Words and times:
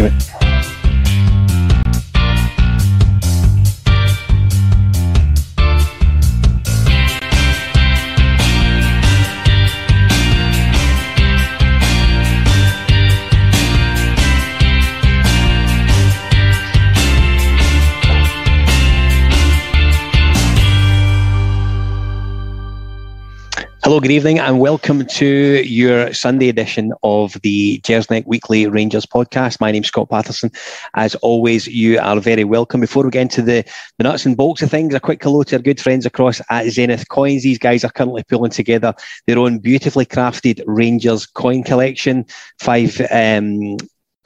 you. 0.00 0.29
Good 24.00 24.12
evening, 24.12 24.38
and 24.38 24.60
welcome 24.60 25.04
to 25.04 25.26
your 25.26 26.14
Sunday 26.14 26.48
edition 26.48 26.94
of 27.02 27.34
the 27.42 27.80
Gersnet 27.82 28.26
Weekly 28.26 28.66
Rangers 28.66 29.04
podcast. 29.04 29.60
My 29.60 29.70
name's 29.70 29.88
Scott 29.88 30.08
Patterson. 30.08 30.50
As 30.94 31.16
always, 31.16 31.66
you 31.66 31.98
are 31.98 32.18
very 32.18 32.44
welcome. 32.44 32.80
Before 32.80 33.04
we 33.04 33.10
get 33.10 33.20
into 33.20 33.42
the, 33.42 33.62
the 33.98 34.04
nuts 34.04 34.24
and 34.24 34.38
bolts 34.38 34.62
of 34.62 34.70
things, 34.70 34.94
a 34.94 35.00
quick 35.00 35.22
hello 35.22 35.42
to 35.42 35.56
our 35.56 35.62
good 35.62 35.78
friends 35.78 36.06
across 36.06 36.40
at 36.48 36.70
Zenith 36.70 37.10
Coins. 37.10 37.42
These 37.42 37.58
guys 37.58 37.84
are 37.84 37.90
currently 37.90 38.22
pulling 38.22 38.52
together 38.52 38.94
their 39.26 39.38
own 39.38 39.58
beautifully 39.58 40.06
crafted 40.06 40.62
Rangers 40.66 41.26
coin 41.26 41.62
collection. 41.62 42.24
Five 42.58 43.02
um, 43.10 43.76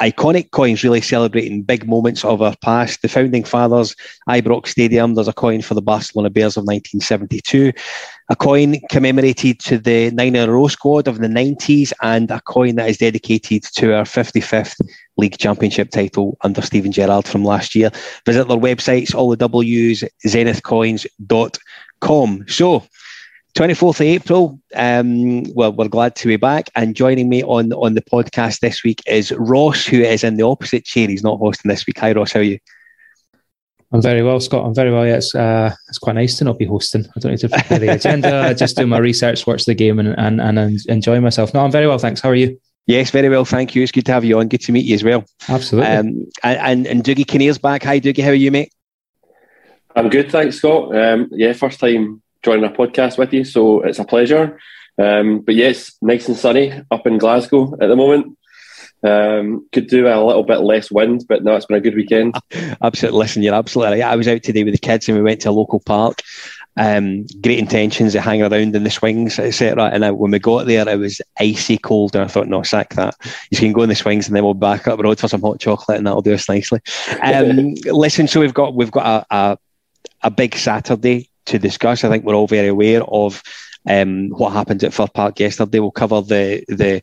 iconic 0.00 0.50
coins 0.50 0.82
really 0.82 1.00
celebrating 1.00 1.62
big 1.62 1.86
moments 1.86 2.24
of 2.24 2.42
our 2.42 2.54
past. 2.62 3.02
The 3.02 3.08
founding 3.08 3.44
fathers, 3.44 3.94
Ibrox 4.28 4.68
Stadium, 4.68 5.14
there's 5.14 5.28
a 5.28 5.32
coin 5.32 5.62
for 5.62 5.74
the 5.74 5.82
Barcelona 5.82 6.30
Bears 6.30 6.56
of 6.56 6.64
1972, 6.64 7.72
a 8.30 8.36
coin 8.36 8.76
commemorated 8.90 9.60
to 9.60 9.78
the 9.78 10.10
nine 10.10 10.34
in 10.34 10.48
a 10.48 10.52
row 10.52 10.66
squad 10.68 11.06
of 11.08 11.18
the 11.18 11.28
90s, 11.28 11.92
and 12.02 12.30
a 12.30 12.40
coin 12.40 12.76
that 12.76 12.88
is 12.88 12.96
dedicated 12.98 13.64
to 13.74 13.94
our 13.94 14.04
55th 14.04 14.80
League 15.16 15.38
Championship 15.38 15.90
title 15.90 16.36
under 16.42 16.62
Steven 16.62 16.92
Gerrard 16.92 17.26
from 17.26 17.44
last 17.44 17.74
year. 17.74 17.90
Visit 18.24 18.46
their 18.48 18.56
websites, 18.56 19.14
all 19.14 19.28
the 19.30 19.36
W's, 19.36 20.04
zenithcoins.com. 20.26 22.44
So, 22.48 22.82
24th 23.54 24.00
of 24.00 24.00
April. 24.00 24.58
Um, 24.74 25.44
well, 25.54 25.72
we're 25.72 25.88
glad 25.88 26.16
to 26.16 26.26
be 26.26 26.36
back. 26.36 26.70
And 26.74 26.96
joining 26.96 27.28
me 27.28 27.44
on 27.44 27.72
on 27.74 27.94
the 27.94 28.02
podcast 28.02 28.58
this 28.60 28.82
week 28.82 29.00
is 29.06 29.30
Ross, 29.32 29.86
who 29.86 30.00
is 30.00 30.24
in 30.24 30.36
the 30.36 30.42
opposite 30.42 30.84
chair. 30.84 31.08
He's 31.08 31.22
not 31.22 31.38
hosting 31.38 31.68
this 31.68 31.86
week. 31.86 31.98
Hi, 32.00 32.12
Ross. 32.12 32.32
How 32.32 32.40
are 32.40 32.44
you? 32.44 32.58
I'm 33.94 34.02
very 34.02 34.24
well, 34.24 34.40
Scott. 34.40 34.66
I'm 34.66 34.74
very 34.74 34.90
well. 34.90 35.06
Yeah, 35.06 35.18
it's 35.18 35.36
uh, 35.36 35.72
it's 35.88 35.98
quite 35.98 36.16
nice 36.16 36.36
to 36.38 36.44
not 36.44 36.58
be 36.58 36.64
hosting. 36.64 37.06
I 37.16 37.20
don't 37.20 37.30
need 37.30 37.38
to 37.38 37.48
prepare 37.48 37.78
the 37.78 37.92
agenda. 37.92 38.40
I 38.40 38.52
just 38.64 38.76
do 38.76 38.88
my 38.88 38.98
research, 38.98 39.46
watch 39.46 39.66
the 39.66 39.74
game, 39.74 40.00
and, 40.00 40.18
and 40.18 40.40
and 40.40 40.80
enjoy 40.88 41.20
myself. 41.20 41.54
No, 41.54 41.64
I'm 41.64 41.70
very 41.70 41.86
well, 41.86 41.98
thanks. 41.98 42.20
How 42.20 42.30
are 42.30 42.34
you? 42.34 42.60
Yes, 42.86 43.10
very 43.10 43.28
well, 43.28 43.44
thank 43.44 43.76
you. 43.76 43.84
It's 43.84 43.92
good 43.92 44.04
to 44.06 44.12
have 44.12 44.24
you 44.24 44.40
on. 44.40 44.48
Good 44.48 44.62
to 44.62 44.72
meet 44.72 44.84
you 44.84 44.96
as 44.96 45.04
well. 45.04 45.24
Absolutely. 45.48 45.92
Um, 45.92 46.26
and, 46.42 46.58
and 46.58 46.86
and 46.88 47.04
Dougie 47.04 47.24
Kinnear's 47.24 47.56
back. 47.56 47.84
Hi, 47.84 48.00
Dougie. 48.00 48.24
How 48.24 48.30
are 48.30 48.34
you, 48.34 48.50
mate? 48.50 48.72
I'm 49.94 50.08
good, 50.08 50.32
thanks, 50.32 50.56
Scott. 50.56 50.96
Um, 50.96 51.28
yeah, 51.30 51.52
first 51.52 51.78
time 51.78 52.20
joining 52.42 52.64
a 52.64 52.70
podcast 52.74 53.16
with 53.16 53.32
you. 53.32 53.44
So 53.44 53.82
it's 53.82 54.00
a 54.00 54.04
pleasure. 54.04 54.58
Um, 55.00 55.40
but 55.40 55.54
yes, 55.54 55.94
nice 56.02 56.26
and 56.26 56.36
sunny 56.36 56.72
up 56.90 57.06
in 57.06 57.18
Glasgow 57.18 57.74
at 57.80 57.86
the 57.86 57.94
moment. 57.94 58.36
Um, 59.04 59.66
could 59.72 59.88
do 59.88 60.06
a 60.06 60.24
little 60.24 60.44
bit 60.44 60.60
less 60.60 60.90
wind, 60.90 61.26
but 61.28 61.44
no, 61.44 61.54
it's 61.56 61.66
been 61.66 61.76
a 61.76 61.80
good 61.80 61.94
weekend. 61.94 62.34
Absolutely. 62.82 63.18
Listen, 63.18 63.42
you're 63.42 63.54
absolutely 63.54 64.00
right. 64.00 64.12
I 64.12 64.16
was 64.16 64.28
out 64.28 64.42
today 64.42 64.64
with 64.64 64.74
the 64.74 64.78
kids 64.78 65.08
and 65.08 65.18
we 65.18 65.22
went 65.22 65.42
to 65.42 65.50
a 65.50 65.52
local 65.52 65.80
park. 65.80 66.22
Um, 66.76 67.26
great 67.40 67.58
intentions 67.58 68.14
of 68.14 68.24
hanging 68.24 68.42
around 68.42 68.74
in 68.74 68.82
the 68.82 68.90
swings, 68.90 69.38
etc. 69.38 69.90
And 69.92 70.04
I, 70.04 70.10
when 70.10 70.32
we 70.32 70.38
got 70.38 70.66
there, 70.66 70.88
it 70.88 70.98
was 70.98 71.20
icy 71.38 71.78
cold, 71.78 72.16
and 72.16 72.24
I 72.24 72.28
thought, 72.28 72.48
no, 72.48 72.62
sack 72.62 72.94
that. 72.94 73.14
You 73.50 73.58
can 73.58 73.72
go 73.72 73.82
in 73.82 73.88
the 73.88 73.94
swings, 73.94 74.26
and 74.26 74.34
then 74.34 74.42
we'll 74.42 74.54
back 74.54 74.88
up 74.88 74.96
the 74.96 75.04
road 75.04 75.20
for 75.20 75.28
some 75.28 75.42
hot 75.42 75.60
chocolate, 75.60 75.98
and 75.98 76.06
that'll 76.06 76.22
do 76.22 76.34
us 76.34 76.48
nicely. 76.48 76.80
Um, 77.22 77.74
listen, 77.84 78.26
so 78.26 78.40
we've 78.40 78.54
got 78.54 78.74
we've 78.74 78.90
got 78.90 79.26
a, 79.30 79.36
a, 79.36 79.58
a 80.22 80.30
big 80.32 80.56
Saturday 80.56 81.30
to 81.46 81.60
discuss. 81.60 82.02
I 82.02 82.08
think 82.08 82.24
we're 82.24 82.34
all 82.34 82.48
very 82.48 82.68
aware 82.68 83.04
of 83.04 83.40
um, 83.88 84.30
what 84.30 84.52
happened 84.52 84.82
at 84.82 84.94
Fir 84.94 85.06
Park 85.06 85.38
yesterday. 85.38 85.78
We'll 85.78 85.92
cover 85.92 86.22
the 86.22 86.64
the 86.66 87.02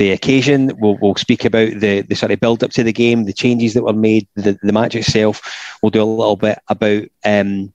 the 0.00 0.10
occasion. 0.12 0.72
We'll, 0.78 0.96
we'll 0.96 1.14
speak 1.16 1.44
about 1.44 1.78
the, 1.78 2.00
the 2.00 2.14
sort 2.16 2.32
of 2.32 2.40
build 2.40 2.64
up 2.64 2.70
to 2.72 2.82
the 2.82 2.92
game, 2.92 3.24
the 3.24 3.34
changes 3.34 3.74
that 3.74 3.84
were 3.84 3.92
made, 3.92 4.26
the, 4.34 4.58
the 4.62 4.72
match 4.72 4.94
itself. 4.94 5.76
We'll 5.82 5.90
do 5.90 6.02
a 6.02 6.04
little 6.04 6.36
bit 6.36 6.58
about 6.68 7.04
um, 7.24 7.72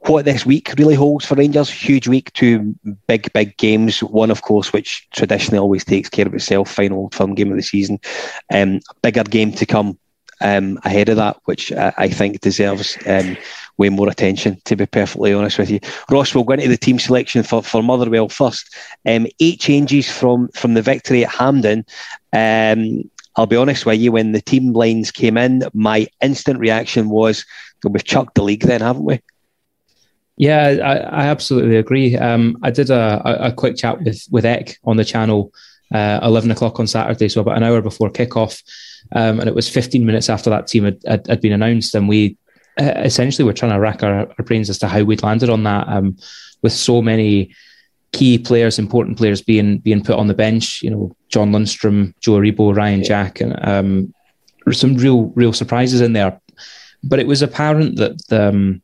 what 0.00 0.24
this 0.24 0.44
week 0.44 0.74
really 0.76 0.96
holds 0.96 1.24
for 1.24 1.36
Rangers. 1.36 1.70
Huge 1.70 2.08
week, 2.08 2.32
two 2.32 2.74
big, 3.06 3.32
big 3.32 3.56
games. 3.58 4.02
One, 4.02 4.32
of 4.32 4.42
course, 4.42 4.72
which 4.72 5.08
traditionally 5.12 5.60
always 5.60 5.84
takes 5.84 6.08
care 6.08 6.26
of 6.26 6.34
itself, 6.34 6.68
final 6.68 7.08
film 7.10 7.36
game 7.36 7.52
of 7.52 7.56
the 7.56 7.62
season. 7.62 8.00
Um, 8.52 8.80
bigger 9.00 9.22
game 9.22 9.52
to 9.52 9.66
come 9.66 9.98
um, 10.40 10.80
ahead 10.84 11.10
of 11.10 11.16
that, 11.16 11.36
which 11.44 11.70
I, 11.70 11.92
I 11.96 12.08
think 12.08 12.40
deserves 12.40 12.98
um, 13.06 13.36
way 13.80 13.88
more 13.88 14.10
attention, 14.10 14.60
to 14.66 14.76
be 14.76 14.84
perfectly 14.84 15.32
honest 15.32 15.58
with 15.58 15.70
you. 15.70 15.80
Ross, 16.10 16.34
we'll 16.34 16.44
go 16.44 16.52
into 16.52 16.68
the 16.68 16.76
team 16.76 16.98
selection 16.98 17.42
for, 17.42 17.62
for 17.62 17.82
Motherwell 17.82 18.28
first. 18.28 18.76
Um, 19.06 19.26
eight 19.40 19.58
changes 19.58 20.08
from, 20.08 20.48
from 20.48 20.74
the 20.74 20.82
victory 20.82 21.24
at 21.24 21.32
Hampden. 21.32 21.86
Um, 22.32 23.10
I'll 23.36 23.46
be 23.46 23.56
honest 23.56 23.86
with 23.86 23.98
you, 23.98 24.12
when 24.12 24.32
the 24.32 24.42
team 24.42 24.74
lines 24.74 25.10
came 25.10 25.38
in, 25.38 25.62
my 25.72 26.06
instant 26.22 26.60
reaction 26.60 27.08
was, 27.08 27.46
we've 27.82 28.04
chucked 28.04 28.34
the 28.34 28.42
league 28.42 28.64
then, 28.64 28.82
haven't 28.82 29.04
we? 29.04 29.20
Yeah, 30.36 30.76
I, 30.82 30.96
I 30.96 31.26
absolutely 31.26 31.76
agree. 31.76 32.16
Um, 32.16 32.58
I 32.62 32.70
did 32.70 32.90
a, 32.90 33.46
a, 33.46 33.52
quick 33.52 33.76
chat 33.76 34.02
with, 34.02 34.26
with 34.30 34.44
Eck 34.44 34.78
on 34.84 34.98
the 34.98 35.04
channel, 35.04 35.52
uh, 35.92 36.20
11 36.22 36.50
o'clock 36.50 36.78
on 36.78 36.86
Saturday, 36.86 37.28
so 37.28 37.40
about 37.40 37.56
an 37.56 37.62
hour 37.62 37.80
before 37.80 38.10
kickoff. 38.10 38.62
Um, 39.12 39.40
and 39.40 39.48
it 39.48 39.54
was 39.54 39.68
15 39.68 40.04
minutes 40.04 40.28
after 40.28 40.50
that 40.50 40.66
team 40.66 40.84
had, 40.84 40.98
had, 41.06 41.26
had, 41.26 41.40
been 41.40 41.52
announced, 41.52 41.94
and 41.94 42.08
we 42.08 42.36
essentially 42.80 43.44
we're 43.44 43.52
trying 43.52 43.72
to 43.72 43.80
rack 43.80 44.02
our, 44.02 44.28
our, 44.38 44.44
brains 44.44 44.70
as 44.70 44.78
to 44.78 44.88
how 44.88 45.02
we'd 45.02 45.22
landed 45.22 45.50
on 45.50 45.64
that 45.64 45.86
um, 45.88 46.16
with 46.62 46.72
so 46.72 47.02
many 47.02 47.54
key 48.12 48.38
players, 48.38 48.78
important 48.78 49.18
players 49.18 49.42
being 49.42 49.78
being 49.78 50.02
put 50.02 50.16
on 50.16 50.26
the 50.26 50.34
bench. 50.34 50.82
You 50.82 50.90
know, 50.90 51.16
John 51.28 51.52
Lundstram, 51.52 52.14
Joe 52.20 52.32
Aribo, 52.32 52.74
Ryan 52.74 53.04
Jack, 53.04 53.40
and 53.40 53.56
um, 53.66 54.14
some 54.72 54.96
real 54.96 55.26
real 55.36 55.52
surprises 55.52 56.00
in 56.00 56.12
there. 56.12 56.40
But 57.02 57.18
it 57.18 57.26
was 57.26 57.42
apparent 57.42 57.96
that 57.96 58.26
the, 58.28 58.48
um, 58.48 58.82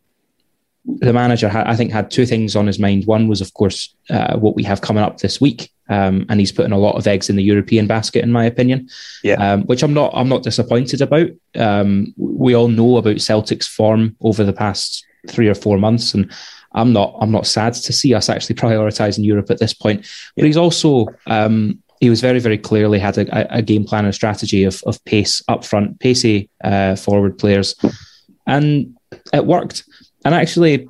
the 0.86 1.12
manager, 1.12 1.50
I 1.52 1.74
think, 1.74 1.90
had 1.90 2.10
two 2.10 2.26
things 2.26 2.54
on 2.54 2.66
his 2.66 2.78
mind. 2.78 3.06
One 3.06 3.28
was, 3.28 3.40
of 3.40 3.52
course, 3.54 3.94
uh, 4.08 4.38
what 4.38 4.54
we 4.54 4.62
have 4.62 4.80
coming 4.80 5.02
up 5.02 5.18
this 5.18 5.40
week, 5.40 5.72
um, 5.88 6.26
and 6.28 6.38
he's 6.38 6.52
putting 6.52 6.72
a 6.72 6.78
lot 6.78 6.94
of 6.96 7.06
eggs 7.06 7.28
in 7.28 7.36
the 7.36 7.42
European 7.42 7.86
basket, 7.86 8.22
in 8.22 8.32
my 8.32 8.44
opinion. 8.44 8.88
Yeah. 9.22 9.34
Um, 9.34 9.62
which 9.64 9.82
I'm 9.82 9.94
not. 9.94 10.12
I'm 10.14 10.28
not 10.28 10.42
disappointed 10.42 11.02
about. 11.02 11.28
Um, 11.56 12.14
we 12.16 12.54
all 12.54 12.68
know 12.68 12.96
about 12.98 13.20
Celtic's 13.20 13.66
form 13.66 14.16
over 14.20 14.44
the 14.44 14.52
past 14.52 15.04
three 15.28 15.48
or 15.48 15.54
four 15.54 15.76
months, 15.78 16.14
and 16.14 16.30
I'm 16.72 16.92
not. 16.92 17.16
I'm 17.20 17.32
not 17.32 17.46
sad 17.46 17.74
to 17.74 17.92
see 17.92 18.14
us 18.14 18.28
actually 18.28 18.54
prioritising 18.56 19.24
Europe 19.24 19.50
at 19.50 19.58
this 19.58 19.74
point. 19.74 20.06
But 20.36 20.44
he's 20.44 20.56
also. 20.56 21.06
Um, 21.26 21.82
he 21.98 22.10
was 22.10 22.20
very, 22.20 22.40
very 22.40 22.58
clearly 22.58 22.98
had 22.98 23.16
a, 23.16 23.56
a, 23.56 23.62
game 23.62 23.82
plan 23.82 24.04
and 24.04 24.14
strategy 24.14 24.64
of, 24.64 24.82
of 24.84 25.02
pace 25.06 25.42
up 25.48 25.64
front, 25.64 25.98
pacey 25.98 26.50
uh, 26.62 26.94
forward 26.94 27.38
players, 27.38 27.74
and 28.46 28.94
it 29.32 29.46
worked. 29.46 29.82
And 30.26 30.34
actually, 30.34 30.88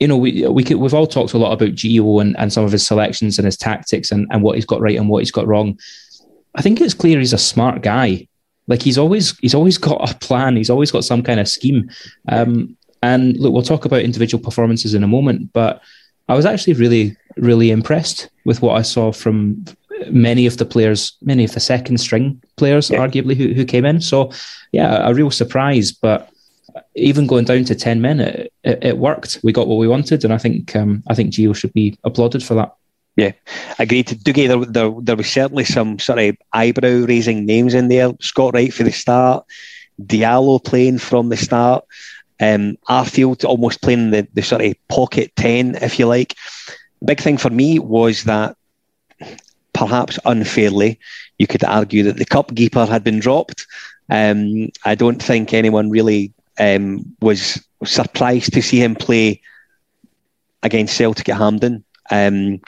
you 0.00 0.08
know, 0.08 0.16
we 0.16 0.44
we 0.48 0.64
could, 0.64 0.78
we've 0.78 0.92
all 0.92 1.06
talked 1.06 1.32
a 1.32 1.38
lot 1.38 1.52
about 1.52 1.76
Gio 1.76 2.20
and, 2.20 2.36
and 2.38 2.52
some 2.52 2.64
of 2.64 2.72
his 2.72 2.84
selections 2.84 3.38
and 3.38 3.46
his 3.46 3.56
tactics 3.56 4.10
and, 4.10 4.26
and 4.32 4.42
what 4.42 4.56
he's 4.56 4.66
got 4.66 4.80
right 4.80 4.96
and 4.96 5.08
what 5.08 5.20
he's 5.20 5.30
got 5.30 5.46
wrong. 5.46 5.78
I 6.56 6.62
think 6.62 6.80
it's 6.80 6.92
clear 6.92 7.20
he's 7.20 7.32
a 7.32 7.38
smart 7.38 7.82
guy. 7.82 8.26
Like 8.66 8.82
he's 8.82 8.98
always 8.98 9.38
he's 9.38 9.54
always 9.54 9.78
got 9.78 10.10
a 10.10 10.18
plan. 10.18 10.56
He's 10.56 10.70
always 10.70 10.90
got 10.90 11.04
some 11.04 11.22
kind 11.22 11.38
of 11.38 11.46
scheme. 11.46 11.88
Um, 12.28 12.76
and 13.00 13.36
look, 13.36 13.52
we'll 13.52 13.62
talk 13.62 13.84
about 13.84 14.00
individual 14.00 14.42
performances 14.42 14.92
in 14.92 15.04
a 15.04 15.08
moment, 15.08 15.52
but 15.52 15.80
I 16.28 16.34
was 16.34 16.46
actually 16.46 16.72
really 16.72 17.16
really 17.36 17.70
impressed 17.70 18.28
with 18.44 18.60
what 18.60 18.76
I 18.76 18.82
saw 18.82 19.12
from 19.12 19.64
many 20.10 20.46
of 20.46 20.56
the 20.56 20.66
players, 20.66 21.16
many 21.22 21.44
of 21.44 21.52
the 21.52 21.60
second 21.60 21.98
string 21.98 22.42
players, 22.56 22.90
yeah. 22.90 22.98
arguably 22.98 23.36
who 23.36 23.52
who 23.52 23.64
came 23.64 23.84
in. 23.84 24.00
So 24.00 24.32
yeah, 24.72 25.08
a 25.08 25.14
real 25.14 25.30
surprise, 25.30 25.92
but 25.92 26.28
even 26.94 27.26
going 27.26 27.44
down 27.44 27.64
to 27.64 27.74
10 27.74 28.00
men, 28.00 28.20
it, 28.20 28.52
it, 28.62 28.84
it, 28.84 28.98
worked. 28.98 29.40
We 29.42 29.52
got 29.52 29.68
what 29.68 29.78
we 29.78 29.88
wanted. 29.88 30.24
And 30.24 30.32
I 30.32 30.38
think 30.38 30.74
um, 30.74 31.02
I 31.08 31.14
think 31.14 31.32
Gio 31.32 31.54
should 31.54 31.72
be 31.72 31.98
applauded 32.04 32.42
for 32.42 32.54
that. 32.54 32.74
Yeah, 33.16 33.32
agreed. 33.78 34.08
Dougie, 34.08 34.48
there, 34.48 34.64
there, 34.64 34.92
there 35.00 35.16
was 35.16 35.30
certainly 35.30 35.64
some 35.64 35.98
sort 36.00 36.18
of 36.18 36.36
eyebrow 36.52 37.04
raising 37.06 37.46
names 37.46 37.74
in 37.74 37.88
there. 37.88 38.12
Scott 38.20 38.54
Wright 38.54 38.74
for 38.74 38.82
the 38.82 38.90
start, 38.90 39.44
Diallo 40.02 40.62
playing 40.62 40.98
from 40.98 41.28
the 41.28 41.36
start, 41.36 41.84
um, 42.40 42.76
Arfield 42.88 43.44
almost 43.44 43.82
playing 43.82 44.10
the, 44.10 44.26
the 44.34 44.42
sort 44.42 44.62
of 44.62 44.74
pocket 44.88 45.32
10, 45.36 45.76
if 45.76 45.98
you 45.98 46.06
like. 46.06 46.34
Big 47.04 47.20
thing 47.20 47.36
for 47.36 47.50
me 47.50 47.78
was 47.78 48.24
that 48.24 48.56
perhaps 49.72 50.18
unfairly, 50.24 50.98
you 51.38 51.46
could 51.46 51.62
argue 51.62 52.02
that 52.04 52.16
the 52.16 52.24
cup 52.24 52.54
keeper 52.54 52.86
had 52.86 53.04
been 53.04 53.20
dropped. 53.20 53.66
Um, 54.08 54.70
I 54.84 54.94
don't 54.94 55.22
think 55.22 55.54
anyone 55.54 55.90
really 55.90 56.32
um, 56.58 57.16
was 57.20 57.64
surprised 57.84 58.52
to 58.54 58.62
see 58.62 58.78
him 58.78 58.94
play 58.94 59.40
against 60.62 60.96
Celtic 60.96 61.28
at 61.28 61.36
Hampden. 61.36 61.84
Um, 62.10 62.60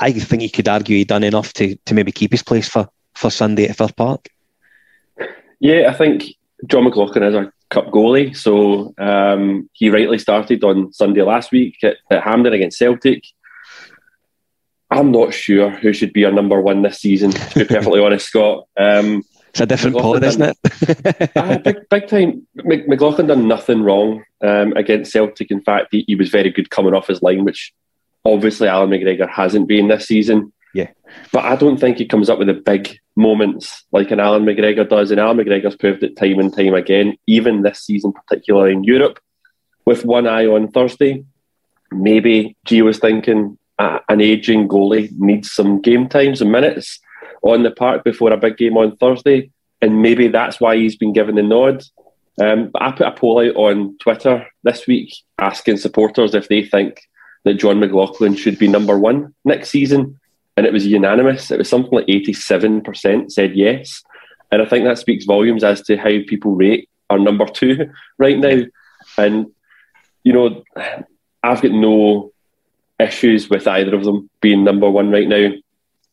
I 0.00 0.12
think 0.12 0.42
he 0.42 0.48
could 0.48 0.68
argue 0.68 0.96
he'd 0.96 1.08
done 1.08 1.24
enough 1.24 1.52
to, 1.54 1.76
to 1.76 1.94
maybe 1.94 2.12
keep 2.12 2.32
his 2.32 2.42
place 2.42 2.68
for, 2.68 2.88
for 3.14 3.30
Sunday 3.30 3.68
at 3.68 3.76
Fir 3.76 3.88
Park. 3.96 4.28
Yeah, 5.60 5.88
I 5.88 5.94
think 5.94 6.24
John 6.66 6.84
McLaughlin 6.84 7.22
is 7.22 7.34
a 7.34 7.52
cup 7.70 7.86
goalie, 7.86 8.36
so 8.36 8.94
um, 8.98 9.70
he 9.72 9.90
rightly 9.90 10.18
started 10.18 10.64
on 10.64 10.92
Sunday 10.92 11.22
last 11.22 11.52
week 11.52 11.76
at, 11.84 11.98
at 12.10 12.24
Hampden 12.24 12.52
against 12.52 12.78
Celtic. 12.78 13.24
I'm 14.90 15.10
not 15.10 15.32
sure 15.32 15.70
who 15.70 15.92
should 15.92 16.12
be 16.12 16.24
our 16.24 16.32
number 16.32 16.60
one 16.60 16.82
this 16.82 16.98
season. 16.98 17.30
To 17.30 17.60
be 17.60 17.64
perfectly 17.64 18.00
honest, 18.04 18.26
Scott. 18.26 18.66
Um, 18.76 19.22
it's 19.52 19.60
a 19.60 19.66
different 19.66 19.98
pod, 19.98 20.24
isn't 20.24 20.42
it? 20.42 21.30
uh, 21.36 21.58
big, 21.58 21.76
big 21.90 22.08
time. 22.08 22.46
McLaughlin 22.54 23.26
done 23.26 23.46
nothing 23.46 23.82
wrong 23.82 24.24
um, 24.40 24.72
against 24.72 25.12
Celtic. 25.12 25.50
In 25.50 25.60
fact, 25.60 25.88
he, 25.90 26.04
he, 26.06 26.14
was 26.14 26.30
very 26.30 26.48
good 26.48 26.70
coming 26.70 26.94
off 26.94 27.08
his 27.08 27.20
line, 27.20 27.44
which 27.44 27.74
obviously 28.24 28.66
Allan 28.66 28.88
McGregor 28.88 29.28
hasn't 29.28 29.68
been 29.68 29.88
this 29.88 30.06
season. 30.06 30.54
Yeah. 30.72 30.88
But 31.32 31.44
I 31.44 31.56
don't 31.56 31.78
think 31.78 31.98
he 31.98 32.06
comes 32.06 32.30
up 32.30 32.38
with 32.38 32.48
the 32.48 32.54
big 32.54 32.96
moments 33.14 33.84
like 33.92 34.10
an 34.10 34.20
Allan 34.20 34.46
McGregor 34.46 34.88
does. 34.88 35.10
And 35.10 35.20
Allan 35.20 35.36
McGregor's 35.36 35.76
proved 35.76 36.02
it 36.02 36.16
time 36.16 36.38
and 36.38 36.54
time 36.54 36.72
again, 36.72 37.18
even 37.26 37.60
this 37.60 37.80
season, 37.80 38.14
particularly 38.14 38.72
in 38.72 38.84
Europe, 38.84 39.20
with 39.84 40.06
one 40.06 40.26
eye 40.26 40.46
on 40.46 40.70
Thursday. 40.70 41.26
Maybe 41.90 42.56
G 42.64 42.80
was 42.80 42.98
thinking 42.98 43.58
uh, 43.78 43.98
an 44.08 44.22
aging 44.22 44.66
goalie 44.66 45.12
needs 45.18 45.52
some 45.52 45.82
game 45.82 46.08
times 46.08 46.40
and 46.40 46.50
minutes 46.50 47.00
on 47.42 47.62
the 47.62 47.70
park 47.70 48.04
before 48.04 48.32
a 48.32 48.36
big 48.36 48.56
game 48.56 48.76
on 48.76 48.96
Thursday. 48.96 49.50
And 49.80 50.02
maybe 50.02 50.28
that's 50.28 50.60
why 50.60 50.76
he's 50.76 50.96
been 50.96 51.12
given 51.12 51.34
the 51.34 51.42
nod. 51.42 51.82
Um, 52.40 52.70
I 52.74 52.92
put 52.92 53.06
a 53.06 53.12
poll 53.12 53.40
out 53.40 53.56
on 53.56 53.98
Twitter 53.98 54.46
this 54.62 54.86
week 54.86 55.14
asking 55.38 55.76
supporters 55.76 56.34
if 56.34 56.48
they 56.48 56.64
think 56.64 57.00
that 57.44 57.54
John 57.54 57.80
McLaughlin 57.80 58.36
should 58.36 58.58
be 58.58 58.68
number 58.68 58.98
one 58.98 59.34
next 59.44 59.70
season 59.70 60.18
and 60.56 60.66
it 60.66 60.72
was 60.72 60.86
unanimous. 60.86 61.50
It 61.50 61.58
was 61.58 61.68
something 61.68 61.92
like 61.92 62.06
87% 62.06 63.32
said 63.32 63.56
yes. 63.56 64.02
And 64.50 64.60
I 64.60 64.66
think 64.66 64.84
that 64.84 64.98
speaks 64.98 65.24
volumes 65.24 65.64
as 65.64 65.82
to 65.82 65.96
how 65.96 66.10
people 66.26 66.54
rate 66.54 66.88
our 67.10 67.18
number 67.18 67.46
two 67.46 67.90
right 68.18 68.38
now. 68.38 68.62
And, 69.16 69.46
you 70.22 70.32
know, 70.32 70.62
I've 71.42 71.62
got 71.62 71.72
no 71.72 72.32
issues 72.98 73.48
with 73.48 73.66
either 73.66 73.94
of 73.94 74.04
them 74.04 74.30
being 74.40 74.62
number 74.62 74.88
one 74.90 75.10
right 75.10 75.26
now. 75.28 75.50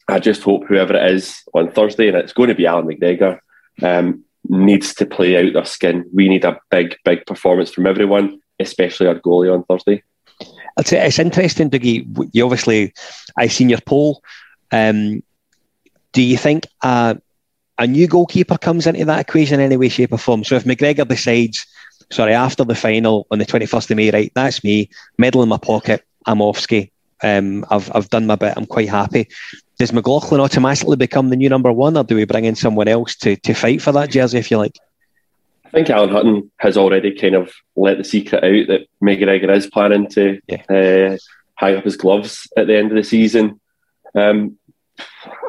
I 0.10 0.20
just 0.20 0.44
hope 0.44 0.66
whoever 0.68 0.96
it 0.96 1.12
is 1.12 1.42
on 1.54 1.72
Thursday, 1.72 2.08
and 2.08 2.18
it's 2.18 2.34
going 2.34 2.50
to 2.50 2.56
be 2.56 2.66
Allan 2.66 2.88
McGregor, 2.88 3.40
um, 3.82 4.24
needs 4.48 4.94
to 4.96 5.06
play 5.06 5.38
out 5.38 5.54
their 5.54 5.66
skin. 5.66 6.10
We 6.14 6.30
need 6.30 6.46
a 6.46 6.60
big, 6.72 6.96
big 7.04 7.26
performance 7.26 7.72
from 7.72 7.88
everyone, 7.88 8.40
especially 8.60 9.08
our 9.08 9.16
goalie 9.16 9.54
on 9.54 9.64
Thursday. 9.64 10.04
It's, 10.78 10.94
it's 10.94 11.20
interesting, 11.20 11.70
Dougie. 11.70 12.30
You 12.34 12.46
obviously, 12.46 12.94
I 13.38 13.48
seen 13.48 13.70
your 13.70 13.82
poll. 13.82 14.22
Um, 14.72 15.24
do 16.14 16.22
you 16.22 16.38
think 16.38 16.68
a 16.82 17.18
new 17.86 18.08
goalkeeper 18.08 18.58
comes 18.58 18.88
into 18.88 19.06
that 19.06 19.22
equation 19.22 19.60
in 19.60 19.66
any 19.66 19.78
way, 19.78 19.90
shape, 19.90 20.14
or 20.14 20.18
form? 20.18 20.44
So 20.44 20.56
if 20.56 20.64
McGregor 20.64 21.08
decides, 21.08 21.66
sorry, 22.12 22.34
after 22.34 22.64
the 22.64 22.76
final 22.76 23.28
on 23.32 23.40
the 23.40 23.46
21st 23.46 23.92
of 23.92 23.98
May, 23.98 24.12
right, 24.12 24.32
that's 24.34 24.64
me, 24.64 24.90
medal 25.18 25.44
in 25.44 25.50
my 25.50 25.58
pocket, 25.58 26.04
I'm 26.26 26.42
off 26.42 26.60
ski. 26.60 26.92
Um, 27.22 27.66
I've, 27.70 27.92
I've 27.94 28.10
done 28.10 28.28
my 28.28 28.36
bit, 28.36 28.54
I'm 28.56 28.66
quite 28.66 28.90
happy. 28.90 29.28
Does 29.80 29.94
McLaughlin 29.94 30.42
automatically 30.42 30.98
become 30.98 31.30
the 31.30 31.38
new 31.38 31.48
number 31.48 31.72
one, 31.72 31.96
or 31.96 32.04
do 32.04 32.16
we 32.16 32.26
bring 32.26 32.44
in 32.44 32.56
someone 32.56 32.90
else 32.90 33.16
to, 33.16 33.38
to 33.38 33.54
fight 33.54 33.82
for 33.82 33.94
that 33.94 34.10
jersey, 34.10 34.38
if 34.38 34.52
you 34.52 34.58
like? 34.58 34.78
I 35.66 35.70
think 35.70 35.90
Alan 35.90 36.10
Hutton 36.10 36.52
has 36.58 36.76
already 36.76 37.16
kind 37.16 37.36
of 37.36 37.54
let 37.78 37.98
the 37.98 38.04
secret 38.04 38.44
out 38.44 38.68
that 38.68 38.88
McGregor 39.02 39.56
is 39.56 39.68
planning 39.68 40.10
to 40.10 40.42
yeah. 40.48 40.64
uh, 40.70 41.18
hang 41.56 41.78
up 41.78 41.86
his 41.86 41.96
gloves 41.96 42.48
at 42.58 42.68
the 42.68 42.78
end 42.78 42.92
of 42.92 42.98
the 42.98 43.04
season. 43.04 43.62
Um, 44.16 44.58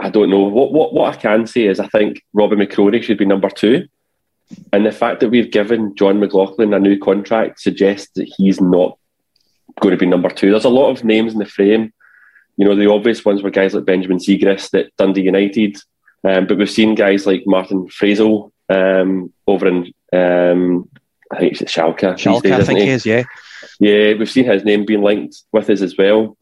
I 0.01 0.11
don't 0.11 0.31
know. 0.31 0.41
What, 0.41 0.73
what 0.73 0.93
what 0.93 1.13
I 1.13 1.21
can 1.21 1.47
say 1.47 1.67
is 1.67 1.81
I 1.81 1.89
think 1.89 2.23
Robbie 2.33 2.57
McCrorie 2.57 3.03
should 3.03 3.19
be 3.19 3.25
number 3.25 3.51
two. 3.51 3.89
And 4.73 4.87
the 4.87 4.93
fact 4.93 5.21
that 5.21 5.31
we've 5.31 5.51
given 5.51 5.95
John 5.97 6.21
McLaughlin 6.21 6.75
a 6.75 6.79
new 6.79 6.99
contract 6.99 7.61
suggests 7.61 8.11
that 8.15 8.33
he's 8.37 8.61
not 8.61 8.97
going 9.81 9.93
to 9.93 9.99
be 9.99 10.07
number 10.07 10.29
two. 10.29 10.51
There's 10.51 10.65
a 10.65 10.69
lot 10.69 10.91
of 10.91 11.03
names 11.05 11.33
in 11.33 11.39
the 11.39 11.47
frame. 11.47 11.93
You 12.61 12.69
know, 12.69 12.77
the 12.77 12.91
obvious 12.91 13.25
ones 13.25 13.43
were 13.43 13.51
guys 13.51 13.73
like 13.73 13.87
Benjamin 13.87 14.19
Siegrist 14.19 14.79
at 14.79 14.95
Dundee 14.99 15.23
United. 15.23 15.79
Um, 16.23 16.47
but 16.47 16.59
we've 16.59 16.71
seen 16.71 16.95
guys 16.95 17.27
like 17.27 17.43
Martin 17.47 17.89
Fraisl 17.89 18.53
um, 18.69 19.33
over 19.47 19.67
in 19.67 19.95
um, 20.13 20.87
I 21.33 21.39
think 21.39 21.61
it's 21.61 21.73
Schalke. 21.73 22.19
Schalke, 22.19 22.43
days, 22.43 22.53
I 22.53 22.65
think 22.65 22.81
he? 22.81 22.85
he 22.85 22.91
is, 22.91 23.07
yeah. 23.07 23.23
Yeah, 23.79 24.13
we've 24.13 24.31
seen 24.31 24.45
his 24.45 24.63
name 24.65 24.85
being 24.85 25.03
linked 25.03 25.43
with 25.53 25.71
us 25.71 25.81
as 25.81 25.97
well. 25.97 26.37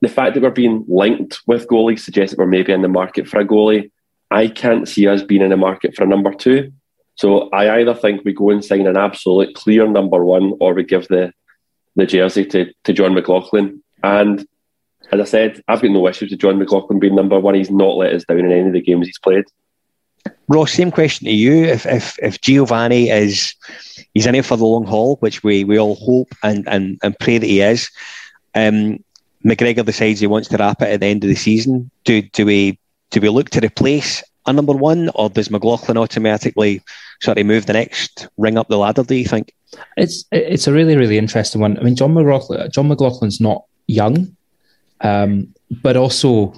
The 0.00 0.08
fact 0.08 0.34
that 0.34 0.42
we're 0.42 0.50
being 0.50 0.84
linked 0.88 1.40
with 1.46 1.68
goalies 1.68 2.00
suggests 2.00 2.34
that 2.34 2.40
we're 2.40 2.46
maybe 2.46 2.72
in 2.72 2.82
the 2.82 2.88
market 2.88 3.28
for 3.28 3.38
a 3.38 3.46
goalie. 3.46 3.92
I 4.32 4.48
can't 4.48 4.88
see 4.88 5.06
us 5.06 5.22
being 5.22 5.42
in 5.42 5.50
the 5.50 5.56
market 5.56 5.94
for 5.94 6.02
a 6.02 6.08
number 6.08 6.34
two. 6.34 6.72
So 7.14 7.48
I 7.50 7.78
either 7.78 7.94
think 7.94 8.24
we 8.24 8.32
go 8.32 8.50
and 8.50 8.64
sign 8.64 8.88
an 8.88 8.96
absolute 8.96 9.54
clear 9.54 9.86
number 9.86 10.24
one, 10.24 10.54
or 10.60 10.74
we 10.74 10.84
give 10.84 11.06
the 11.08 11.32
the 11.96 12.06
jersey 12.06 12.44
to, 12.46 12.72
to 12.84 12.92
John 12.92 13.14
McLaughlin. 13.14 13.82
And 14.04 14.46
as 15.10 15.20
I 15.20 15.24
said, 15.24 15.62
I've 15.68 15.80
got 15.80 15.90
no 15.90 16.06
issues 16.08 16.30
with 16.30 16.40
John 16.40 16.58
McLaughlin 16.58 16.98
being 16.98 17.14
number 17.14 17.38
one. 17.40 17.54
He's 17.54 17.70
not 17.70 17.96
let 17.96 18.12
us 18.12 18.24
down 18.24 18.40
in 18.40 18.52
any 18.52 18.66
of 18.66 18.72
the 18.72 18.82
games 18.82 19.06
he's 19.06 19.18
played. 19.18 19.44
Ross, 20.48 20.72
same 20.72 20.90
question 20.90 21.26
to 21.26 21.32
you. 21.32 21.64
If 21.64 21.86
if 21.86 22.18
if 22.22 22.40
Giovanni 22.40 23.10
is 23.10 23.54
he's 24.14 24.26
in 24.26 24.34
it 24.34 24.44
for 24.44 24.56
the 24.56 24.64
long 24.64 24.84
haul, 24.84 25.16
which 25.16 25.42
we, 25.42 25.64
we 25.64 25.78
all 25.78 25.94
hope 25.96 26.34
and, 26.42 26.66
and, 26.68 26.98
and 27.02 27.18
pray 27.18 27.38
that 27.38 27.46
he 27.46 27.60
is, 27.60 27.90
um, 28.54 29.02
McGregor 29.44 29.84
decides 29.84 30.20
he 30.20 30.26
wants 30.26 30.48
to 30.48 30.56
wrap 30.56 30.82
it 30.82 30.88
at 30.88 31.00
the 31.00 31.06
end 31.06 31.24
of 31.24 31.28
the 31.28 31.36
season. 31.36 31.90
Do 32.04 32.22
do 32.22 32.46
we 32.46 32.78
do 33.10 33.20
we 33.20 33.28
look 33.28 33.50
to 33.50 33.64
replace 33.64 34.22
a 34.46 34.52
number 34.52 34.72
one, 34.72 35.10
or 35.14 35.28
does 35.28 35.50
McLaughlin 35.50 35.98
automatically 35.98 36.82
sort 37.20 37.38
of 37.38 37.46
move 37.46 37.66
the 37.66 37.74
next 37.74 38.28
ring 38.38 38.56
up 38.58 38.68
the 38.68 38.78
ladder? 38.78 39.04
Do 39.04 39.14
you 39.14 39.26
think? 39.26 39.52
It's 39.96 40.24
it's 40.32 40.66
a 40.66 40.72
really 40.72 40.96
really 40.96 41.18
interesting 41.18 41.60
one. 41.60 41.78
I 41.78 41.82
mean, 41.82 41.96
John 41.96 42.14
McLaughlin 42.14 42.70
John 42.70 42.88
McLaughlin's 42.88 43.40
not 43.40 43.64
young, 43.86 44.34
um, 45.00 45.54
but 45.82 45.96
also 45.96 46.54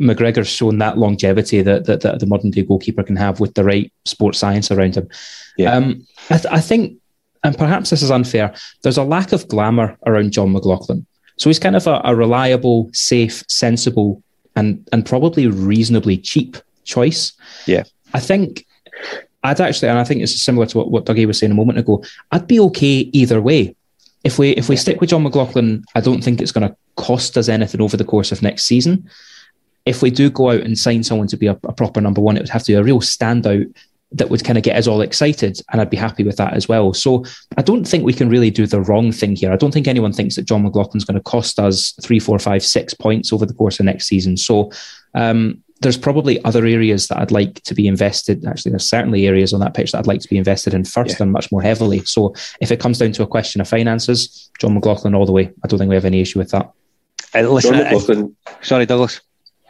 McGregor's 0.00 0.48
shown 0.48 0.78
that 0.78 0.98
longevity 0.98 1.62
that, 1.62 1.84
that, 1.86 2.00
that, 2.00 2.20
the 2.20 2.26
modern 2.26 2.50
day 2.50 2.62
goalkeeper 2.62 3.02
can 3.02 3.16
have 3.16 3.38
with 3.38 3.54
the 3.54 3.64
right 3.64 3.92
sports 4.06 4.38
science 4.38 4.70
around 4.70 4.96
him. 4.96 5.08
Yeah. 5.56 5.74
Um, 5.74 6.06
I, 6.30 6.38
th- 6.38 6.52
I, 6.52 6.60
think, 6.60 6.98
and 7.44 7.56
perhaps 7.56 7.90
this 7.90 8.02
is 8.02 8.10
unfair, 8.10 8.54
there's 8.82 8.96
a 8.96 9.04
lack 9.04 9.32
of 9.32 9.46
glamour 9.48 9.98
around 10.06 10.32
John 10.32 10.52
McLaughlin. 10.52 11.06
So 11.36 11.48
he's 11.48 11.58
kind 11.58 11.76
of 11.76 11.86
a, 11.86 12.00
a 12.04 12.14
reliable, 12.14 12.90
safe, 12.92 13.42
sensible, 13.48 14.22
and 14.56 14.86
and 14.92 15.06
probably 15.06 15.46
reasonably 15.46 16.18
cheap 16.18 16.58
choice. 16.84 17.32
Yeah. 17.66 17.84
I 18.12 18.20
think 18.20 18.66
I'd 19.42 19.60
actually, 19.60 19.88
and 19.88 19.98
I 19.98 20.04
think 20.04 20.20
it's 20.20 20.38
similar 20.40 20.66
to 20.66 20.78
what, 20.78 20.90
what 20.90 21.06
Dougie 21.06 21.26
was 21.26 21.38
saying 21.38 21.52
a 21.52 21.54
moment 21.54 21.78
ago, 21.78 22.04
I'd 22.30 22.46
be 22.46 22.60
okay 22.60 23.08
either 23.12 23.40
way. 23.40 23.74
If 24.22 24.38
we 24.38 24.50
if 24.50 24.68
we 24.68 24.76
stick 24.76 25.00
with 25.00 25.10
John 25.10 25.22
McLaughlin, 25.22 25.82
I 25.94 26.00
don't 26.00 26.22
think 26.22 26.42
it's 26.42 26.52
going 26.52 26.68
to 26.68 26.76
cost 26.96 27.36
us 27.36 27.48
anything 27.48 27.80
over 27.80 27.96
the 27.96 28.04
course 28.04 28.32
of 28.32 28.42
next 28.42 28.64
season 28.64 29.08
if 29.86 30.02
we 30.02 30.10
do 30.10 30.30
go 30.30 30.50
out 30.50 30.60
and 30.60 30.78
sign 30.78 31.02
someone 31.02 31.26
to 31.28 31.36
be 31.36 31.46
a, 31.46 31.58
a 31.64 31.72
proper 31.72 32.00
number 32.00 32.20
one, 32.20 32.36
it 32.36 32.40
would 32.40 32.48
have 32.48 32.62
to 32.64 32.72
be 32.72 32.76
a 32.76 32.82
real 32.82 33.00
standout 33.00 33.74
that 34.12 34.28
would 34.28 34.44
kind 34.44 34.58
of 34.58 34.64
get 34.64 34.76
us 34.76 34.88
all 34.88 35.02
excited, 35.02 35.60
and 35.70 35.80
I'd 35.80 35.90
be 35.90 35.96
happy 35.96 36.24
with 36.24 36.36
that 36.36 36.54
as 36.54 36.68
well. 36.68 36.92
So 36.92 37.24
I 37.56 37.62
don't 37.62 37.86
think 37.86 38.04
we 38.04 38.12
can 38.12 38.28
really 38.28 38.50
do 38.50 38.66
the 38.66 38.80
wrong 38.80 39.12
thing 39.12 39.36
here. 39.36 39.52
I 39.52 39.56
don't 39.56 39.72
think 39.72 39.86
anyone 39.86 40.12
thinks 40.12 40.34
that 40.34 40.46
John 40.46 40.64
McLaughlin's 40.64 41.04
going 41.04 41.16
to 41.16 41.22
cost 41.22 41.60
us 41.60 41.92
three, 42.02 42.18
four, 42.18 42.38
five, 42.40 42.64
six 42.64 42.92
points 42.92 43.32
over 43.32 43.46
the 43.46 43.54
course 43.54 43.78
of 43.78 43.86
next 43.86 44.08
season. 44.08 44.36
So 44.36 44.72
um, 45.14 45.62
there's 45.80 45.96
probably 45.96 46.44
other 46.44 46.66
areas 46.66 47.06
that 47.06 47.18
I'd 47.18 47.30
like 47.30 47.62
to 47.62 47.74
be 47.74 47.86
invested. 47.86 48.44
Actually, 48.44 48.70
there's 48.70 48.88
certainly 48.88 49.28
areas 49.28 49.54
on 49.54 49.60
that 49.60 49.74
pitch 49.74 49.92
that 49.92 49.98
I'd 49.98 50.08
like 50.08 50.20
to 50.22 50.28
be 50.28 50.38
invested 50.38 50.74
in 50.74 50.84
first 50.84 51.18
yeah. 51.18 51.24
and 51.24 51.32
much 51.32 51.52
more 51.52 51.62
heavily. 51.62 52.04
So 52.04 52.34
if 52.60 52.72
it 52.72 52.80
comes 52.80 52.98
down 52.98 53.12
to 53.12 53.22
a 53.22 53.28
question 53.28 53.60
of 53.60 53.68
finances, 53.68 54.50
John 54.58 54.74
McLaughlin 54.74 55.14
all 55.14 55.26
the 55.26 55.32
way. 55.32 55.52
I 55.62 55.68
don't 55.68 55.78
think 55.78 55.88
we 55.88 55.94
have 55.94 56.04
any 56.04 56.20
issue 56.20 56.40
with 56.40 56.50
that. 56.50 56.72
Uh, 57.34 57.42
listen, 57.42 57.74
John 57.74 57.84
McLaughlin. 57.84 58.36
sorry, 58.62 58.86
Douglas. 58.86 59.20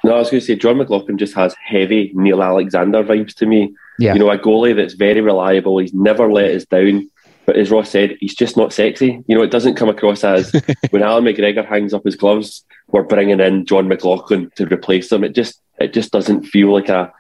No, 0.02 0.14
I 0.14 0.19
was 0.19 0.31
going 0.31 0.40
to 0.40 0.47
say 0.47 0.57
John 0.57 0.79
McLaughlin 0.79 1.19
just 1.19 1.35
has 1.35 1.55
heavy 1.62 2.11
Neil 2.14 2.43
Alexander 2.43 3.05
vibes 3.05 3.35
to 3.35 3.47
me. 3.47 3.75
Yeah. 3.99 4.14
You 4.14 4.21
know, 4.21 4.31
a 4.31 4.38
goalie 4.38 4.75
that's 4.75 4.95
very 4.95 5.21
reliable. 5.21 5.79
He's 5.79 5.93
never 5.93 6.33
let 6.33 6.52
us 6.52 6.64
down. 6.64 7.11
But 7.45 7.57
as 7.57 7.71
Ross 7.71 7.90
said, 7.90 8.17
he's 8.21 8.35
just 8.35 8.57
not 8.57 8.73
sexy. 8.73 9.23
You 9.26 9.37
know, 9.37 9.43
it 9.43 9.50
doesn't 9.50 9.75
come 9.75 9.88
across 9.88 10.25
as 10.25 10.52
when 10.90 11.02
Allan 11.02 11.25
McGregor 11.25 11.67
hangs 11.67 11.93
up 11.93 12.05
his 12.05 12.17
gloves, 12.17 12.64
we're 12.88 13.02
bringing 13.02 13.40
in 13.40 13.67
John 13.67 13.88
McLaughlin 13.88 14.50
to 14.57 14.67
replace 14.67 15.11
him. 15.11 15.25
It 15.25 15.35
just 15.35 15.61
it 15.79 15.93
just 15.93 16.12
doesn't 16.12 16.45
feel 16.45 16.73
like 16.73 16.88
a 16.88 17.12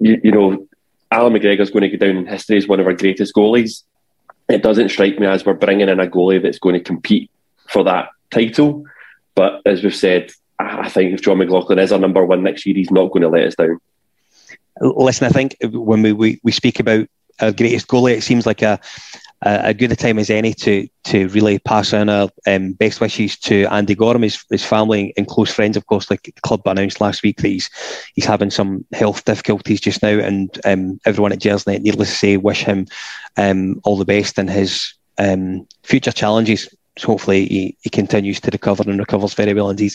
you, 0.00 0.20
you 0.22 0.30
know, 0.30 0.66
Allan 1.10 1.32
McGregor's 1.32 1.70
going 1.70 1.90
to 1.90 1.96
go 1.96 2.06
down 2.06 2.16
in 2.16 2.26
history 2.26 2.56
as 2.56 2.68
one 2.68 2.80
of 2.80 2.86
our 2.86 2.92
greatest 2.92 3.34
goalies. 3.34 3.82
It 4.48 4.62
doesn't 4.62 4.90
strike 4.90 5.18
me 5.18 5.26
as 5.26 5.44
we're 5.44 5.54
bringing 5.54 5.88
in 5.88 6.00
a 6.00 6.06
goalie 6.06 6.42
that's 6.42 6.58
going 6.58 6.74
to 6.74 6.80
compete 6.80 7.30
for 7.68 7.84
that 7.84 8.08
title. 8.30 8.84
But 9.34 9.62
as 9.66 9.82
we've 9.82 9.94
said, 9.94 10.32
I 10.58 10.88
think 10.88 11.12
if 11.12 11.22
John 11.22 11.38
McLaughlin 11.38 11.78
is 11.78 11.92
our 11.92 11.98
number 11.98 12.24
one 12.24 12.42
next 12.42 12.64
year, 12.66 12.74
he's 12.74 12.90
not 12.90 13.10
going 13.10 13.22
to 13.22 13.28
let 13.28 13.46
us 13.46 13.54
down. 13.54 13.78
Listen, 14.80 15.26
I 15.26 15.30
think 15.30 15.56
when 15.62 16.02
we, 16.02 16.12
we, 16.12 16.40
we 16.42 16.52
speak 16.52 16.80
about 16.80 17.08
our 17.40 17.52
greatest 17.52 17.88
goalie, 17.88 18.16
it 18.16 18.22
seems 18.22 18.46
like 18.46 18.62
a 18.62 18.80
a 19.42 19.74
good 19.74 19.92
a 19.92 19.96
time 19.96 20.18
as 20.18 20.30
any 20.30 20.54
to 20.54 20.88
to 21.04 21.28
really 21.28 21.58
pass 21.58 21.92
on 21.92 22.08
our 22.08 22.28
um, 22.46 22.72
best 22.72 23.00
wishes 23.00 23.36
to 23.36 23.66
Andy 23.66 23.94
Goram, 23.94 24.22
his, 24.22 24.42
his 24.50 24.64
family 24.64 25.12
and 25.16 25.28
close 25.28 25.52
friends. 25.52 25.76
Of 25.76 25.86
course, 25.86 26.10
like 26.10 26.22
the 26.22 26.32
club 26.42 26.62
announced 26.66 27.00
last 27.00 27.22
week 27.22 27.42
that 27.42 27.48
he's 27.48 27.70
he's 28.14 28.24
having 28.24 28.50
some 28.50 28.84
health 28.92 29.24
difficulties 29.24 29.80
just 29.80 30.02
now, 30.02 30.18
and 30.18 30.58
um, 30.64 31.00
everyone 31.04 31.32
at 31.32 31.40
Gersnet, 31.40 31.82
needless 31.82 32.10
to 32.10 32.16
say, 32.16 32.36
wish 32.36 32.64
him 32.64 32.86
um, 33.36 33.80
all 33.84 33.96
the 33.96 34.04
best 34.04 34.38
in 34.38 34.48
his 34.48 34.94
um, 35.18 35.66
future 35.82 36.12
challenges. 36.12 36.68
Hopefully 37.04 37.46
he, 37.46 37.76
he 37.82 37.90
continues 37.90 38.40
to 38.40 38.50
recover 38.50 38.88
and 38.88 38.98
recovers 38.98 39.34
very 39.34 39.54
well 39.54 39.70
indeed 39.70 39.92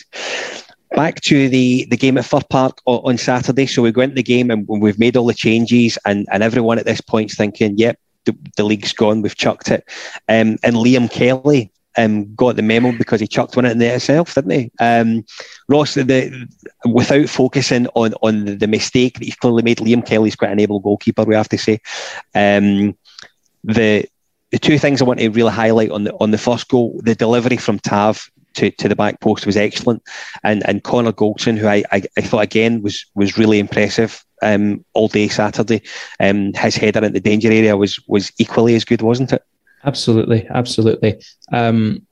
back 0.94 1.20
to 1.22 1.48
the, 1.48 1.86
the 1.90 1.96
game 1.96 2.18
at 2.18 2.24
Fir 2.24 2.40
Park 2.48 2.78
on, 2.86 3.18
Saturday. 3.18 3.66
So 3.66 3.82
we 3.82 3.92
go 3.92 4.02
into 4.02 4.16
the 4.16 4.22
game 4.22 4.50
and 4.50 4.66
we've 4.68 4.98
made 4.98 5.16
all 5.16 5.26
the 5.26 5.34
changes, 5.34 5.98
and, 6.04 6.26
and 6.30 6.42
everyone 6.42 6.78
at 6.78 6.86
this 6.86 7.00
point's 7.00 7.34
thinking, 7.34 7.78
yep, 7.78 7.98
the, 8.24 8.36
the 8.56 8.64
league's 8.64 8.92
gone, 8.92 9.22
we've 9.22 9.36
chucked 9.36 9.70
it. 9.70 9.84
Um, 10.28 10.58
and 10.62 10.76
Liam 10.76 11.10
Kelly 11.10 11.72
um, 11.96 12.34
got 12.34 12.56
the 12.56 12.62
memo 12.62 12.92
because 12.92 13.20
he 13.20 13.26
chucked 13.26 13.56
one 13.56 13.64
in 13.64 13.78
there 13.78 13.92
himself, 13.92 14.34
didn't 14.34 14.50
he? 14.50 14.70
Um, 14.80 15.24
Ross, 15.68 15.94
the, 15.94 16.48
without 16.86 17.28
focusing 17.28 17.86
on, 17.94 18.14
on 18.22 18.58
the 18.58 18.66
mistake 18.66 19.18
that 19.18 19.24
he's 19.24 19.36
clearly 19.36 19.62
made, 19.62 19.78
Liam 19.78 20.06
Kelly's 20.06 20.36
quite 20.36 20.52
an 20.52 20.60
able 20.60 20.80
goalkeeper, 20.80 21.24
we 21.24 21.34
have 21.34 21.48
to 21.48 21.58
say. 21.58 21.80
Um, 22.34 22.96
the 23.64 24.06
the 24.52 24.58
two 24.58 24.78
things 24.78 25.00
I 25.00 25.04
want 25.04 25.18
to 25.18 25.30
really 25.30 25.50
highlight 25.50 25.90
on 25.90 26.04
the 26.04 26.12
on 26.20 26.30
the 26.30 26.38
first 26.38 26.68
goal, 26.68 27.00
the 27.02 27.14
delivery 27.14 27.56
from 27.56 27.78
Tav 27.78 28.30
to, 28.54 28.70
to 28.70 28.88
the 28.88 28.94
back 28.94 29.20
post 29.20 29.46
was 29.46 29.56
excellent. 29.56 30.02
And 30.44 30.66
and 30.68 30.84
Connor 30.84 31.12
Goldson, 31.12 31.58
who 31.58 31.66
I, 31.66 31.82
I, 31.90 32.02
I 32.16 32.20
thought 32.20 32.44
again 32.44 32.82
was 32.82 33.04
was 33.14 33.38
really 33.38 33.58
impressive 33.58 34.24
um, 34.42 34.84
all 34.92 35.08
day 35.08 35.28
Saturday. 35.28 35.82
Um, 36.20 36.52
his 36.52 36.76
header 36.76 37.04
in 37.04 37.14
the 37.14 37.20
danger 37.20 37.50
area 37.50 37.76
was 37.76 37.98
was 38.06 38.30
equally 38.38 38.74
as 38.74 38.84
good, 38.84 39.02
wasn't 39.02 39.32
it? 39.32 39.42
Absolutely, 39.84 40.46
absolutely. 40.50 41.20
Um, 41.50 42.06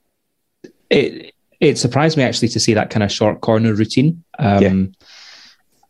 it 0.89 1.33
it 1.59 1.77
surprised 1.77 2.17
me 2.17 2.23
actually 2.23 2.49
to 2.49 2.59
see 2.59 2.73
that 2.73 2.89
kind 2.89 3.03
of 3.03 3.11
short 3.11 3.41
corner 3.41 3.73
routine. 3.73 4.23
Um, 4.39 4.63
yeah. 4.63 4.73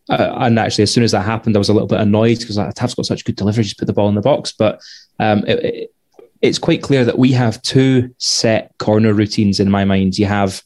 Uh, 0.10 0.36
and 0.39 0.60
actually, 0.60 0.84
as 0.84 0.93
soon 0.93 1.05
as 1.05 1.12
that 1.13 1.22
happened, 1.22 1.55
I 1.55 1.60
was 1.60 1.70
a 1.70 1.74
little 1.74 1.88
bit 1.88 2.01
annoyed 2.01 2.39
because 2.39 2.58
Tav's 2.75 2.96
got 2.96 3.05
such 3.05 3.24
good 3.24 3.38
delivery, 3.38 3.63
just 3.63 3.77
put 3.77 3.86
the 3.86 3.93
ball 3.93 4.10
in 4.10 4.15
the 4.15 4.22
box. 4.22 4.51
But 4.51 4.81
um, 5.20 5.46
it, 5.48 5.63
it, 5.63 5.93
it's 6.41 6.60
quite 6.60 6.81
clear 6.81 7.05
that 7.05 7.19
we 7.19 7.31
have 7.31 7.62
two 7.62 8.13
set 8.17 8.75
corner 8.79 9.13
routines 9.13 9.60
in 9.60 9.69
my 9.69 9.86
mind. 9.86 10.17
You 10.17 10.25
have 10.25 10.62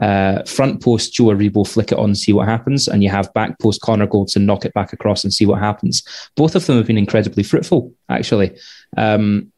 uh, 0.00 0.42
front 0.44 0.82
post 0.82 1.14
Joe 1.14 1.24
Aribo 1.24 1.66
flick 1.66 1.92
it 1.92 1.98
on, 1.98 2.14
see 2.14 2.32
what 2.32 2.48
happens, 2.48 2.86
and 2.86 3.02
you 3.02 3.08
have 3.10 3.32
back 3.34 3.58
post 3.58 3.80
Connor 3.80 4.06
Goldson 4.06 4.44
knock 4.44 4.64
it 4.64 4.74
back 4.74 4.92
across 4.92 5.24
and 5.24 5.32
see 5.32 5.46
what 5.46 5.58
happens. 5.58 6.02
Both 6.36 6.54
of 6.54 6.66
them 6.66 6.76
have 6.76 6.86
been 6.86 6.98
incredibly 6.98 7.42
fruitful, 7.42 7.92
actually. 8.08 8.56
Um, 8.96 9.52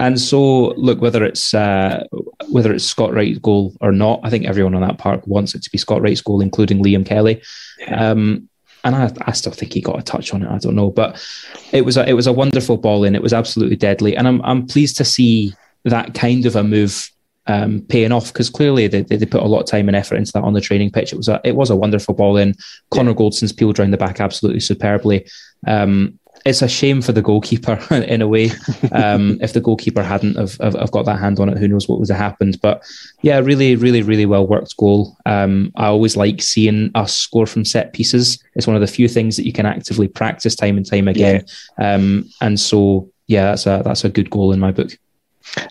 and 0.00 0.18
so, 0.18 0.68
look, 0.70 1.00
whether 1.00 1.24
it's 1.24 1.52
uh, 1.52 2.04
whether 2.48 2.72
it's 2.72 2.84
Scott 2.84 3.12
Wright's 3.12 3.38
goal 3.38 3.76
or 3.80 3.92
not, 3.92 4.20
I 4.22 4.30
think 4.30 4.46
everyone 4.46 4.74
on 4.74 4.80
that 4.82 4.98
park 4.98 5.26
wants 5.26 5.54
it 5.54 5.62
to 5.64 5.70
be 5.70 5.78
Scott 5.78 6.00
Wright's 6.00 6.22
goal, 6.22 6.40
including 6.40 6.82
Liam 6.82 7.04
Kelly. 7.04 7.42
Um, 7.88 8.48
and 8.84 8.94
I, 8.96 9.12
I 9.22 9.32
still 9.32 9.52
think 9.52 9.72
he 9.72 9.80
got 9.80 9.98
a 9.98 10.02
touch 10.02 10.34
on 10.34 10.42
it. 10.42 10.48
I 10.48 10.58
don't 10.58 10.74
know, 10.74 10.90
but 10.90 11.24
it 11.72 11.84
was 11.84 11.96
a 11.96 12.08
it 12.08 12.14
was 12.14 12.26
a 12.26 12.32
wonderful 12.32 12.76
ball 12.76 13.04
in. 13.04 13.14
It 13.14 13.22
was 13.22 13.32
absolutely 13.32 13.76
deadly, 13.76 14.16
and 14.16 14.26
I'm 14.26 14.42
I'm 14.42 14.66
pleased 14.66 14.96
to 14.98 15.04
see 15.04 15.54
that 15.84 16.14
kind 16.14 16.46
of 16.46 16.56
a 16.56 16.62
move 16.62 17.10
um, 17.46 17.82
paying 17.88 18.12
off 18.12 18.32
because 18.32 18.48
clearly 18.48 18.86
they, 18.86 19.02
they, 19.02 19.26
put 19.26 19.42
a 19.42 19.46
lot 19.46 19.60
of 19.60 19.66
time 19.66 19.88
and 19.88 19.96
effort 19.96 20.14
into 20.14 20.30
that 20.32 20.44
on 20.44 20.52
the 20.52 20.60
training 20.60 20.90
pitch. 20.90 21.12
It 21.12 21.16
was 21.16 21.28
a 21.28 21.40
it 21.44 21.56
was 21.56 21.70
a 21.70 21.76
wonderful 21.76 22.14
ball 22.14 22.36
in. 22.36 22.54
Connor 22.90 23.14
Goldson's 23.14 23.52
peeled 23.52 23.78
around 23.78 23.90
the 23.90 23.96
back 23.96 24.20
absolutely 24.20 24.60
superbly. 24.60 25.26
Um, 25.66 26.18
it's 26.44 26.62
a 26.62 26.68
shame 26.68 27.02
for 27.02 27.12
the 27.12 27.22
goalkeeper 27.22 27.78
in 27.94 28.22
a 28.22 28.28
way. 28.28 28.50
Um, 28.90 29.38
if 29.42 29.52
the 29.52 29.60
goalkeeper 29.60 30.02
hadn't 30.02 30.36
have, 30.36 30.56
have, 30.58 30.74
have, 30.74 30.90
got 30.90 31.04
that 31.06 31.18
hand 31.18 31.38
on 31.38 31.48
it, 31.48 31.58
who 31.58 31.68
knows 31.68 31.88
what 31.88 32.00
would 32.00 32.08
have 32.08 32.18
happened. 32.18 32.60
But 32.60 32.82
yeah, 33.22 33.38
really, 33.38 33.76
really, 33.76 34.02
really 34.02 34.26
well 34.26 34.46
worked 34.46 34.76
goal. 34.76 35.16
Um, 35.26 35.72
I 35.76 35.86
always 35.86 36.16
like 36.16 36.42
seeing 36.42 36.90
us 36.94 37.14
score 37.14 37.46
from 37.46 37.64
set 37.64 37.92
pieces. 37.92 38.42
It's 38.54 38.66
one 38.66 38.76
of 38.76 38.82
the 38.82 38.86
few 38.86 39.08
things 39.08 39.36
that 39.36 39.46
you 39.46 39.52
can 39.52 39.66
actively 39.66 40.08
practice 40.08 40.56
time 40.56 40.76
and 40.76 40.86
time 40.86 41.08
again. 41.08 41.44
Yeah. 41.78 41.94
Um, 41.94 42.28
and 42.40 42.58
so 42.58 43.10
yeah, 43.26 43.44
that's 43.44 43.66
a 43.66 43.82
that's 43.84 44.04
a 44.04 44.10
good 44.10 44.30
goal 44.30 44.52
in 44.52 44.60
my 44.60 44.72
book. 44.72 44.90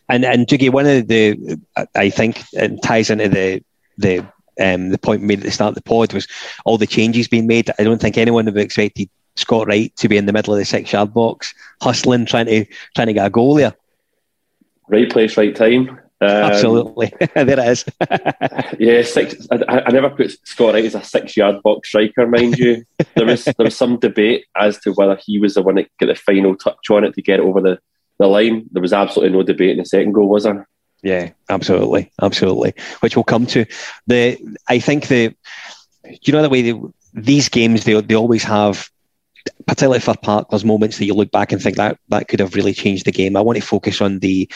And 0.10 0.26
and 0.26 0.48
Jiggy, 0.48 0.70
one 0.70 0.86
of 0.86 1.08
the 1.08 1.60
I 1.96 2.10
think 2.10 2.44
it 2.54 2.82
ties 2.84 3.10
into 3.10 3.30
the 3.30 3.64
the 3.98 4.26
um, 4.60 4.90
the 4.90 4.98
point 4.98 5.24
made 5.24 5.40
at 5.40 5.46
the 5.46 5.52
start 5.52 5.70
of 5.70 5.76
the 5.76 5.82
pod 5.82 6.14
was 6.14 6.28
all 6.66 6.78
the 6.78 6.88
changes 6.88 7.28
being 7.28 7.48
made. 7.48 7.70
I 7.80 7.84
don't 7.84 8.02
think 8.02 8.18
anyone 8.18 8.46
would 8.46 8.56
have 8.56 8.64
expected 8.64 9.10
Scott 9.36 9.68
Wright 9.68 9.96
to 9.98 10.08
be 10.08 10.18
in 10.18 10.26
the 10.26 10.34
middle 10.34 10.54
of 10.54 10.60
the 10.60 10.66
six 10.66 10.92
yard 10.92 11.14
box, 11.14 11.54
hustling, 11.82 12.26
trying 12.26 12.48
to 12.48 12.66
trying 12.96 13.08
to 13.08 13.14
get 13.14 13.28
a 13.28 13.30
goal 13.30 13.56
there. 13.56 13.76
Right 14.88 15.10
place, 15.10 15.38
right 15.38 15.56
time. 15.56 16.00
Um, 16.22 16.30
Absolutely, 16.30 17.12
there 17.34 17.50
it 17.50 17.60
is. 17.60 17.86
yeah, 18.80 19.02
six. 19.02 19.48
I, 19.52 19.84
I, 19.88 19.92
never 19.92 20.12
put 20.12 20.32
Scott 20.48 20.76
Wright 20.76 20.86
as 20.86 20.94
a 20.94 21.04
six-yard 21.04 21.64
box 21.64 21.88
striker, 21.90 22.28
mind 22.28 22.60
you. 22.60 22.86
There 23.16 23.26
was 23.26 23.46
there 23.46 23.56
was 23.58 23.76
some 23.76 23.98
debate 23.98 24.46
as 24.56 24.78
to 24.82 24.92
whether 24.92 25.16
he 25.16 25.40
was 25.40 25.56
the 25.56 25.64
one 25.64 25.76
that 25.76 25.90
got 26.00 26.08
the 26.08 26.16
final 26.16 26.56
touch 26.56 26.92
on 26.92 27.06
it 27.06 27.16
to 27.16 27.24
get 27.24 27.40
it 27.40 27.44
over 27.44 27.60
the, 27.60 27.80
the 28.20 28.28
line. 28.28 28.68
There 28.72 28.84
was 28.84 28.94
absolutely 28.94 29.36
no 29.36 29.42
debate 29.42 29.72
in 29.72 29.78
the 29.78 29.86
second 29.86 30.12
goal, 30.12 30.30
was 30.30 30.44
there? 30.44 30.68
Yeah, 31.02 31.32
absolutely, 31.50 32.12
absolutely. 32.22 32.76
Which 33.00 33.16
we'll 33.16 33.24
come 33.24 33.48
to. 33.48 33.66
The 34.06 34.38
I 34.68 34.78
think 34.78 35.08
the 35.08 35.36
you 36.22 36.34
know 36.34 36.44
the 36.44 36.50
way 36.50 36.72
they, 36.72 36.80
these 37.16 37.50
games 37.50 37.84
they 37.84 38.00
they 38.00 38.16
always 38.16 38.44
have 38.44 38.92
particularly 39.66 40.00
Fir 40.00 40.16
Park, 40.22 40.50
there's 40.50 40.66
moments 40.66 40.98
that 40.98 41.06
you 41.06 41.14
look 41.14 41.32
back 41.32 41.52
and 41.52 41.62
think 41.62 41.78
that 41.78 41.98
that 42.10 42.28
could 42.28 42.40
have 42.40 42.56
really 42.56 42.74
changed 42.74 43.06
the 43.06 43.12
game. 43.12 43.36
I 43.36 43.42
want 43.42 43.58
to 43.58 43.66
focus 43.66 44.02
on 44.02 44.20
the 44.20 44.50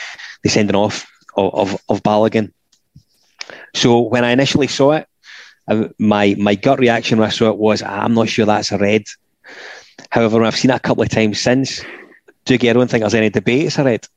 the 0.44 0.50
sending 0.50 0.76
off 0.76 1.06
of, 1.36 1.54
of, 1.54 1.82
of 1.90 2.04
Balogun. 2.04 2.52
So 3.74 4.02
when 4.02 4.24
I 4.24 4.32
initially 4.32 4.68
saw 4.68 4.92
it, 4.92 5.08
my 5.98 6.36
my 6.38 6.56
gut 6.56 6.80
reaction 6.80 7.18
when 7.18 7.28
I 7.28 7.32
saw 7.32 7.50
it 7.50 7.58
was 7.58 7.82
I'm 7.82 8.14
not 8.14 8.30
sure 8.30 8.46
that's 8.46 8.72
a 8.72 8.78
red. 8.78 9.04
However, 10.10 10.44
I've 10.44 10.56
seen 10.56 10.72
it 10.72 10.76
a 10.76 10.80
couple 10.80 11.04
of 11.04 11.10
times 11.10 11.40
since, 11.40 11.84
Dougie, 12.46 12.70
I 12.70 12.74
don't 12.74 12.90
think 12.90 13.02
there's 13.02 13.16
any 13.16 13.30
debate 13.30 13.66
it's 13.66 13.78
a 13.78 13.84
red. 13.84 14.08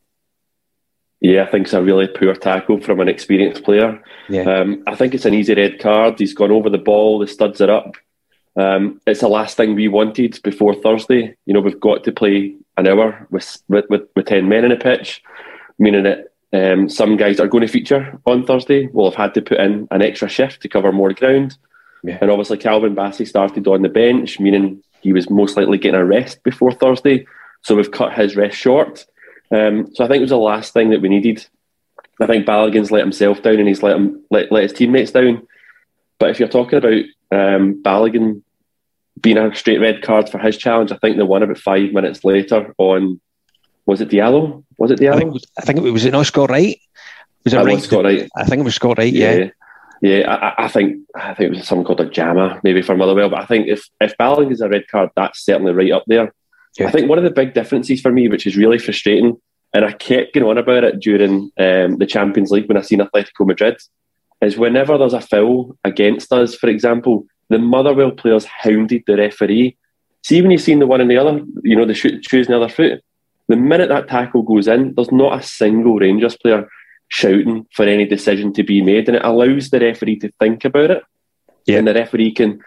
Yeah, 1.21 1.43
I 1.45 1.51
think 1.51 1.65
it's 1.65 1.73
a 1.73 1.83
really 1.83 2.07
poor 2.07 2.35
tackle 2.35 2.81
from 2.81 3.01
an 3.01 3.09
experienced 3.09 3.65
player. 3.65 4.01
Yeah. 4.29 4.43
Um, 4.43 4.85
I 4.87 4.95
think 4.95 5.15
it's 5.15 5.25
an 5.25 5.35
easy 5.35 5.55
red 5.55 5.81
card. 5.81 6.19
He's 6.19 6.35
gone 6.35 6.53
over 6.53 6.71
the 6.71 6.79
ball, 6.79 7.19
the 7.19 7.27
studs 7.27 7.61
are 7.61 7.71
up. 7.71 7.97
Um, 8.59 9.01
it's 9.07 9.21
the 9.21 9.29
last 9.29 9.57
thing 9.57 9.75
we 9.75 9.87
wanted 9.87 10.41
before 10.43 10.75
Thursday. 10.75 11.37
You 11.47 11.55
know, 11.55 11.61
we've 11.61 11.79
got 11.79 12.03
to 12.05 12.13
play 12.13 12.57
an 12.77 12.89
hour 12.89 13.27
with 13.31 13.63
with, 13.69 13.89
with, 13.89 14.03
with 14.17 14.27
ten 14.27 14.49
men 14.49 14.65
in 14.65 14.71
the 14.71 14.77
pitch, 14.77 15.23
meaning 15.79 16.03
that 16.03 16.33
um, 16.53 16.89
some 16.89 17.17
guys 17.17 17.39
are 17.39 17.47
going 17.47 17.67
to 17.67 17.73
feature 17.73 18.19
on 18.27 18.45
Thursday 18.45 18.89
We'll 18.93 19.11
have 19.11 19.19
had 19.19 19.35
to 19.35 19.43
put 19.43 19.61
in 19.61 19.87
an 19.91 20.03
extra 20.03 20.29
shift 20.29 20.63
to 20.63 20.69
cover 20.69 20.93
more 20.93 21.13
ground. 21.13 21.57
Yeah. 22.03 22.19
And 22.21 22.31
obviously, 22.31 22.59
Calvin 22.59 22.97
Bassey 22.97 23.27
started 23.27 23.67
on 23.69 23.83
the 23.83 23.89
bench, 23.89 24.41
meaning 24.41 24.83
he 25.03 25.13
was 25.13 25.31
most 25.31 25.57
likely 25.57 25.79
getting 25.79 26.01
a 26.01 26.05
rest 26.05 26.43
before 26.43 26.73
Thursday. 26.73 27.27
So 27.63 27.77
we've 27.77 27.91
cut 27.91 28.13
his 28.13 28.37
rest 28.37 28.57
short. 28.57 29.07
Um, 29.51 29.89
so 29.95 30.05
I 30.05 30.09
think 30.09 30.19
it 30.19 30.23
was 30.23 30.31
the 30.31 30.37
last 30.37 30.73
thing 30.73 30.91
that 30.91 31.01
we 31.01 31.09
needed. 31.09 31.47
I 32.21 32.27
think 32.27 32.47
Balogun's 32.47 32.91
let 32.91 33.03
himself 33.03 33.43
down 33.43 33.59
and 33.59 33.69
he's 33.69 33.83
let 33.83 33.97
him 33.97 34.25
let, 34.31 34.51
let 34.51 34.65
his 34.65 34.73
teammates 34.73 35.13
down. 35.13 35.47
But 36.19 36.31
if 36.31 36.41
you're 36.41 36.49
talking 36.49 36.79
about 36.79 37.05
um, 37.31 37.81
Balogun 37.83 38.43
being 39.21 39.39
a 39.39 39.55
straight 39.55 39.81
red 39.81 40.03
card 40.03 40.29
for 40.29 40.39
his 40.39 40.57
challenge. 40.57 40.93
I 40.93 40.97
think 40.99 41.17
the 41.17 41.27
one 41.27 41.43
about 41.43 41.59
five 41.59 41.93
minutes 41.93 42.25
later 42.25 42.75
on 42.79 43.21
was 43.87 44.01
it 44.01 44.11
Diallo? 44.11 44.65
Was 44.77 44.91
it 44.91 45.01
Diallo? 45.01 45.15
I 45.15 45.19
think, 45.19 45.43
I 45.59 45.63
think 45.63 45.79
it 45.79 45.91
was 45.91 46.05
it 46.05 46.11
not 46.11 46.27
Scott 46.27 46.51
Wright? 46.51 46.79
Was 47.45 47.55
it 47.55 47.57
right? 47.59 47.83
Scott 47.83 48.05
Wright? 48.05 48.29
I 48.37 48.45
think 48.45 48.61
it 48.61 48.65
was 48.65 48.75
Scott 48.75 48.99
Wright. 48.99 49.13
Yeah. 49.13 49.35
yeah. 49.35 49.51
Yeah, 50.01 50.33
I, 50.33 50.67
I, 50.67 50.69
think 50.69 51.01
I 51.17 51.35
think 51.35 51.49
it 51.49 51.57
was 51.57 51.67
something 51.67 51.85
called 51.85 52.01
a 52.01 52.09
jammer, 52.09 52.61
maybe 52.63 52.83
for 52.83 52.97
Motherwell. 52.97 53.31
But 53.31 53.41
I 53.41 53.47
think 53.47 53.67
if 53.67 53.85
if 54.01 54.17
Balling 54.17 54.53
is 54.53 54.61
a 54.61 54.69
red 54.69 54.87
card, 54.87 55.11
that's 55.17 55.45
certainly 55.45 55.73
right 55.73 55.91
up 55.91 56.05
there. 56.07 56.33
Yeah. 56.79 56.87
I 56.87 56.93
think 56.93 57.09
one 57.09 57.19
of 57.19 57.25
the 57.25 57.31
big 57.31 57.53
differences 57.53 58.01
for 58.01 58.13
me, 58.13 58.29
which 58.29 58.47
is 58.47 58.57
really 58.57 58.79
frustrating, 58.79 59.41
and 59.75 59.85
I 59.85 59.93
kept 59.93 60.35
going 60.35 60.47
on 60.47 60.57
about 60.57 60.85
it 60.85 61.01
during 61.01 61.51
um, 61.59 61.97
the 61.99 62.07
Champions 62.07 62.53
League 62.53 62.69
when 62.69 62.77
I 62.77 62.83
seen 62.83 63.01
Atletico 63.01 63.45
Madrid, 63.45 63.79
is 64.41 64.57
whenever 64.57 64.97
there's 64.97 65.15
a 65.15 65.21
foul 65.21 65.77
against 65.83 66.33
us, 66.33 66.55
for 66.55 66.69
example, 66.69 67.27
the 67.49 67.59
Motherwell 67.59 68.11
players 68.11 68.45
hounded 68.45 69.05
the 69.07 69.17
referee. 69.17 69.77
See, 70.23 70.43
when 70.43 70.51
you've 70.51 70.61
seen 70.61 70.79
the 70.79 70.87
one 70.87 71.01
in 71.01 71.09
the 71.09 71.17
other, 71.17 71.41
you 71.63 71.77
know, 71.77 71.87
the 71.87 71.95
shoot, 71.95 72.23
choosing 72.23 72.53
the 72.53 72.61
other 72.61 72.73
foot, 72.73 73.03
the 73.49 73.57
minute 73.57 73.89
that 73.89 74.09
tackle 74.09 74.43
goes 74.43 74.69
in, 74.69 74.95
there's 74.95 75.13
not 75.13 75.39
a 75.39 75.43
single 75.43 75.97
Rangers 75.97 76.37
player 76.37 76.69
shouting 77.09 77.67
for 77.73 77.85
any 77.85 78.05
decision 78.05 78.53
to 78.53 78.63
be 78.63 78.83
made, 78.83 79.09
and 79.09 79.17
it 79.17 79.25
allows 79.25 79.71
the 79.71 79.81
referee 79.81 80.19
to 80.19 80.33
think 80.39 80.65
about 80.65 80.91
it. 80.91 81.03
Yeah. 81.67 81.79
And 81.79 81.89
the 81.89 81.95
referee 81.95 82.33
can 82.33 82.61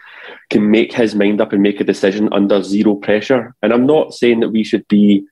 can 0.50 0.70
make 0.70 0.92
his 0.92 1.14
mind 1.14 1.40
up 1.40 1.52
and 1.52 1.62
make 1.62 1.80
a 1.80 1.84
decision 1.84 2.28
under 2.32 2.62
zero 2.62 2.94
pressure. 2.94 3.54
And 3.62 3.72
I'm 3.72 3.86
not 3.86 4.14
saying 4.14 4.40
that 4.40 4.50
we 4.50 4.64
should 4.64 4.86
be 4.86 5.24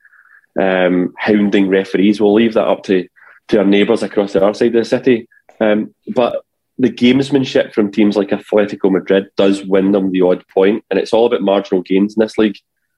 um, 0.61 1.15
hounding 1.19 1.69
referees. 1.69 2.21
We'll 2.21 2.35
leave 2.35 2.55
that 2.55 2.67
up 2.67 2.83
to 2.85 3.09
to 3.49 3.59
our 3.59 3.65
neighbours 3.65 4.03
across 4.03 4.33
the 4.33 4.43
other 4.43 4.55
side 4.55 4.75
of 4.75 4.85
the 4.85 4.85
city. 4.85 5.29
Um, 5.61 5.95
but 6.15 6.45
the 6.81 6.91
gamesmanship 6.91 7.75
from 7.75 7.93
teams 7.93 8.17
like 8.17 8.31
Atletico 8.31 8.91
Madrid 8.91 9.29
does 9.37 9.63
win 9.65 9.93
them 9.93 10.11
the 10.11 10.23
odd 10.23 10.47
point, 10.49 10.83
and 10.91 10.99
it's 10.99 11.13
all 11.13 11.27
about 11.27 11.43
marginal 11.43 11.83
gains 11.83 12.17
in 12.17 12.21
this 12.21 12.39
league. 12.39 12.57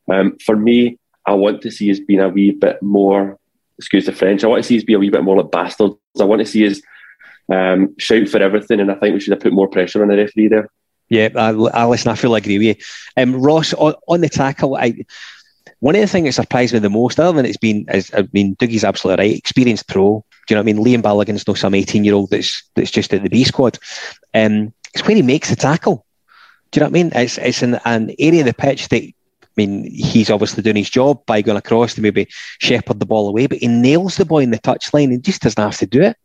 Um, 0.09 0.39
for 0.39 0.57
me, 0.57 0.99
I 1.27 1.35
want 1.35 1.63
to 1.63 1.71
see 1.71 1.91
us 1.91 1.99
being 1.99 2.21
a 2.21 2.29
wee 2.29 2.53
bit 2.53 2.81
more 2.81 3.39
excuse 3.79 4.07
the 4.07 4.13
French. 4.13 4.45
I 4.45 4.47
want 4.47 4.63
to 4.63 4.69
see 4.69 4.79
us 4.79 4.85
be 4.85 4.95
a 4.95 4.99
wee 5.01 5.11
bit 5.11 5.25
more 5.25 5.37
like 5.37 5.51
bastards. 5.51 5.97
I 6.21 6.25
want 6.25 6.41
to 6.41 6.47
see 6.47 6.65
us 6.65 6.81
um, 7.53 7.95
shout 7.99 8.29
for 8.29 8.39
everything, 8.39 8.79
and 8.79 8.91
I 8.91 8.95
think 8.95 9.15
we 9.15 9.21
should 9.21 9.33
have 9.33 9.43
put 9.43 9.53
more 9.53 9.69
pressure 9.69 10.01
on 10.01 10.09
the 10.09 10.17
referee 10.17 10.49
there. 10.49 10.69
Yeah, 11.09 11.31
I, 11.35 11.49
I 11.51 11.85
listen. 11.87 12.13
I 12.13 12.15
fully 12.15 12.39
agree 12.39 12.59
with 12.59 12.79
you. 12.79 12.85
Um, 13.17 13.43
Ross 13.43 13.75
on, 13.75 13.95
on 14.07 14.21
the 14.21 14.29
tackle, 14.29 14.77
I 14.77 15.05
one 15.81 15.97
of 15.97 16.01
the 16.01 16.07
things 16.07 16.27
that 16.27 16.43
surprised 16.43 16.73
me 16.73 16.79
the 16.79 16.89
most, 16.89 17.19
other 17.19 17.37
than 17.37 17.47
it's 17.47 17.57
been, 17.57 17.87
I 17.91 18.29
mean, 18.33 18.55
Dougie's 18.55 18.85
absolutely 18.85 19.25
right. 19.25 19.37
Experienced 19.37 19.89
pro. 19.89 20.25
Do 20.47 20.55
you 20.55 20.57
know 20.57 20.63
what 20.63 20.71
I 20.71 20.73
mean? 20.73 20.85
Liam 20.85 21.03
Balogun's 21.03 21.47
no 21.47 21.55
some 21.55 21.75
18 21.75 22.05
year 22.05 22.15
old 22.15 22.31
that's 22.31 22.63
that's 22.75 22.91
just 22.91 23.15
at 23.15 23.23
the 23.23 23.29
B 23.29 23.45
squad. 23.45 23.79
Um, 24.35 24.73
it's 24.95 25.07
where 25.07 25.17
he 25.17 25.23
makes 25.23 25.51
the 25.51 25.57
tackle. 25.57 26.05
Do 26.71 26.79
you 26.79 26.81
know 26.81 26.91
what 26.91 26.99
I 26.99 27.03
mean? 27.03 27.13
It's 27.15 27.39
it's 27.39 27.63
in 27.63 27.79
an 27.85 28.15
area 28.19 28.41
of 28.41 28.47
the 28.47 28.55
pitch 28.55 28.89
that 28.89 29.03
I 29.03 29.15
mean, 29.57 29.85
he's 29.91 30.31
obviously 30.31 30.63
doing 30.63 30.77
his 30.77 30.89
job 30.89 31.25
by 31.27 31.43
going 31.43 31.59
across 31.59 31.95
to 31.95 32.01
maybe 32.01 32.27
shepherd 32.59 33.01
the 33.01 33.07
ball 33.07 33.29
away, 33.29 33.47
but 33.47 33.59
he 33.59 33.69
nails 33.69 34.17
the 34.17 34.25
boy 34.25 34.43
in 34.43 34.51
the 34.51 34.59
touchline 34.59 35.13
and 35.13 35.23
just 35.23 35.43
doesn't 35.43 35.63
have 35.63 35.77
to 35.79 35.87
do 35.87 36.01
it. 36.01 36.17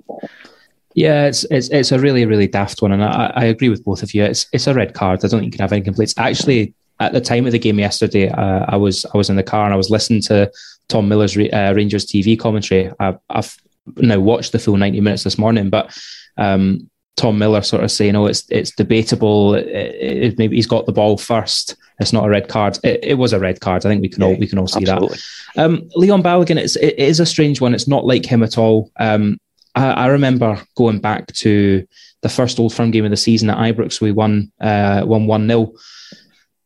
Yeah, 0.94 1.26
it's 1.26 1.44
it's 1.52 1.70
it's 1.70 1.92
a 1.92 2.00
really 2.00 2.26
really 2.26 2.48
daft 2.48 2.82
one, 2.82 2.92
and 2.92 3.04
I, 3.04 3.32
I 3.36 3.46
agree 3.46 3.70
with 3.70 3.84
both 3.84 4.02
of 4.02 4.14
you. 4.14 4.24
It's 4.24 4.48
it's 4.52 4.66
a 4.66 4.74
red 4.74 4.94
card. 4.94 5.20
I 5.20 5.28
don't 5.28 5.42
think 5.42 5.54
you 5.54 5.58
can 5.58 5.64
have 5.64 5.74
any 5.74 5.84
complaints. 5.84 6.16
Actually, 6.18 6.74
at 7.00 7.14
the 7.14 7.22
time 7.22 7.46
of 7.46 7.52
the 7.52 7.60
game 7.60 7.78
yesterday, 7.78 8.30
uh, 8.30 8.66
I 8.68 8.78
was 8.78 9.06
I 9.14 9.18
was 9.18 9.30
in 9.30 9.36
the 9.36 9.44
car 9.44 9.66
and 9.66 9.74
I 9.74 9.78
was 9.78 9.92
listening 9.92 10.22
to 10.24 10.52
Tom 10.88 11.08
Miller's 11.08 11.38
uh, 11.38 11.74
Rangers 11.76 12.06
TV 12.06 12.40
commentary. 12.40 12.92
I, 13.00 13.16
have 13.30 13.56
now 13.98 14.20
watched 14.20 14.52
the 14.52 14.60
full 14.60 14.78
ninety 14.78 15.02
minutes 15.02 15.24
this 15.24 15.38
morning, 15.38 15.70
but 15.70 15.98
um, 16.38 16.90
Tom 17.18 17.40
Miller 17.40 17.62
sort 17.62 17.84
of 17.84 17.92
saying, 17.92 18.16
"Oh, 18.16 18.28
it's 18.28 18.46
it's 18.50 18.72
debatable. 18.72 19.56
It, 19.56 19.66
it, 19.68 20.38
maybe 20.38 20.56
he's 20.56 20.68
got 20.68 20.86
the 20.86 20.92
ball 20.94 21.18
first. 21.18 21.76
It's 22.00 22.14
not 22.14 22.26
a 22.26 22.30
red 22.30 22.48
card. 22.48 22.78
It, 22.84 23.00
it 23.04 23.14
was 23.16 23.34
a 23.34 23.40
red 23.40 23.60
card. 23.60 23.86
I 23.86 23.90
think 23.90 24.02
we 24.02 24.10
can 24.10 24.22
yeah, 24.22 24.30
all 24.30 24.38
we 24.38 24.48
can 24.48 24.60
all 24.60 24.68
see 24.68 24.82
absolutely. 24.82 25.18
that." 25.56 25.66
Um, 25.66 25.90
Leon 25.96 26.24
Balogun, 26.24 26.58
it's 26.58 26.76
it 26.76 26.98
is 26.98 27.20
a 27.20 27.26
strange 27.26 27.60
one. 27.60 27.74
It's 27.74 27.88
not 27.88 28.06
like 28.06 28.26
him 28.26 28.44
at 28.44 28.58
all. 28.58 28.92
Um, 29.00 29.40
I, 29.76 29.92
I, 29.92 30.08
remember 30.08 30.62
going 30.76 31.00
back 31.00 31.28
to 31.34 31.86
the 32.22 32.30
first 32.30 32.60
Old 32.60 32.74
Firm 32.74 32.92
game 32.92 33.06
of 33.06 33.12
the 33.12 33.18
season 33.18 33.50
at 33.50 33.58
Ibrox. 33.58 34.00
We 34.00 34.12
won 34.12 34.52
uh, 34.62 35.04
won 35.06 35.26
one 35.26 35.48
0 35.48 35.74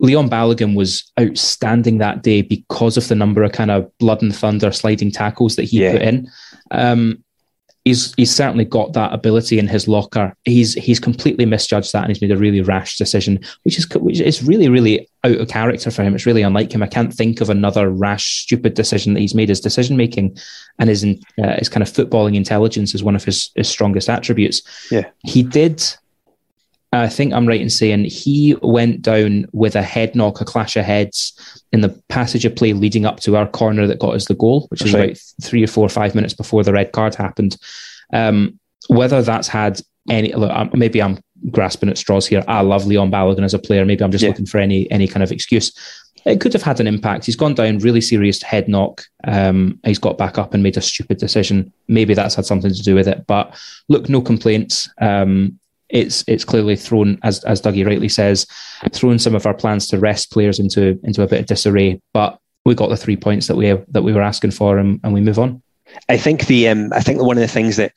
Leon 0.02 0.30
Balogun 0.30 0.76
was 0.76 1.12
outstanding 1.20 2.00
that 2.00 2.24
day 2.24 2.42
because 2.42 2.98
of 2.98 3.08
the 3.08 3.16
number 3.16 3.44
of 3.44 3.52
kind 3.52 3.72
of 3.72 3.90
blood 4.00 4.22
and 4.22 4.36
thunder 4.36 4.72
sliding 4.72 5.12
tackles 5.12 5.56
that 5.56 5.64
he 5.64 5.84
yeah. 5.84 5.92
put 5.94 6.02
in. 6.02 6.30
Um, 6.72 7.24
he's 7.86 8.14
he's 8.16 8.34
certainly 8.34 8.66
got 8.66 8.94
that 8.94 9.14
ability 9.14 9.60
in 9.60 9.68
his 9.68 9.88
locker. 9.88 10.36
He's 10.44 10.74
he's 10.74 11.00
completely 11.00 11.46
misjudged 11.46 11.94
that 11.94 12.04
and 12.04 12.10
he's 12.10 12.22
made 12.22 12.32
a 12.32 12.38
really 12.38 12.62
rash 12.62 12.98
decision, 12.98 13.40
which 13.64 13.78
is 13.78 13.88
which 13.96 14.20
is 14.20 14.44
really 14.44 14.70
really 14.70 15.08
out 15.24 15.38
of 15.38 15.48
character 15.48 15.92
for 15.92 16.04
him. 16.04 16.16
It's 16.16 16.26
really 16.26 16.42
unlike 16.42 16.72
him. 16.72 16.84
I 16.84 16.88
can't 16.88 17.14
think 17.14 17.40
of 17.40 17.50
another 17.50 17.90
rash, 17.90 18.44
stupid 18.44 18.74
decision 18.74 19.14
that 19.14 19.20
he's 19.20 19.36
made. 19.36 19.50
His 19.50 19.62
decision 19.62 19.98
making 19.98 20.38
and 20.80 20.90
his 20.90 21.04
uh, 21.04 21.58
his 21.58 21.70
kind 21.70 21.84
of 21.84 21.90
footballing 21.90 22.36
intelligence 22.36 22.96
is 22.96 23.04
one 23.04 23.16
of 23.16 23.24
his 23.24 23.52
his 23.56 23.70
strongest 23.70 24.10
attributes. 24.10 24.62
Yeah, 24.92 25.10
he 25.24 25.44
did. 25.44 25.84
I 26.94 27.08
think 27.08 27.34
I'm 27.34 27.48
right 27.48 27.62
in 27.62 27.70
saying 27.70 28.06
he 28.06 28.56
went 28.62 29.02
down 29.02 29.46
with 29.54 29.76
a 29.76 29.82
head 29.82 30.14
knock, 30.14 30.42
a 30.42 30.46
clash 30.46 30.76
of 30.76 30.84
heads 30.84 31.64
in 31.72 31.82
the 31.82 31.90
passage 32.10 32.44
of 32.44 32.56
play 32.56 32.74
leading 32.74 33.06
up 33.06 33.22
to 33.22 33.38
our 33.38 33.48
corner 33.48 33.88
that 33.88 34.00
got 34.00 34.16
us 34.16 34.26
the 34.26 34.34
goal, 34.34 34.68
which 34.68 34.82
is 34.82 34.94
right. 34.94 35.12
about 35.12 35.18
three 35.42 35.64
or 35.64 35.68
four 35.68 35.86
or 35.86 35.90
five 35.90 36.16
minutes 36.16 36.34
before 36.34 36.64
the 36.64 36.74
red 36.74 36.92
card 36.92 37.16
happened. 37.16 37.56
Um, 38.12 38.60
whether 38.88 39.22
that's 39.22 39.48
had 39.48 39.80
any, 40.10 40.34
look, 40.34 40.74
maybe 40.74 41.02
I'm 41.02 41.20
grasping 41.50 41.90
at 41.90 41.98
straws 41.98 42.28
here. 42.28 42.44
I 42.48 42.62
love 42.62 42.86
Leon 42.86 43.10
Balogun 43.10 43.44
as 43.44 43.54
a 43.54 43.60
player. 43.60 43.86
Maybe 43.86 44.04
I'm 44.04 44.12
just 44.12 44.24
yeah. 44.24 44.30
looking 44.30 44.46
for 44.46 44.58
any 44.58 44.90
any 44.92 45.08
kind 45.08 45.24
of 45.24 45.32
excuse. 45.32 45.72
It 46.26 46.42
could 46.42 46.54
have 46.54 46.62
had 46.62 46.80
an 46.80 46.88
impact. 46.88 47.26
He's 47.26 47.36
gone 47.36 47.56
down, 47.56 47.80
really 47.80 48.02
serious 48.02 48.44
head 48.44 48.68
knock. 48.68 49.04
Um, 49.24 49.80
he's 49.84 49.98
got 49.98 50.18
back 50.18 50.38
up 50.38 50.54
and 50.54 50.62
made 50.62 50.78
a 50.78 50.82
stupid 50.82 51.18
decision. 51.18 51.74
Maybe 51.88 52.14
that's 52.14 52.36
had 52.36 52.46
something 52.46 52.72
to 52.72 52.84
do 52.84 52.94
with 52.94 53.08
it. 53.08 53.26
But 53.26 53.58
look, 53.88 54.08
no 54.08 54.22
complaints. 54.22 54.90
Um, 55.00 55.60
it's 55.92 56.24
it's 56.28 56.46
clearly 56.46 56.76
thrown, 56.76 57.20
as 57.24 57.44
as 57.44 57.62
Dougie 57.62 57.86
rightly 57.86 58.10
says, 58.10 58.48
thrown 58.92 59.20
some 59.20 59.36
of 59.36 59.46
our 59.46 59.54
plans 59.54 59.88
to 59.88 60.00
rest 60.00 60.32
players 60.32 60.60
into 60.60 61.00
into 61.04 61.22
a 61.22 61.28
bit 61.28 61.42
of 61.42 61.46
disarray. 61.46 62.02
But 62.14 62.40
we 62.66 62.76
got 62.76 62.90
the 62.90 62.98
three 62.98 63.18
points 63.18 63.48
that 63.48 63.56
we 63.56 63.72
that 63.90 64.04
we 64.04 64.14
were 64.14 64.22
asking 64.22 64.52
for, 64.52 64.78
and, 64.78 65.00
and 65.04 65.14
we 65.14 65.22
move 65.22 65.40
on. 65.40 65.62
I 66.10 66.18
think 66.18 66.48
the 66.48 66.70
um, 66.70 66.92
I 66.94 67.02
think 67.02 67.22
one 67.22 67.38
of 67.38 67.42
the 67.42 67.48
things 67.48 67.76
that 67.78 67.94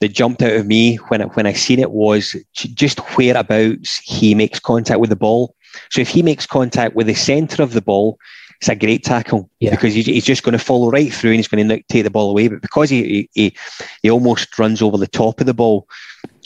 that 0.00 0.08
jumped 0.08 0.42
out 0.42 0.52
of 0.52 0.66
me 0.66 0.96
when 0.96 1.22
I, 1.22 1.26
when 1.26 1.46
I 1.46 1.52
seen 1.52 1.78
it 1.78 1.90
was 1.90 2.34
just 2.54 2.98
whereabouts 3.16 3.98
he 3.98 4.34
makes 4.34 4.58
contact 4.58 5.00
with 5.00 5.10
the 5.10 5.16
ball. 5.16 5.54
So 5.90 6.00
if 6.00 6.08
he 6.08 6.22
makes 6.22 6.46
contact 6.46 6.96
with 6.96 7.06
the 7.06 7.14
centre 7.14 7.62
of 7.62 7.74
the 7.74 7.82
ball, 7.82 8.18
it's 8.60 8.68
a 8.68 8.74
great 8.74 9.04
tackle 9.04 9.48
yeah. 9.60 9.70
because 9.70 9.94
he's 9.94 10.24
just 10.24 10.42
going 10.42 10.52
to 10.52 10.58
follow 10.58 10.90
right 10.90 11.12
through 11.12 11.30
and 11.30 11.38
he's 11.38 11.48
going 11.48 11.66
to 11.66 11.82
take 11.88 12.04
the 12.04 12.10
ball 12.10 12.30
away. 12.30 12.48
But 12.48 12.62
because 12.62 12.90
he, 12.90 13.28
he 13.32 13.54
he 14.02 14.10
almost 14.10 14.58
runs 14.58 14.82
over 14.82 14.98
the 14.98 15.06
top 15.06 15.40
of 15.40 15.46
the 15.46 15.54
ball, 15.54 15.86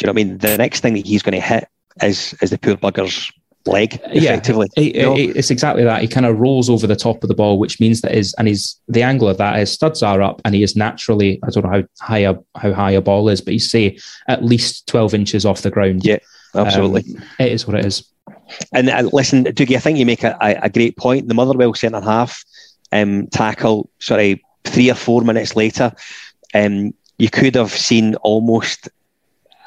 you 0.01 0.07
know 0.07 0.13
what 0.13 0.21
I 0.21 0.25
mean? 0.25 0.39
The 0.39 0.57
next 0.57 0.81
thing 0.81 0.95
that 0.95 1.07
he's 1.07 1.23
going 1.23 1.35
to 1.35 1.41
hit 1.41 1.69
is 2.03 2.35
is 2.43 2.51
the 2.51 2.59
poor 2.59 2.77
bugger's 2.77 3.31
leg 3.67 3.99
effectively. 4.05 4.69
Yeah, 4.77 4.83
it, 5.13 5.19
it, 5.19 5.37
it's 5.37 5.51
exactly 5.51 5.85
that. 5.85 6.03
He 6.03 6.09
kind 6.09 6.27
of 6.27 6.39
rolls 6.39 6.69
over 6.69 6.87
the 6.87 6.97
top 6.97 7.23
of 7.23 7.29
the 7.29 7.35
ball, 7.35 7.59
which 7.59 7.81
means 7.81 8.01
that 8.03 8.15
his 8.15 8.35
and 8.35 8.49
his 8.49 8.77
the 8.89 9.03
angle 9.03 9.29
of 9.29 9.39
that 9.39 9.59
his 9.59 9.73
studs 9.73 10.03
are 10.03 10.23
up, 10.23 10.41
and 10.45 10.55
he 10.55 10.63
is 10.63 10.77
naturally 10.77 11.41
I 11.43 11.51
don't 11.51 11.65
know 11.65 11.71
how 11.71 11.83
high 12.01 12.19
a 12.19 12.35
how 12.57 12.73
high 12.73 12.93
a 12.93 13.01
ball 13.01 13.29
is, 13.29 13.41
but 13.41 13.53
he's 13.53 13.71
say 13.71 13.99
at 14.29 14.45
least 14.45 14.87
twelve 14.87 15.15
inches 15.15 15.47
off 15.47 15.63
the 15.63 15.71
ground. 15.71 16.05
Yeah, 16.05 16.19
absolutely. 16.55 17.17
Um, 17.17 17.23
it 17.39 17.53
is 17.53 17.67
what 17.67 17.79
it 17.79 17.85
is. 17.85 18.05
And 18.73 18.91
uh, 18.91 19.09
listen, 19.13 19.45
Dougie, 19.45 19.77
I 19.77 19.81
think 19.81 19.99
you 19.99 20.07
make 20.07 20.23
a, 20.23 20.37
a, 20.41 20.55
a 20.65 20.69
great 20.69 20.97
point. 20.97 21.29
The 21.29 21.35
Motherwell 21.35 21.75
centre 21.75 22.01
half 22.01 22.45
um, 22.93 23.27
tackle, 23.29 23.89
sorry, 23.99 24.45
three 24.65 24.91
or 24.91 24.95
four 24.95 25.23
minutes 25.23 25.57
later, 25.57 25.93
um, 26.53 26.93
you 27.19 27.31
could 27.31 27.55
have 27.55 27.73
seen 27.73 28.17
almost 28.17 28.89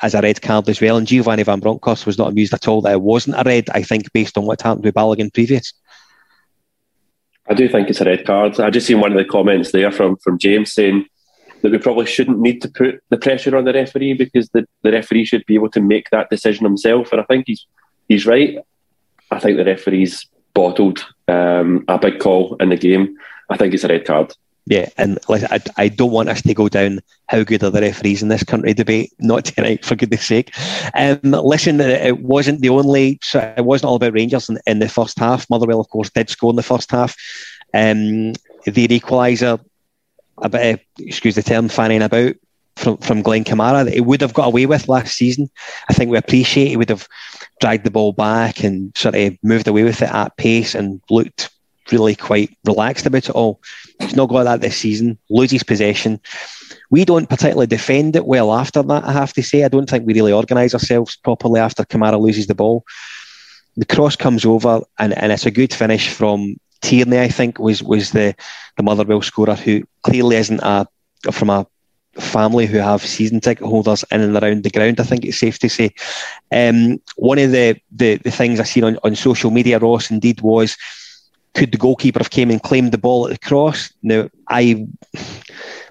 as 0.01 0.13
a 0.13 0.21
red 0.21 0.41
card 0.41 0.69
as 0.69 0.81
well. 0.81 0.97
And 0.97 1.07
Giovanni 1.07 1.43
Van 1.43 1.59
Bronckhorst 1.59 2.05
was 2.05 2.17
not 2.17 2.29
amused 2.29 2.53
at 2.53 2.67
all 2.67 2.81
that 2.81 2.93
it 2.93 3.01
wasn't 3.01 3.37
a 3.37 3.43
red, 3.43 3.69
I 3.71 3.83
think, 3.83 4.11
based 4.13 4.37
on 4.37 4.45
what 4.45 4.61
happened 4.61 4.85
with 4.85 4.95
Balogun 4.95 5.33
previous. 5.33 5.73
I 7.49 7.53
do 7.53 7.69
think 7.69 7.89
it's 7.89 8.01
a 8.01 8.05
red 8.05 8.25
card. 8.25 8.59
I 8.59 8.69
just 8.69 8.87
seen 8.87 8.99
one 8.99 9.11
of 9.11 9.17
the 9.17 9.25
comments 9.25 9.71
there 9.71 9.91
from, 9.91 10.17
from 10.17 10.37
James 10.37 10.73
saying 10.73 11.05
that 11.61 11.71
we 11.71 11.77
probably 11.77 12.05
shouldn't 12.05 12.39
need 12.39 12.61
to 12.61 12.69
put 12.69 13.01
the 13.09 13.17
pressure 13.17 13.55
on 13.55 13.65
the 13.65 13.73
referee 13.73 14.13
because 14.13 14.49
the, 14.49 14.65
the 14.83 14.91
referee 14.91 15.25
should 15.25 15.45
be 15.45 15.55
able 15.55 15.69
to 15.71 15.81
make 15.81 16.09
that 16.09 16.29
decision 16.29 16.65
himself. 16.65 17.11
And 17.11 17.21
I 17.21 17.23
think 17.25 17.45
he's 17.47 17.65
he's 18.07 18.25
right. 18.25 18.59
I 19.31 19.39
think 19.39 19.57
the 19.57 19.65
referee's 19.65 20.27
bottled 20.53 21.05
um, 21.27 21.83
a 21.87 21.97
big 21.97 22.19
call 22.19 22.55
in 22.59 22.69
the 22.69 22.77
game. 22.77 23.15
I 23.49 23.57
think 23.57 23.73
it's 23.73 23.83
a 23.83 23.89
red 23.89 24.05
card. 24.05 24.33
Yeah, 24.69 24.89
and 24.97 25.17
I, 25.29 25.61
I 25.77 25.87
don't 25.87 26.11
want 26.11 26.27
us 26.27 26.41
to 26.41 26.53
go 26.53 26.67
down 26.67 26.99
how 27.27 27.43
good 27.43 27.63
are 27.63 27.69
the 27.69 27.79
referees 27.79 28.21
in 28.21 28.27
this 28.27 28.43
country 28.43 28.73
debate. 28.73 29.13
Not 29.17 29.45
tonight, 29.45 29.85
for 29.85 29.95
goodness 29.95 30.25
sake. 30.25 30.53
Um, 30.93 31.21
listen, 31.23 31.79
it 31.79 32.19
wasn't 32.19 32.59
the 32.59 32.69
only. 32.69 33.17
It 33.33 33.63
wasn't 33.63 33.89
all 33.89 33.95
about 33.95 34.13
Rangers 34.13 34.49
in, 34.49 34.59
in 34.67 34.79
the 34.79 34.89
first 34.89 35.17
half. 35.19 35.49
Motherwell, 35.49 35.79
of 35.79 35.89
course, 35.89 36.09
did 36.09 36.29
score 36.29 36.49
in 36.49 36.57
the 36.57 36.63
first 36.63 36.91
half. 36.91 37.15
Um, 37.73 38.33
the 38.65 38.87
equaliser, 38.89 39.63
a 40.39 40.49
bit, 40.49 40.73
of, 40.73 40.79
excuse 40.99 41.35
the 41.35 41.43
term, 41.43 41.69
fanning 41.69 42.01
about 42.01 42.35
from 42.75 42.97
from 42.97 43.21
Glenn 43.21 43.45
Kamara 43.45 43.85
that 43.85 43.93
he 43.93 44.01
would 44.01 44.19
have 44.19 44.33
got 44.33 44.47
away 44.47 44.65
with 44.65 44.89
last 44.89 45.15
season. 45.15 45.49
I 45.89 45.93
think 45.93 46.11
we 46.11 46.17
appreciate 46.17 46.67
he 46.67 46.77
would 46.77 46.89
have 46.89 47.07
dragged 47.61 47.85
the 47.85 47.91
ball 47.91 48.11
back 48.11 48.65
and 48.65 48.95
sort 48.97 49.15
of 49.15 49.37
moved 49.43 49.69
away 49.69 49.85
with 49.85 50.01
it 50.01 50.09
at 50.09 50.35
pace 50.35 50.75
and 50.75 51.01
looked 51.09 51.51
really 51.89 52.15
quite 52.15 52.57
relaxed 52.65 53.05
about 53.05 53.29
it 53.29 53.35
all. 53.35 53.61
He's 53.99 54.15
not 54.15 54.29
got 54.29 54.43
that 54.43 54.61
this 54.61 54.77
season. 54.77 55.17
Loses 55.29 55.63
possession. 55.63 56.19
We 56.89 57.05
don't 57.05 57.29
particularly 57.29 57.67
defend 57.67 58.15
it 58.15 58.25
well 58.25 58.53
after 58.53 58.83
that. 58.83 59.03
I 59.03 59.11
have 59.11 59.33
to 59.33 59.43
say, 59.43 59.63
I 59.63 59.67
don't 59.67 59.89
think 59.89 60.05
we 60.05 60.13
really 60.13 60.31
organise 60.31 60.73
ourselves 60.73 61.15
properly 61.17 61.59
after 61.59 61.83
Kamara 61.83 62.19
loses 62.19 62.47
the 62.47 62.55
ball. 62.55 62.85
The 63.75 63.85
cross 63.85 64.15
comes 64.15 64.45
over, 64.45 64.81
and, 64.97 65.17
and 65.17 65.31
it's 65.31 65.45
a 65.45 65.51
good 65.51 65.73
finish 65.73 66.09
from 66.09 66.57
Tierney. 66.81 67.19
I 67.19 67.27
think 67.27 67.59
was 67.59 67.83
was 67.83 68.11
the 68.11 68.35
the 68.77 68.83
Motherwell 68.83 69.21
scorer 69.21 69.55
who 69.55 69.83
clearly 70.03 70.37
isn't 70.37 70.61
a 70.61 70.87
from 71.31 71.49
a 71.49 71.67
family 72.19 72.65
who 72.65 72.77
have 72.77 73.05
season 73.05 73.39
ticket 73.39 73.65
holders 73.65 74.03
in 74.11 74.21
and 74.21 74.35
around 74.35 74.63
the 74.63 74.69
ground. 74.69 74.99
I 74.99 75.03
think 75.03 75.25
it's 75.25 75.39
safe 75.39 75.59
to 75.59 75.69
say. 75.69 75.93
Um, 76.51 76.99
one 77.15 77.39
of 77.39 77.51
the, 77.51 77.79
the, 77.91 78.15
the 78.17 78.31
things 78.31 78.59
I 78.59 78.63
seen 78.63 78.83
on, 78.83 78.97
on 79.03 79.15
social 79.15 79.51
media, 79.51 79.79
Ross, 79.79 80.09
indeed 80.09 80.41
was 80.41 80.77
could 81.57 81.71
the 81.71 81.77
goalkeeper 81.77 82.19
have 82.19 82.29
came 82.29 82.51
and 82.51 82.61
claimed 82.61 82.91
the 82.91 82.99
ball 82.99 83.25
at 83.25 83.33
the 83.33 83.47
cross? 83.47 83.91
Now, 84.03 84.29
I 84.47 84.87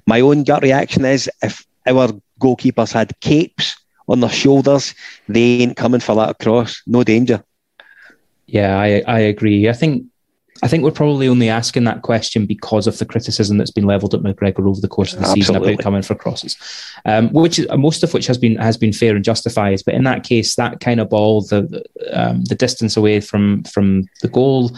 my 0.06 0.20
own 0.20 0.44
gut 0.44 0.62
reaction 0.62 1.04
is 1.04 1.28
if 1.42 1.66
our 1.86 2.08
goalkeepers 2.40 2.92
had 2.92 3.18
capes 3.20 3.76
on 4.08 4.20
their 4.20 4.30
shoulders, 4.30 4.94
they 5.28 5.62
ain't 5.62 5.76
coming 5.76 6.00
for 6.00 6.14
that 6.14 6.38
cross. 6.38 6.80
No 6.86 7.02
danger. 7.02 7.42
Yeah, 8.46 8.78
I, 8.78 9.02
I 9.08 9.18
agree. 9.18 9.68
I 9.68 9.72
think 9.72 10.06
I 10.62 10.68
think 10.68 10.84
we're 10.84 10.92
probably 10.92 11.26
only 11.26 11.48
asking 11.48 11.84
that 11.84 12.02
question 12.02 12.46
because 12.46 12.86
of 12.86 12.96
the 12.98 13.04
criticism 13.04 13.58
that's 13.58 13.72
been 13.72 13.84
levelled 13.86 14.14
at 14.14 14.20
McGregor 14.20 14.68
over 14.68 14.80
the 14.80 14.88
course 14.88 15.12
of 15.12 15.18
the 15.18 15.24
Absolutely. 15.24 15.42
season 15.42 15.56
about 15.56 15.78
coming 15.80 16.02
for 16.02 16.14
crosses, 16.14 16.56
um, 17.04 17.28
which 17.30 17.58
is, 17.58 17.66
most 17.76 18.04
of 18.04 18.14
which 18.14 18.26
has 18.28 18.38
been 18.38 18.56
has 18.56 18.76
been 18.76 18.92
fair 18.92 19.16
and 19.16 19.24
justified. 19.24 19.80
But 19.84 19.94
in 19.94 20.04
that 20.04 20.22
case, 20.22 20.54
that 20.54 20.78
kind 20.78 21.00
of 21.00 21.10
ball, 21.10 21.42
the 21.42 21.84
um, 22.12 22.44
the 22.44 22.54
distance 22.54 22.96
away 22.96 23.20
from 23.20 23.64
from 23.64 24.04
the 24.22 24.28
goal, 24.28 24.70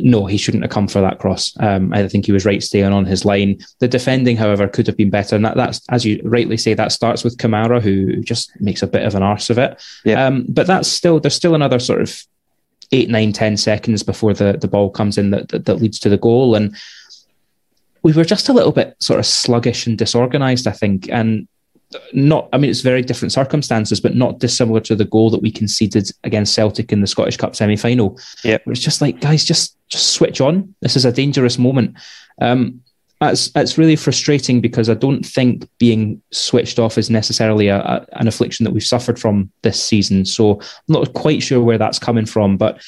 no, 0.00 0.26
he 0.26 0.36
shouldn't 0.36 0.64
have 0.64 0.70
come 0.70 0.88
for 0.88 1.00
that 1.00 1.18
cross. 1.18 1.56
Um, 1.60 1.92
I 1.92 2.08
think 2.08 2.26
he 2.26 2.32
was 2.32 2.44
right 2.44 2.62
staying 2.62 2.92
on 2.92 3.04
his 3.04 3.24
line. 3.24 3.58
The 3.78 3.88
defending, 3.88 4.36
however, 4.36 4.68
could 4.68 4.86
have 4.86 4.96
been 4.96 5.10
better. 5.10 5.36
And 5.36 5.44
that, 5.44 5.56
that's, 5.56 5.80
as 5.90 6.04
you 6.04 6.20
rightly 6.24 6.56
say, 6.56 6.74
that 6.74 6.92
starts 6.92 7.24
with 7.24 7.38
Kamara, 7.38 7.80
who 7.80 8.20
just 8.22 8.50
makes 8.60 8.82
a 8.82 8.86
bit 8.86 9.04
of 9.04 9.14
an 9.14 9.22
arse 9.22 9.50
of 9.50 9.58
it. 9.58 9.82
Yeah. 10.04 10.26
Um, 10.26 10.44
but 10.48 10.66
that's 10.66 10.88
still, 10.88 11.20
there's 11.20 11.34
still 11.34 11.54
another 11.54 11.78
sort 11.78 12.00
of 12.00 12.22
eight, 12.92 13.08
nine, 13.08 13.32
ten 13.32 13.56
seconds 13.56 14.02
before 14.02 14.34
the, 14.34 14.52
the 14.54 14.68
ball 14.68 14.90
comes 14.90 15.18
in 15.18 15.30
that, 15.30 15.48
that, 15.48 15.64
that 15.66 15.76
leads 15.76 15.98
to 16.00 16.08
the 16.08 16.18
goal. 16.18 16.54
And 16.54 16.76
we 18.02 18.12
were 18.12 18.24
just 18.24 18.48
a 18.48 18.52
little 18.52 18.72
bit 18.72 18.96
sort 19.00 19.18
of 19.18 19.26
sluggish 19.26 19.86
and 19.86 19.98
disorganized, 19.98 20.66
I 20.66 20.72
think. 20.72 21.08
And 21.10 21.48
not, 22.12 22.48
I 22.52 22.58
mean, 22.58 22.70
it's 22.70 22.80
very 22.80 23.02
different 23.02 23.32
circumstances, 23.32 24.00
but 24.00 24.14
not 24.14 24.38
dissimilar 24.38 24.80
to 24.80 24.96
the 24.96 25.04
goal 25.04 25.30
that 25.30 25.42
we 25.42 25.50
conceded 25.50 26.10
against 26.24 26.54
Celtic 26.54 26.92
in 26.92 27.00
the 27.00 27.06
Scottish 27.06 27.36
Cup 27.36 27.54
semi 27.54 27.76
final. 27.76 28.18
Yeah. 28.44 28.58
It's 28.66 28.80
just 28.80 29.00
like, 29.00 29.20
guys, 29.20 29.44
just, 29.44 29.76
just 29.88 30.10
switch 30.10 30.40
on. 30.40 30.74
This 30.80 30.96
is 30.96 31.04
a 31.04 31.12
dangerous 31.12 31.58
moment. 31.58 31.96
Um, 32.40 32.80
it's, 33.22 33.50
it's 33.54 33.78
really 33.78 33.96
frustrating 33.96 34.60
because 34.60 34.90
I 34.90 34.94
don't 34.94 35.24
think 35.24 35.68
being 35.78 36.20
switched 36.32 36.78
off 36.78 36.98
is 36.98 37.08
necessarily 37.08 37.68
a, 37.68 37.78
a, 37.78 38.06
an 38.12 38.28
affliction 38.28 38.64
that 38.64 38.72
we've 38.72 38.82
suffered 38.82 39.18
from 39.18 39.50
this 39.62 39.82
season. 39.82 40.24
So 40.24 40.60
I'm 40.60 40.66
not 40.88 41.14
quite 41.14 41.42
sure 41.42 41.62
where 41.62 41.78
that's 41.78 41.98
coming 41.98 42.26
from, 42.26 42.56
but 42.56 42.82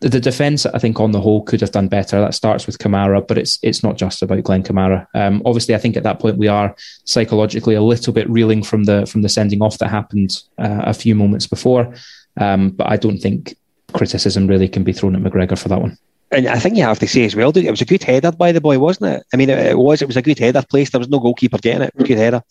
the 0.00 0.20
defence, 0.20 0.64
I 0.64 0.78
think, 0.78 0.98
on 0.98 1.12
the 1.12 1.20
whole, 1.20 1.42
could 1.42 1.60
have 1.60 1.72
done 1.72 1.88
better. 1.88 2.20
That 2.20 2.34
starts 2.34 2.66
with 2.66 2.78
Kamara, 2.78 3.26
but 3.26 3.36
it's 3.36 3.58
it's 3.62 3.82
not 3.82 3.98
just 3.98 4.22
about 4.22 4.42
Glenn 4.44 4.62
Kamara. 4.62 5.06
Um, 5.14 5.42
obviously, 5.44 5.74
I 5.74 5.78
think 5.78 5.96
at 5.96 6.04
that 6.04 6.18
point 6.18 6.38
we 6.38 6.48
are 6.48 6.74
psychologically 7.04 7.74
a 7.74 7.82
little 7.82 8.12
bit 8.12 8.28
reeling 8.30 8.62
from 8.62 8.84
the 8.84 9.06
from 9.06 9.22
the 9.22 9.28
sending 9.28 9.62
off 9.62 9.78
that 9.78 9.88
happened 9.88 10.42
uh, 10.58 10.82
a 10.84 10.94
few 10.94 11.14
moments 11.14 11.46
before. 11.46 11.94
Um, 12.38 12.70
but 12.70 12.88
I 12.88 12.96
don't 12.96 13.18
think 13.18 13.56
criticism 13.92 14.46
really 14.46 14.68
can 14.68 14.84
be 14.84 14.92
thrown 14.92 15.14
at 15.16 15.22
McGregor 15.22 15.58
for 15.58 15.68
that 15.68 15.80
one. 15.80 15.98
And 16.30 16.46
I 16.46 16.58
think 16.58 16.76
you 16.76 16.84
have 16.84 17.00
to 17.00 17.08
say 17.08 17.24
as 17.24 17.34
well, 17.34 17.50
it 17.56 17.70
was 17.70 17.80
a 17.80 17.84
good 17.84 18.04
header 18.04 18.30
by 18.30 18.52
the 18.52 18.60
boy, 18.60 18.78
wasn't 18.78 19.16
it? 19.16 19.26
I 19.34 19.36
mean, 19.36 19.50
it, 19.50 19.76
was. 19.76 20.00
It 20.00 20.06
was 20.06 20.16
a 20.16 20.22
good 20.22 20.38
header 20.38 20.62
placed. 20.62 20.92
There 20.92 21.00
was 21.00 21.08
no 21.08 21.18
goalkeeper 21.18 21.58
getting 21.58 21.82
it. 21.82 21.92
it 21.98 22.06
good 22.06 22.18
header. 22.18 22.42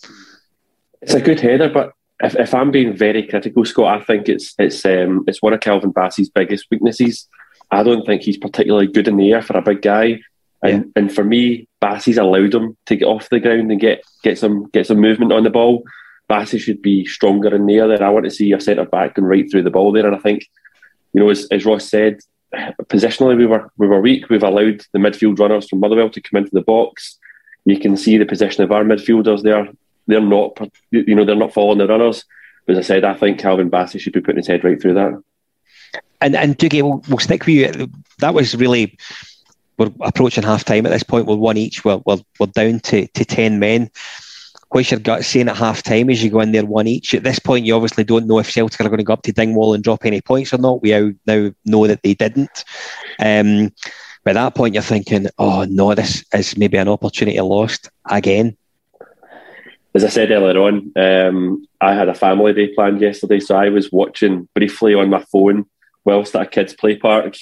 It's 1.01 1.13
a 1.13 1.21
good 1.21 1.39
header, 1.39 1.69
but 1.69 1.93
if, 2.21 2.36
if 2.36 2.53
I'm 2.53 2.71
being 2.71 2.95
very 2.95 3.25
critical, 3.25 3.65
Scott, 3.65 4.01
I 4.01 4.03
think 4.03 4.29
it's 4.29 4.53
it's 4.58 4.86
um, 4.86 5.23
it's 5.27 5.41
one 5.41 5.53
of 5.53 5.62
Calvin 5.62 5.93
Bassey's 5.93 6.29
biggest 6.29 6.65
weaknesses. 6.69 7.27
I 7.71 7.84
don't 7.84 8.05
think 8.05 8.23
he's 8.23 8.38
particularly 8.38 8.88
good 8.88 9.08
in 9.08 9.17
the 9.17 9.32
air 9.32 9.41
for 9.41 9.58
a 9.58 9.62
big 9.62 9.82
guy. 9.82 10.19
And 10.62 10.86
yeah. 10.86 10.91
and 10.95 11.13
for 11.13 11.23
me, 11.23 11.67
Bassey's 11.82 12.17
allowed 12.17 12.53
him 12.53 12.77
to 12.88 12.95
get 12.95 13.05
off 13.05 13.29
the 13.29 13.39
ground 13.39 13.71
and 13.71 13.79
get, 13.79 14.01
get 14.23 14.38
some 14.38 14.69
get 14.71 14.88
some 14.88 14.99
movement 14.99 15.32
on 15.32 15.43
the 15.43 15.49
ball. 15.49 15.84
Bassey 16.29 16.60
should 16.60 16.82
be 16.82 17.05
stronger 17.05 17.55
in 17.55 17.65
the 17.65 17.77
air 17.77 17.88
there. 17.88 18.03
I 18.03 18.10
want 18.10 18.25
to 18.25 18.32
see 18.32 18.51
a 18.51 18.60
centre 18.60 18.86
back 18.86 19.15
going 19.15 19.25
right 19.25 19.49
through 19.49 19.63
the 19.63 19.71
ball 19.71 19.91
there. 19.91 20.05
And 20.05 20.15
I 20.15 20.19
think, 20.19 20.45
you 21.13 21.21
know, 21.21 21.29
as, 21.29 21.47
as 21.51 21.65
Ross 21.65 21.86
said, 21.86 22.19
positionally 22.84 23.38
we 23.38 23.45
were 23.45 23.71
we 23.77 23.88
were 23.88 24.01
weak. 24.01 24.29
We've 24.29 24.43
allowed 24.43 24.86
the 24.91 24.99
midfield 24.99 25.39
runners 25.39 25.69
from 25.69 25.79
Motherwell 25.79 26.10
to 26.10 26.21
come 26.21 26.39
into 26.39 26.51
the 26.53 26.62
box. 26.62 27.17
You 27.65 27.79
can 27.79 27.95
see 27.95 28.17
the 28.17 28.25
position 28.25 28.63
of 28.63 28.71
our 28.71 28.84
midfielders 28.84 29.43
there. 29.43 29.69
They're 30.10 30.22
not 30.22 30.60
you 30.91 31.15
know, 31.15 31.26
they're 31.26 31.36
not 31.36 31.54
following 31.54 31.78
the 31.78 31.88
runners. 31.88 32.26
But 32.65 32.78
as 32.78 32.86
I 32.86 32.88
said, 32.88 33.04
I 33.04 33.13
think 33.13 33.39
Calvin 33.39 33.72
Bassey 33.72 34.00
should 34.00 34.13
be 34.13 34.22
putting 34.22 34.38
his 34.38 34.48
head 34.48 34.63
right 34.63 34.80
through 34.82 34.95
that. 34.95 35.24
And 36.22 36.36
and 36.36 36.58
Dougie, 36.58 36.82
we'll, 36.82 37.04
we'll 37.08 37.19
stick 37.19 37.45
with 37.45 37.56
you. 37.56 37.89
That 38.19 38.34
was 38.34 38.56
really 38.56 38.98
we're 39.80 39.91
approaching 40.02 40.43
half 40.43 40.65
time 40.65 40.86
at 40.86 40.91
this 40.91 41.04
point. 41.04 41.26
We're 41.26 41.38
one 41.38 41.58
each. 41.58 41.84
We're, 41.84 42.02
we're, 42.06 42.17
we're 42.38 42.48
down 42.48 42.82
to, 42.82 43.08
to 43.08 43.26
10 43.26 43.60
men. 43.60 43.89
What's 44.72 44.91
your 44.91 45.00
gut 45.00 45.26
saying 45.26 45.48
at 45.48 45.58
half 45.58 45.82
time 45.82 46.10
as 46.10 46.22
you 46.22 46.30
go 46.30 46.41
in 46.41 46.52
there 46.52 46.65
one 46.65 46.86
each? 46.86 47.15
At 47.15 47.24
this 47.24 47.39
point, 47.39 47.65
you 47.65 47.74
obviously 47.74 48.04
don't 48.04 48.28
know 48.28 48.38
if 48.39 48.52
Celtic 48.52 48.82
are 48.82 48.89
going 48.89 48.98
to 48.98 49.04
go 49.04 49.13
up 49.13 49.24
to 49.24 49.32
Dingwall 49.32 49.74
and 49.74 49.84
drop 49.84 50.06
any 50.06 50.22
points 50.22 50.54
or 50.54 50.60
not. 50.60 50.84
We 50.84 50.91
now 51.26 51.52
know 51.65 51.88
that 51.88 52.04
they 52.04 52.13
didn't. 52.13 52.65
Um, 53.19 53.74
by 54.24 54.34
that 54.34 54.54
point, 54.54 54.76
you're 54.76 54.84
thinking, 54.84 55.28
oh 55.39 55.63
no, 55.63 55.95
this 55.95 56.24
is 56.34 56.58
maybe 56.58 56.78
an 56.78 56.89
opportunity 56.89 57.39
lost 57.39 57.89
again. 58.10 58.58
As 59.95 60.04
I 60.04 60.10
said 60.10 60.32
earlier 60.32 60.60
on, 60.62 60.91
um, 60.95 61.67
I 61.82 61.93
had 61.93 62.10
a 62.10 62.13
family 62.13 62.54
day 62.54 62.73
planned 62.73 63.02
yesterday, 63.02 63.39
so 63.39 63.56
I 63.56 63.69
was 63.69 63.91
watching 63.91 64.47
briefly 64.54 64.93
on 64.93 65.10
my 65.10 65.23
phone 65.32 65.65
whilst 66.06 66.36
at 66.36 66.41
a 66.43 66.45
kids' 66.45 66.73
play 66.73 66.95
park. 66.95 67.36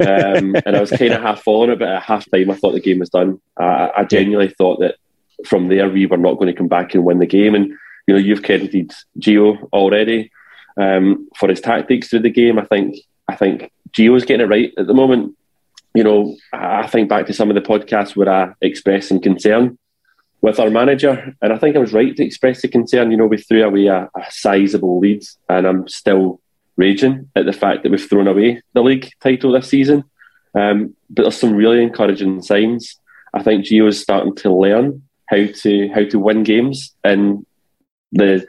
Um, 0.00 0.56
and 0.66 0.76
I 0.76 0.80
was 0.80 0.90
kind 0.90 1.12
of 1.12 1.22
half 1.22 1.42
falling 1.42 1.70
it, 1.70 1.78
but 1.78 1.88
at 1.88 2.02
half 2.02 2.30
time 2.30 2.50
I 2.50 2.54
thought 2.54 2.72
the 2.72 2.80
game 2.80 3.00
was 3.00 3.10
done. 3.10 3.40
I, 3.58 3.90
I 3.98 4.04
genuinely 4.04 4.54
thought 4.56 4.80
that 4.80 4.96
from 5.46 5.68
there 5.68 5.88
we 5.88 6.06
were 6.06 6.16
not 6.16 6.34
going 6.34 6.46
to 6.46 6.56
come 6.56 6.68
back 6.68 6.94
and 6.94 7.04
win 7.04 7.18
the 7.18 7.26
game. 7.26 7.54
And 7.54 7.72
you 8.06 8.14
know, 8.14 8.18
you've 8.18 8.42
credited 8.42 8.92
Gio 9.18 9.68
already 9.72 10.30
um, 10.76 11.28
for 11.36 11.48
his 11.48 11.60
tactics 11.60 12.08
through 12.08 12.20
the 12.20 12.30
game. 12.30 12.58
I 12.58 12.64
think 12.64 12.96
I 13.28 13.36
think 13.36 13.72
Gio's 13.92 14.24
getting 14.24 14.46
it 14.46 14.50
right 14.50 14.72
at 14.78 14.86
the 14.86 14.94
moment. 14.94 15.36
You 15.94 16.04
know, 16.04 16.36
I 16.52 16.86
think 16.86 17.08
back 17.08 17.26
to 17.26 17.34
some 17.34 17.50
of 17.50 17.54
the 17.54 17.60
podcasts 17.60 18.16
where 18.16 18.28
I 18.28 18.54
expressed 18.62 19.08
some 19.08 19.20
concern 19.20 19.78
with 20.42 20.58
our 20.58 20.70
manager, 20.70 21.34
and 21.40 21.52
I 21.52 21.56
think 21.56 21.76
I 21.76 21.78
was 21.78 21.92
right 21.92 22.14
to 22.16 22.24
express 22.24 22.62
the 22.62 22.68
concern. 22.68 23.10
You 23.10 23.16
know, 23.16 23.26
we 23.26 23.38
threw 23.38 23.62
away 23.62 23.86
a, 23.86 24.10
a 24.14 24.30
sizable 24.30 24.98
lead, 24.98 25.22
and 25.48 25.66
I'm 25.66 25.88
still 25.88 26.40
raging 26.76 27.30
at 27.36 27.46
the 27.46 27.52
fact 27.52 27.82
that 27.82 27.90
we've 27.90 28.08
thrown 28.08 28.26
away 28.26 28.60
the 28.74 28.82
league 28.82 29.10
title 29.20 29.52
this 29.52 29.68
season. 29.68 30.04
Um, 30.54 30.96
but 31.08 31.22
there's 31.22 31.38
some 31.38 31.54
really 31.54 31.82
encouraging 31.82 32.42
signs. 32.42 32.98
I 33.32 33.42
think 33.42 33.64
Gio 33.64 33.88
is 33.88 34.00
starting 34.00 34.34
to 34.36 34.52
learn 34.52 35.02
how 35.26 35.46
to 35.46 35.88
how 35.94 36.04
to 36.04 36.18
win 36.18 36.42
games 36.42 36.94
in 37.04 37.46
the 38.10 38.46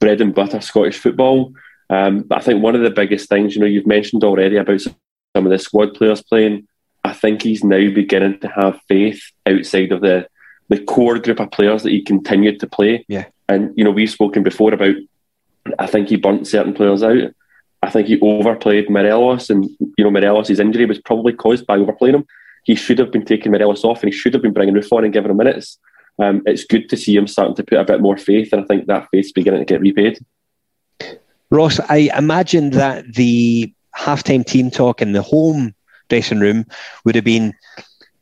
bread 0.00 0.20
and 0.20 0.34
butter 0.34 0.60
Scottish 0.60 0.98
football. 0.98 1.52
Um, 1.90 2.22
but 2.22 2.38
I 2.38 2.40
think 2.40 2.62
one 2.62 2.74
of 2.74 2.80
the 2.80 2.90
biggest 2.90 3.28
things, 3.28 3.54
you 3.54 3.60
know, 3.60 3.66
you've 3.66 3.86
mentioned 3.86 4.24
already 4.24 4.56
about 4.56 4.80
some 4.80 4.96
of 5.36 5.50
the 5.50 5.58
squad 5.58 5.94
players 5.94 6.22
playing. 6.22 6.66
I 7.04 7.12
think 7.12 7.42
he's 7.42 7.62
now 7.62 7.90
beginning 7.94 8.40
to 8.40 8.48
have 8.48 8.80
faith 8.88 9.22
outside 9.46 9.92
of 9.92 10.00
the 10.00 10.26
the 10.68 10.82
core 10.84 11.18
group 11.18 11.40
of 11.40 11.50
players 11.50 11.82
that 11.82 11.90
he 11.90 12.02
continued 12.02 12.60
to 12.60 12.66
play. 12.66 13.04
Yeah. 13.08 13.26
And 13.48 13.72
you 13.76 13.84
know, 13.84 13.90
we've 13.90 14.10
spoken 14.10 14.42
before 14.42 14.72
about 14.72 14.94
I 15.78 15.86
think 15.86 16.08
he 16.08 16.16
burnt 16.16 16.46
certain 16.46 16.74
players 16.74 17.02
out. 17.02 17.32
I 17.82 17.90
think 17.90 18.08
he 18.08 18.18
overplayed 18.20 18.88
Morelos, 18.88 19.50
and 19.50 19.64
you 19.78 20.04
know 20.04 20.10
Morelos' 20.10 20.58
injury 20.58 20.86
was 20.86 21.00
probably 21.00 21.32
caused 21.32 21.66
by 21.66 21.76
overplaying 21.76 22.16
him. 22.16 22.26
He 22.64 22.74
should 22.74 22.98
have 22.98 23.12
been 23.12 23.24
taking 23.24 23.52
Morelos 23.52 23.84
off, 23.84 24.02
and 24.02 24.12
he 24.12 24.18
should 24.18 24.32
have 24.32 24.42
been 24.42 24.54
bringing 24.54 24.74
Roofe 24.74 24.92
on 24.92 25.04
and 25.04 25.12
giving 25.12 25.30
him 25.30 25.36
minutes. 25.36 25.78
Um, 26.18 26.42
it's 26.46 26.64
good 26.64 26.88
to 26.88 26.96
see 26.96 27.14
him 27.14 27.26
starting 27.26 27.56
to 27.56 27.64
put 27.64 27.78
a 27.78 27.84
bit 27.84 28.00
more 28.00 28.16
faith, 28.16 28.52
and 28.52 28.62
I 28.62 28.66
think 28.66 28.86
that 28.86 29.08
faith's 29.10 29.32
beginning 29.32 29.60
to 29.60 29.66
get 29.66 29.80
repaid. 29.80 30.18
Ross, 31.50 31.78
I 31.88 32.10
imagine 32.16 32.70
that 32.70 33.14
the 33.14 33.72
halftime 33.96 34.44
team 34.44 34.70
talk 34.70 35.02
in 35.02 35.12
the 35.12 35.22
home 35.22 35.74
dressing 36.08 36.40
room 36.40 36.64
would 37.04 37.14
have 37.14 37.24
been 37.24 37.54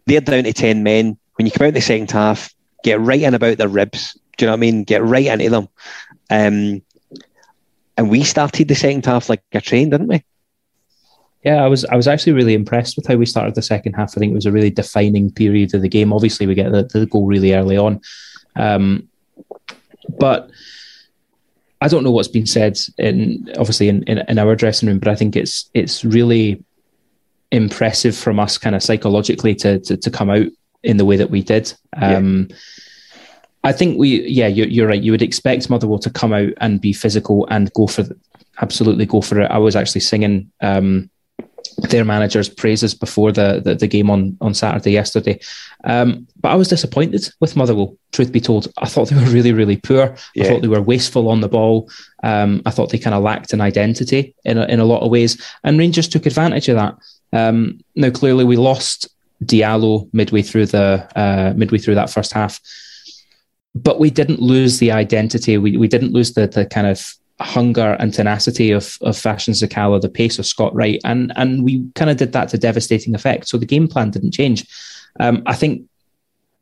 they're 0.06 0.20
down 0.20 0.44
to 0.44 0.52
10 0.52 0.82
men. 0.82 1.16
When 1.36 1.46
you 1.46 1.52
come 1.52 1.66
out 1.66 1.74
the 1.74 1.80
second 1.80 2.10
half, 2.10 2.54
get 2.84 3.00
right 3.00 3.22
in 3.22 3.34
about 3.34 3.58
their 3.58 3.68
ribs. 3.68 4.18
Do 4.36 4.44
you 4.44 4.46
know 4.46 4.52
what 4.52 4.58
I 4.58 4.60
mean? 4.60 4.84
Get 4.84 5.04
right 5.04 5.26
into 5.26 5.50
them. 5.50 5.68
Um, 6.30 6.82
and 7.96 8.10
we 8.10 8.24
started 8.24 8.68
the 8.68 8.74
second 8.74 9.04
half 9.06 9.28
like 9.28 9.42
a 9.52 9.60
train, 9.60 9.90
didn't 9.90 10.08
we? 10.08 10.24
Yeah, 11.44 11.64
I 11.64 11.66
was 11.66 11.84
I 11.86 11.96
was 11.96 12.06
actually 12.06 12.34
really 12.34 12.54
impressed 12.54 12.96
with 12.96 13.06
how 13.06 13.16
we 13.16 13.26
started 13.26 13.54
the 13.54 13.62
second 13.62 13.94
half. 13.94 14.12
I 14.16 14.20
think 14.20 14.30
it 14.30 14.36
was 14.36 14.46
a 14.46 14.52
really 14.52 14.70
defining 14.70 15.30
period 15.30 15.74
of 15.74 15.82
the 15.82 15.88
game. 15.88 16.12
Obviously, 16.12 16.46
we 16.46 16.54
get 16.54 16.70
the, 16.70 16.84
the 16.84 17.06
goal 17.06 17.26
really 17.26 17.52
early 17.52 17.76
on, 17.76 18.00
um, 18.54 19.08
but 20.20 20.50
I 21.80 21.88
don't 21.88 22.04
know 22.04 22.12
what's 22.12 22.28
been 22.28 22.46
said 22.46 22.78
in 22.96 23.52
obviously 23.58 23.88
in, 23.88 24.04
in, 24.04 24.18
in, 24.28 24.38
our 24.38 24.54
dressing 24.54 24.88
room, 24.88 25.00
but 25.00 25.08
I 25.08 25.16
think 25.16 25.34
it's 25.34 25.68
it's 25.74 26.04
really 26.04 26.62
impressive 27.50 28.16
from 28.16 28.38
us 28.38 28.56
kind 28.56 28.76
of 28.76 28.82
psychologically 28.82 29.54
to, 29.56 29.80
to, 29.80 29.96
to 29.96 30.10
come 30.10 30.30
out 30.30 30.46
in 30.82 30.96
the 30.96 31.04
way 31.04 31.16
that 31.16 31.30
we 31.30 31.42
did. 31.42 31.72
Um, 31.94 32.48
yeah. 32.50 32.56
I 33.64 33.72
think 33.72 33.98
we, 33.98 34.22
yeah, 34.22 34.48
you're, 34.48 34.66
you're, 34.66 34.88
right. 34.88 35.02
You 35.02 35.12
would 35.12 35.22
expect 35.22 35.70
Motherwell 35.70 36.00
to 36.00 36.10
come 36.10 36.32
out 36.32 36.52
and 36.56 36.80
be 36.80 36.92
physical 36.92 37.46
and 37.48 37.72
go 37.74 37.86
for, 37.86 38.02
the, 38.02 38.18
absolutely 38.60 39.06
go 39.06 39.20
for 39.20 39.40
it. 39.40 39.50
I 39.50 39.58
was 39.58 39.76
actually 39.76 40.00
singing 40.00 40.50
um, 40.60 41.10
their 41.78 42.04
manager's 42.04 42.48
praises 42.48 42.94
before 42.94 43.32
the, 43.32 43.60
the, 43.64 43.74
the 43.74 43.86
game 43.86 44.10
on 44.10 44.36
on 44.40 44.54
Saturday 44.54 44.90
yesterday, 44.92 45.40
um, 45.84 46.26
but 46.40 46.50
I 46.50 46.54
was 46.54 46.68
disappointed 46.68 47.28
with 47.40 47.56
Motherwell. 47.56 47.96
Truth 48.12 48.32
be 48.32 48.40
told, 48.40 48.68
I 48.78 48.88
thought 48.88 49.08
they 49.08 49.16
were 49.16 49.30
really 49.30 49.52
really 49.52 49.76
poor. 49.76 50.14
Yeah. 50.34 50.44
I 50.44 50.48
thought 50.48 50.62
they 50.62 50.68
were 50.68 50.82
wasteful 50.82 51.28
on 51.28 51.40
the 51.40 51.48
ball. 51.48 51.90
Um, 52.22 52.62
I 52.66 52.70
thought 52.70 52.90
they 52.90 52.98
kind 52.98 53.14
of 53.14 53.22
lacked 53.22 53.52
an 53.52 53.60
identity 53.60 54.34
in 54.44 54.58
a, 54.58 54.64
in 54.66 54.80
a 54.80 54.84
lot 54.84 55.02
of 55.02 55.10
ways, 55.10 55.42
and 55.64 55.78
Rangers 55.78 56.08
took 56.08 56.26
advantage 56.26 56.68
of 56.68 56.76
that. 56.76 56.94
Um, 57.32 57.80
now, 57.96 58.10
clearly, 58.10 58.44
we 58.44 58.56
lost 58.56 59.08
Diallo 59.44 60.08
midway 60.12 60.42
through 60.42 60.66
the 60.66 61.08
uh, 61.16 61.52
midway 61.56 61.78
through 61.78 61.96
that 61.96 62.10
first 62.10 62.32
half 62.32 62.60
but 63.74 63.98
we 63.98 64.10
didn't 64.10 64.40
lose 64.40 64.78
the 64.78 64.92
identity. 64.92 65.56
We, 65.58 65.76
we 65.76 65.88
didn't 65.88 66.12
lose 66.12 66.34
the, 66.34 66.46
the 66.46 66.66
kind 66.66 66.86
of 66.86 67.14
hunger 67.40 67.96
and 67.98 68.12
tenacity 68.12 68.70
of, 68.70 68.98
of 69.00 69.16
Fashion 69.16 69.54
Sakala, 69.54 70.00
the 70.00 70.08
pace 70.08 70.38
of 70.38 70.46
Scott 70.46 70.74
Wright. 70.74 71.00
And, 71.04 71.32
and 71.36 71.64
we 71.64 71.88
kind 71.94 72.10
of 72.10 72.16
did 72.16 72.32
that 72.32 72.50
to 72.50 72.58
devastating 72.58 73.14
effect. 73.14 73.48
So 73.48 73.56
the 73.56 73.66
game 73.66 73.88
plan 73.88 74.10
didn't 74.10 74.32
change. 74.32 74.66
Um, 75.18 75.42
I 75.46 75.54
think 75.54 75.88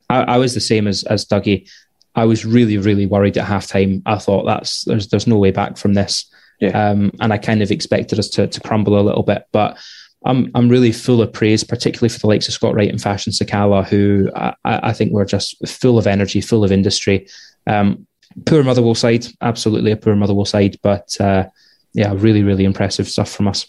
I, 0.08 0.22
I, 0.22 0.36
was 0.38 0.54
the 0.54 0.60
same 0.60 0.86
as, 0.86 1.02
as 1.04 1.24
Dougie. 1.24 1.68
I 2.14 2.24
was 2.24 2.44
really, 2.44 2.78
really 2.78 3.06
worried 3.06 3.38
at 3.38 3.46
halftime. 3.46 4.02
I 4.06 4.18
thought 4.18 4.44
that's 4.44 4.84
there's 4.84 5.08
there's 5.08 5.28
no 5.28 5.38
way 5.38 5.52
back 5.52 5.76
from 5.76 5.94
this. 5.94 6.26
Yeah. 6.60 6.90
Um, 6.90 7.12
and 7.20 7.32
I 7.32 7.38
kind 7.38 7.62
of 7.62 7.70
expected 7.70 8.18
us 8.18 8.28
to, 8.30 8.46
to 8.46 8.60
crumble 8.60 8.98
a 8.98 9.02
little 9.02 9.22
bit. 9.22 9.44
But 9.52 9.78
I'm 10.24 10.50
I'm 10.54 10.68
really 10.68 10.92
full 10.92 11.22
of 11.22 11.32
praise, 11.32 11.64
particularly 11.64 12.10
for 12.10 12.18
the 12.18 12.26
likes 12.26 12.46
of 12.46 12.54
Scott 12.54 12.74
Wright 12.74 12.90
and 12.90 13.00
Fashion 13.00 13.32
Sakala, 13.32 13.86
who 13.86 14.30
I, 14.36 14.54
I 14.64 14.92
think 14.92 15.12
were 15.12 15.24
just 15.24 15.66
full 15.66 15.98
of 15.98 16.06
energy, 16.06 16.40
full 16.40 16.62
of 16.62 16.72
industry. 16.72 17.26
Um, 17.66 18.06
poor 18.44 18.62
Motherwell 18.62 18.94
side, 18.94 19.26
absolutely 19.40 19.92
a 19.92 19.96
poor 19.96 20.14
Motherwell 20.14 20.44
side, 20.44 20.78
but 20.82 21.18
uh, 21.20 21.46
yeah, 21.94 22.12
really, 22.14 22.42
really 22.42 22.64
impressive 22.64 23.08
stuff 23.08 23.30
from 23.30 23.48
us. 23.48 23.66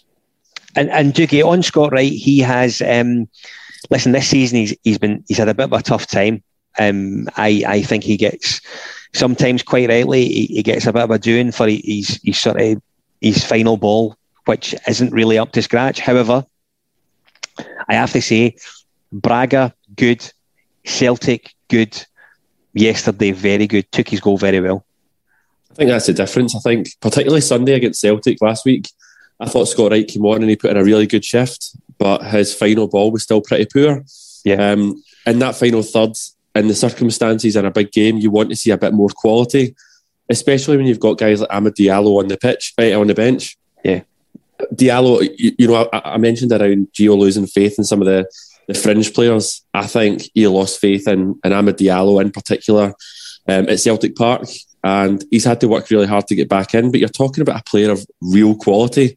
And 0.76 0.90
and 0.90 1.14
Dougie, 1.14 1.44
on 1.44 1.62
Scott 1.62 1.92
Wright, 1.92 2.12
he 2.12 2.40
has 2.40 2.82
um, 2.82 3.28
listen. 3.90 4.12
This 4.12 4.28
season, 4.28 4.58
he's 4.58 4.76
he's 4.84 4.98
been 4.98 5.24
he's 5.28 5.38
had 5.38 5.48
a 5.48 5.54
bit 5.54 5.64
of 5.64 5.72
a 5.72 5.82
tough 5.82 6.06
time. 6.06 6.42
Um, 6.78 7.28
I 7.36 7.64
I 7.66 7.82
think 7.82 8.04
he 8.04 8.16
gets 8.16 8.60
sometimes 9.14 9.62
quite 9.62 9.88
rightly 9.88 10.24
he, 10.24 10.46
he 10.46 10.62
gets 10.62 10.86
a 10.86 10.92
bit 10.92 11.02
of 11.02 11.10
a 11.10 11.18
doing 11.18 11.52
for 11.52 11.68
his 11.68 12.20
his 12.22 12.38
sort 12.38 12.60
of 12.60 12.82
his 13.20 13.44
final 13.44 13.76
ball 13.76 14.16
which 14.46 14.74
isn't 14.88 15.12
really 15.12 15.38
up 15.38 15.52
to 15.52 15.62
scratch. 15.62 16.00
However, 16.00 16.44
I 17.88 17.94
have 17.94 18.12
to 18.12 18.22
say, 18.22 18.56
Braga, 19.12 19.74
good. 19.94 20.30
Celtic, 20.84 21.54
good. 21.68 22.04
Yesterday, 22.74 23.32
very 23.32 23.66
good. 23.66 23.90
Took 23.92 24.08
his 24.08 24.20
goal 24.20 24.38
very 24.38 24.60
well. 24.60 24.84
I 25.70 25.74
think 25.74 25.90
that's 25.90 26.06
the 26.06 26.12
difference. 26.12 26.54
I 26.54 26.58
think, 26.60 26.88
particularly 27.00 27.40
Sunday 27.40 27.74
against 27.74 28.00
Celtic 28.00 28.40
last 28.42 28.64
week, 28.64 28.88
I 29.40 29.48
thought 29.48 29.66
Scott 29.66 29.90
Wright 29.90 30.06
came 30.06 30.24
on 30.26 30.42
and 30.42 30.50
he 30.50 30.56
put 30.56 30.70
in 30.70 30.76
a 30.76 30.84
really 30.84 31.06
good 31.06 31.24
shift, 31.24 31.76
but 31.98 32.22
his 32.24 32.54
final 32.54 32.88
ball 32.88 33.10
was 33.10 33.22
still 33.22 33.40
pretty 33.40 33.66
poor. 33.66 34.04
Yeah. 34.44 34.72
Um, 34.72 35.02
in 35.26 35.38
that 35.38 35.56
final 35.56 35.82
third, 35.82 36.16
in 36.54 36.68
the 36.68 36.74
circumstances 36.74 37.56
in 37.56 37.64
a 37.64 37.70
big 37.70 37.92
game, 37.92 38.18
you 38.18 38.30
want 38.30 38.50
to 38.50 38.56
see 38.56 38.70
a 38.70 38.78
bit 38.78 38.92
more 38.92 39.08
quality, 39.08 39.74
especially 40.28 40.76
when 40.76 40.86
you've 40.86 41.00
got 41.00 41.18
guys 41.18 41.40
like 41.40 41.50
Amad 41.50 41.74
Diallo 41.74 42.18
on 42.18 42.28
the 42.28 42.36
pitch, 42.36 42.74
right, 42.78 42.92
on 42.92 43.06
the 43.06 43.14
bench. 43.14 43.56
Yeah. 43.84 44.02
Diallo, 44.74 45.22
you, 45.38 45.52
you 45.58 45.66
know, 45.66 45.88
I, 45.92 46.14
I, 46.14 46.18
mentioned 46.18 46.52
around 46.52 46.88
Gio 46.92 47.16
losing 47.16 47.46
faith 47.46 47.76
in 47.78 47.84
some 47.84 48.00
of 48.00 48.06
the, 48.06 48.26
the 48.68 48.74
fringe 48.74 49.12
players. 49.12 49.64
I 49.74 49.86
think 49.86 50.22
he 50.34 50.46
lost 50.46 50.80
faith 50.80 51.08
in, 51.08 51.38
in 51.44 51.52
Amad 51.52 51.78
Diallo 51.78 52.20
in 52.20 52.30
particular 52.30 52.94
um, 53.48 53.68
at 53.68 53.80
Celtic 53.80 54.14
Park, 54.16 54.44
and 54.84 55.24
he's 55.30 55.44
had 55.44 55.60
to 55.60 55.68
work 55.68 55.90
really 55.90 56.06
hard 56.06 56.26
to 56.28 56.34
get 56.34 56.48
back 56.48 56.74
in. 56.74 56.90
But 56.90 57.00
you're 57.00 57.08
talking 57.08 57.42
about 57.42 57.60
a 57.60 57.64
player 57.64 57.90
of 57.90 58.06
real 58.20 58.54
quality. 58.54 59.16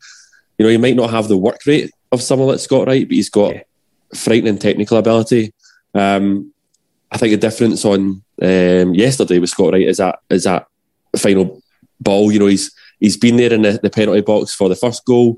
You 0.57 0.65
know, 0.65 0.69
he 0.69 0.77
might 0.77 0.95
not 0.95 1.11
have 1.11 1.27
the 1.27 1.37
work 1.37 1.59
rate 1.65 1.91
of 2.11 2.21
someone 2.21 2.49
like 2.49 2.59
Scott 2.59 2.87
Wright, 2.87 3.07
but 3.07 3.15
he's 3.15 3.29
got 3.29 3.55
frightening 4.13 4.57
technical 4.57 4.97
ability. 4.97 5.53
Um, 5.93 6.53
I 7.11 7.17
think 7.17 7.31
the 7.31 7.37
difference 7.37 7.85
on 7.85 8.23
um, 8.41 8.93
yesterday 8.93 9.39
with 9.39 9.49
Scott 9.49 9.73
Wright 9.73 9.87
is 9.87 9.97
that 9.97 10.19
is 10.29 10.43
that 10.43 10.67
final 11.15 11.61
ball. 11.99 12.31
You 12.31 12.39
know, 12.39 12.47
he's 12.47 12.71
he's 12.99 13.17
been 13.17 13.37
there 13.37 13.53
in 13.53 13.61
the, 13.61 13.79
the 13.81 13.89
penalty 13.89 14.21
box 14.21 14.53
for 14.53 14.69
the 14.69 14.75
first 14.75 15.05
goal. 15.05 15.37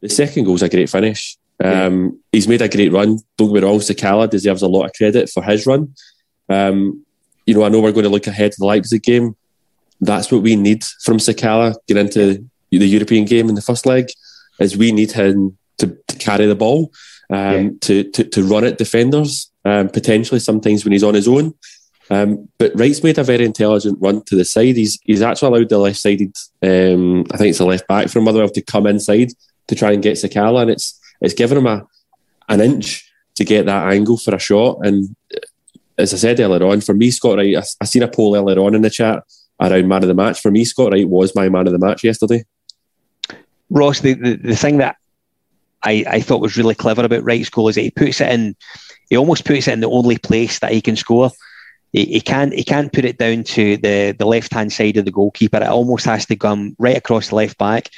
The 0.00 0.08
second 0.08 0.44
goal 0.44 0.54
is 0.54 0.62
a 0.62 0.68
great 0.68 0.90
finish. 0.90 1.36
Um, 1.62 2.04
yeah. 2.04 2.10
He's 2.32 2.48
made 2.48 2.62
a 2.62 2.68
great 2.68 2.92
run. 2.92 3.18
Don't 3.36 3.52
get 3.52 3.62
me 3.62 3.68
wrong, 3.68 3.78
Sakala 3.78 4.28
deserves 4.28 4.62
a 4.62 4.68
lot 4.68 4.86
of 4.86 4.92
credit 4.92 5.30
for 5.30 5.42
his 5.42 5.66
run. 5.66 5.94
Um, 6.48 7.04
you 7.46 7.54
know, 7.54 7.64
I 7.64 7.68
know 7.68 7.80
we're 7.80 7.92
going 7.92 8.04
to 8.04 8.10
look 8.10 8.26
ahead 8.26 8.52
to 8.52 8.58
the 8.58 8.66
Leipzig 8.66 9.02
game. 9.02 9.36
That's 10.00 10.30
what 10.30 10.42
we 10.42 10.56
need 10.56 10.84
from 11.04 11.18
Sakala 11.18 11.76
get 11.86 11.96
into 11.96 12.48
the 12.70 12.86
European 12.86 13.24
game 13.24 13.48
in 13.48 13.54
the 13.54 13.62
first 13.62 13.86
leg. 13.86 14.08
Is 14.60 14.76
we 14.76 14.92
need 14.92 15.12
him 15.12 15.56
to, 15.78 15.96
to 16.08 16.16
carry 16.16 16.46
the 16.46 16.54
ball, 16.54 16.92
um, 17.30 17.64
yeah. 17.64 17.70
to, 17.82 18.10
to, 18.12 18.24
to 18.24 18.44
run 18.44 18.64
at 18.64 18.78
defenders, 18.78 19.50
um, 19.64 19.88
potentially 19.88 20.40
sometimes 20.40 20.84
when 20.84 20.92
he's 20.92 21.02
on 21.02 21.14
his 21.14 21.28
own. 21.28 21.54
Um, 22.10 22.48
but 22.58 22.72
Wright's 22.74 23.02
made 23.02 23.18
a 23.18 23.24
very 23.24 23.44
intelligent 23.44 23.98
run 24.00 24.22
to 24.24 24.36
the 24.36 24.44
side. 24.44 24.76
He's 24.76 24.98
he's 25.04 25.22
actually 25.22 25.48
allowed 25.48 25.68
the 25.70 25.78
left 25.78 25.98
sided, 25.98 26.36
um, 26.62 27.24
I 27.32 27.36
think 27.36 27.50
it's 27.50 27.58
the 27.58 27.66
left 27.66 27.88
back 27.88 28.08
from 28.08 28.24
Motherwell 28.24 28.50
to 28.50 28.62
come 28.62 28.86
inside 28.86 29.30
to 29.68 29.74
try 29.74 29.92
and 29.92 30.02
get 30.02 30.16
Sakala, 30.16 30.62
and 30.62 30.70
it's 30.70 31.00
it's 31.20 31.34
given 31.34 31.58
him 31.58 31.66
a 31.66 31.86
an 32.48 32.60
inch 32.60 33.10
to 33.36 33.44
get 33.44 33.66
that 33.66 33.92
angle 33.92 34.18
for 34.18 34.34
a 34.34 34.38
shot. 34.38 34.78
And 34.82 35.16
as 35.96 36.12
I 36.12 36.18
said 36.18 36.40
earlier 36.40 36.66
on, 36.66 36.80
for 36.82 36.94
me, 36.94 37.10
Scott 37.10 37.38
Wright, 37.38 37.56
I, 37.56 37.62
I 37.80 37.84
seen 37.84 38.02
a 38.02 38.08
poll 38.08 38.36
earlier 38.36 38.58
on 38.60 38.74
in 38.74 38.82
the 38.82 38.90
chat 38.90 39.22
around 39.60 39.88
man 39.88 40.02
of 40.02 40.08
the 40.08 40.14
match. 40.14 40.40
For 40.40 40.50
me, 40.50 40.64
Scott 40.64 40.92
Wright 40.92 41.08
was 41.08 41.34
my 41.34 41.48
man 41.48 41.66
of 41.66 41.72
the 41.72 41.78
match 41.78 42.04
yesterday. 42.04 42.44
Ross, 43.70 44.00
the, 44.00 44.12
the, 44.14 44.36
the 44.36 44.56
thing 44.56 44.76
that 44.78 44.96
I, 45.82 46.04
I 46.06 46.20
thought 46.20 46.42
was 46.42 46.56
really 46.56 46.74
clever 46.74 47.04
about 47.04 47.24
Wright's 47.24 47.48
goal 47.48 47.68
is 47.68 47.76
that 47.76 47.82
he 47.82 47.90
puts 47.90 48.20
it 48.20 48.30
in, 48.30 48.54
he 49.08 49.16
almost 49.16 49.44
puts 49.44 49.68
it 49.68 49.72
in 49.72 49.80
the 49.80 49.90
only 49.90 50.18
place 50.18 50.58
that 50.58 50.72
he 50.72 50.80
can 50.80 50.96
score 50.96 51.30
he, 51.94 52.04
he 52.06 52.20
can't 52.20 52.52
he 52.52 52.64
can't 52.64 52.92
put 52.92 53.06
it 53.06 53.18
down 53.18 53.44
to 53.44 53.76
the 53.78 54.14
the 54.18 54.26
left 54.26 54.52
hand 54.52 54.72
side 54.72 54.98
of 54.98 55.06
the 55.06 55.12
goalkeeper. 55.12 55.58
It 55.58 55.68
almost 55.68 56.04
has 56.04 56.26
to 56.26 56.36
come 56.36 56.76
right 56.78 56.96
across 56.96 57.28
the 57.28 57.36
left 57.36 57.56
back, 57.56 57.88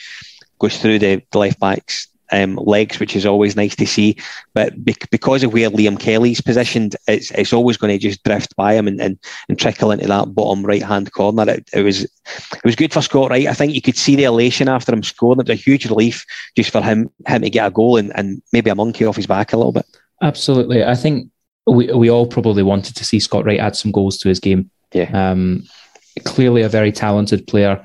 goes 0.61 0.79
through 0.81 1.01
the, 1.01 1.23
the 1.33 1.39
left 1.39 1.59
back's 1.59 2.07
um, 2.31 2.57
legs, 2.57 3.01
which 3.01 3.17
is 3.17 3.25
always 3.25 3.57
nice 3.57 3.75
to 3.77 3.87
see. 3.87 4.17
But 4.53 4.85
be- 4.85 4.97
because 5.11 5.43
of 5.43 5.53
where 5.53 5.71
Liam 5.71 5.99
Kelly's 5.99 6.43
positioned, 6.43 6.95
it's 7.09 7.31
it's 7.31 7.55
always 7.55 7.79
going 7.79 7.93
to 7.93 7.99
just 7.99 8.23
drift 8.23 8.55
by 8.55 8.75
him 8.75 8.87
and, 8.87 9.01
and, 9.01 9.19
and 9.49 9.59
trickle 9.59 9.91
into 9.91 10.07
that 10.09 10.35
bottom 10.35 10.65
right 10.65 10.83
hand 10.83 11.11
corner. 11.13 11.49
It, 11.49 11.69
it, 11.73 11.83
was 11.83 12.05
it 12.05 12.65
was 12.65 12.77
good 12.77 12.93
for 12.93 13.01
Scott 13.01 13.31
Wright. 13.31 13.47
I 13.47 13.55
think 13.55 13.73
you 13.73 13.81
could 13.81 13.97
see 13.97 14.15
the 14.15 14.25
elation 14.25 14.69
after 14.69 14.93
him 14.93 15.03
scoring. 15.03 15.41
It 15.41 15.49
was 15.49 15.59
a 15.59 15.63
huge 15.63 15.87
relief 15.87 16.27
just 16.55 16.71
for 16.71 16.83
him 16.83 17.11
him 17.27 17.43
to 17.43 17.51
get 17.51 17.67
a 17.67 17.71
goal 17.71 17.97
and, 17.97 18.15
and 18.15 18.43
maybe 18.53 18.69
a 18.69 18.75
monkey 18.75 19.07
off 19.07 19.17
his 19.17 19.27
back 19.27 19.55
a 19.55 19.57
little 19.57 19.73
bit. 19.73 19.87
Absolutely, 20.21 20.85
I 20.85 20.95
think 20.95 21.31
we 21.67 21.93
we 21.93 22.11
all 22.11 22.27
probably 22.27 22.63
wanted 22.63 22.97
to 22.97 23.05
see 23.05 23.21
Scott 23.21 23.45
Wright 23.45 23.61
add 23.61 23.77
some 23.77 23.93
goals 23.93 24.19
to 24.19 24.29
his 24.29 24.41
game. 24.41 24.71
Yeah. 24.93 25.31
Um, 25.31 25.65
clearly 26.25 26.63
a 26.63 26.69
very 26.69 26.93
talented 26.93 27.47
player. 27.47 27.85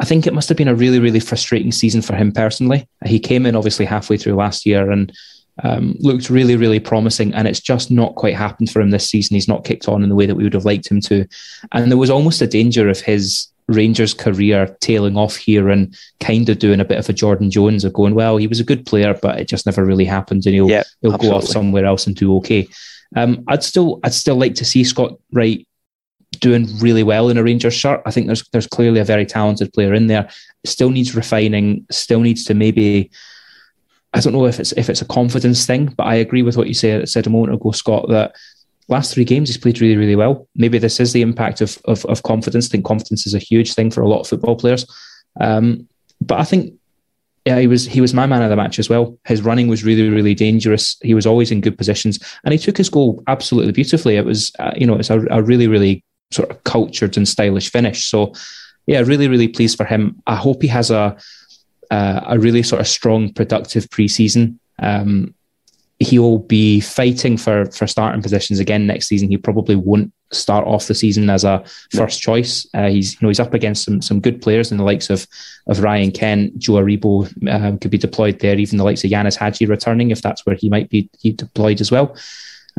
I 0.00 0.04
think 0.04 0.26
it 0.26 0.34
must 0.34 0.48
have 0.48 0.56
been 0.56 0.68
a 0.68 0.74
really, 0.74 1.00
really 1.00 1.20
frustrating 1.20 1.72
season 1.72 2.02
for 2.02 2.14
him 2.14 2.32
personally. 2.32 2.88
He 3.04 3.18
came 3.18 3.46
in 3.46 3.56
obviously 3.56 3.84
halfway 3.84 4.16
through 4.16 4.34
last 4.34 4.64
year 4.64 4.90
and 4.90 5.12
um, 5.64 5.96
looked 5.98 6.30
really, 6.30 6.56
really 6.56 6.78
promising, 6.78 7.34
and 7.34 7.48
it's 7.48 7.60
just 7.60 7.90
not 7.90 8.14
quite 8.14 8.36
happened 8.36 8.70
for 8.70 8.80
him 8.80 8.90
this 8.90 9.10
season. 9.10 9.34
He's 9.34 9.48
not 9.48 9.64
kicked 9.64 9.88
on 9.88 10.02
in 10.02 10.08
the 10.08 10.14
way 10.14 10.26
that 10.26 10.36
we 10.36 10.44
would 10.44 10.54
have 10.54 10.64
liked 10.64 10.88
him 10.88 11.00
to, 11.02 11.26
and 11.72 11.90
there 11.90 11.98
was 11.98 12.10
almost 12.10 12.42
a 12.42 12.46
danger 12.46 12.88
of 12.88 13.00
his 13.00 13.48
Rangers 13.66 14.14
career 14.14 14.74
tailing 14.80 15.16
off 15.16 15.36
here 15.36 15.68
and 15.68 15.94
kind 16.20 16.48
of 16.48 16.58
doing 16.58 16.80
a 16.80 16.84
bit 16.84 16.98
of 16.98 17.08
a 17.08 17.12
Jordan 17.12 17.50
Jones 17.50 17.84
of 17.84 17.92
going, 17.92 18.14
well, 18.14 18.38
he 18.38 18.46
was 18.46 18.60
a 18.60 18.64
good 18.64 18.86
player, 18.86 19.18
but 19.20 19.38
it 19.38 19.48
just 19.48 19.66
never 19.66 19.84
really 19.84 20.04
happened, 20.04 20.46
and 20.46 20.54
he'll 20.54 20.68
he'll 21.02 21.18
go 21.18 21.34
off 21.34 21.44
somewhere 21.44 21.84
else 21.84 22.06
and 22.06 22.14
do 22.14 22.36
okay. 22.36 22.68
Um, 23.16 23.44
I'd 23.48 23.62
still 23.62 24.00
I'd 24.04 24.14
still 24.14 24.36
like 24.36 24.54
to 24.56 24.64
see 24.64 24.84
Scott 24.84 25.18
Wright 25.32 25.66
doing 26.40 26.68
really 26.78 27.02
well 27.02 27.30
in 27.30 27.38
a 27.38 27.42
Rangers 27.42 27.74
shirt. 27.74 28.02
I 28.06 28.10
think 28.10 28.26
there's 28.26 28.46
there's 28.50 28.66
clearly 28.66 29.00
a 29.00 29.04
very 29.04 29.26
talented 29.26 29.72
player 29.72 29.94
in 29.94 30.06
there. 30.06 30.28
Still 30.64 30.90
needs 30.90 31.14
refining. 31.14 31.86
Still 31.90 32.20
needs 32.20 32.44
to 32.44 32.54
maybe. 32.54 33.10
I 34.14 34.20
don't 34.20 34.32
know 34.32 34.46
if 34.46 34.58
it's 34.58 34.72
if 34.72 34.88
it's 34.88 35.02
a 35.02 35.06
confidence 35.06 35.66
thing, 35.66 35.86
but 35.96 36.04
I 36.04 36.16
agree 36.16 36.42
with 36.42 36.56
what 36.56 36.68
you 36.68 36.74
said 36.74 37.08
said 37.08 37.26
a 37.26 37.30
moment 37.30 37.54
ago, 37.54 37.72
Scott. 37.72 38.08
That 38.08 38.34
last 38.88 39.12
three 39.12 39.24
games 39.24 39.48
he's 39.48 39.58
played 39.58 39.80
really 39.80 39.96
really 39.96 40.16
well. 40.16 40.48
Maybe 40.54 40.78
this 40.78 41.00
is 41.00 41.12
the 41.12 41.22
impact 41.22 41.60
of 41.60 41.78
of, 41.84 42.04
of 42.06 42.22
confidence. 42.22 42.68
I 42.68 42.70
think 42.70 42.84
confidence 42.84 43.26
is 43.26 43.34
a 43.34 43.38
huge 43.38 43.74
thing 43.74 43.90
for 43.90 44.02
a 44.02 44.08
lot 44.08 44.20
of 44.20 44.28
football 44.28 44.56
players. 44.56 44.86
Um, 45.40 45.88
but 46.20 46.40
I 46.40 46.44
think 46.44 46.77
yeah, 47.48 47.58
he 47.58 47.66
was 47.66 47.86
he 47.86 48.02
was 48.02 48.12
my 48.12 48.26
man 48.26 48.42
of 48.42 48.50
the 48.50 48.56
match 48.56 48.78
as 48.78 48.90
well. 48.90 49.18
His 49.24 49.40
running 49.40 49.68
was 49.68 49.82
really 49.82 50.10
really 50.10 50.34
dangerous. 50.34 50.98
He 51.00 51.14
was 51.14 51.24
always 51.24 51.50
in 51.50 51.62
good 51.62 51.78
positions, 51.78 52.18
and 52.44 52.52
he 52.52 52.58
took 52.58 52.76
his 52.76 52.90
goal 52.90 53.22
absolutely 53.26 53.72
beautifully. 53.72 54.16
It 54.16 54.26
was 54.26 54.52
uh, 54.58 54.72
you 54.76 54.86
know 54.86 54.96
it's 54.96 55.08
a, 55.08 55.20
a, 55.30 55.42
really 55.42 55.66
really 55.66 56.04
sort 56.30 56.50
of 56.50 56.62
cultured 56.64 57.16
and 57.16 57.26
stylish 57.26 57.70
finish. 57.72 58.04
So 58.04 58.34
yeah, 58.86 59.00
really 59.00 59.28
really 59.28 59.48
pleased 59.48 59.78
for 59.78 59.86
him. 59.86 60.22
I 60.26 60.36
hope 60.36 60.60
he 60.60 60.68
has 60.68 60.90
a 60.90 61.16
uh, 61.90 62.20
a 62.26 62.38
really 62.38 62.62
sort 62.62 62.82
of 62.82 62.86
strong 62.86 63.32
productive 63.32 63.88
preseason. 63.88 64.58
Um, 64.78 65.34
he'll 66.00 66.38
be 66.38 66.80
fighting 66.80 67.36
for 67.36 67.66
for 67.66 67.86
starting 67.86 68.22
positions 68.22 68.60
again 68.60 68.86
next 68.86 69.08
season. 69.08 69.28
He 69.28 69.36
probably 69.36 69.74
won't 69.74 70.12
start 70.30 70.66
off 70.66 70.86
the 70.86 70.94
season 70.94 71.28
as 71.30 71.42
a 71.44 71.64
first 71.90 72.20
choice. 72.20 72.66
Uh, 72.74 72.88
he's 72.88 73.14
you 73.14 73.18
know 73.22 73.28
he's 73.28 73.40
up 73.40 73.54
against 73.54 73.84
some 73.84 74.00
some 74.00 74.20
good 74.20 74.40
players 74.40 74.70
in 74.70 74.78
the 74.78 74.84
likes 74.84 75.10
of 75.10 75.26
of 75.66 75.80
Ryan 75.80 76.12
Kent, 76.12 76.58
Joe 76.58 76.74
Aribo 76.74 77.26
um, 77.52 77.78
could 77.78 77.90
be 77.90 77.98
deployed 77.98 78.38
there. 78.38 78.56
Even 78.56 78.78
the 78.78 78.84
likes 78.84 79.02
of 79.04 79.10
Ianis 79.10 79.36
Hagi 79.36 79.66
returning 79.66 80.10
if 80.10 80.22
that's 80.22 80.46
where 80.46 80.56
he 80.56 80.68
might 80.68 80.88
be 80.88 81.10
he 81.18 81.32
deployed 81.32 81.80
as 81.80 81.90
well. 81.90 82.16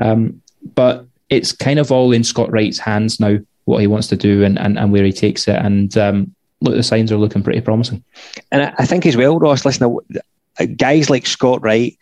Um, 0.01 0.41
but 0.75 1.05
it's 1.29 1.51
kind 1.51 1.79
of 1.79 1.91
all 1.91 2.11
in 2.11 2.23
Scott 2.23 2.51
Wright's 2.51 2.79
hands 2.79 3.19
now 3.19 3.37
what 3.65 3.81
he 3.81 3.87
wants 3.87 4.07
to 4.07 4.15
do 4.15 4.43
and 4.43 4.57
and, 4.57 4.79
and 4.79 4.93
where 4.93 5.03
he 5.03 5.11
takes 5.11 5.47
it. 5.47 5.57
And 5.57 5.95
um, 5.97 6.33
look, 6.61 6.75
the 6.75 6.83
signs 6.83 7.11
are 7.11 7.17
looking 7.17 7.43
pretty 7.43 7.61
promising. 7.61 8.01
And 8.51 8.73
I 8.77 8.85
think 8.85 9.05
as 9.05 9.17
well, 9.17 9.39
Ross. 9.39 9.65
Listen, 9.65 9.97
guys 10.77 11.09
like 11.09 11.25
Scott 11.25 11.61
Wright 11.61 11.97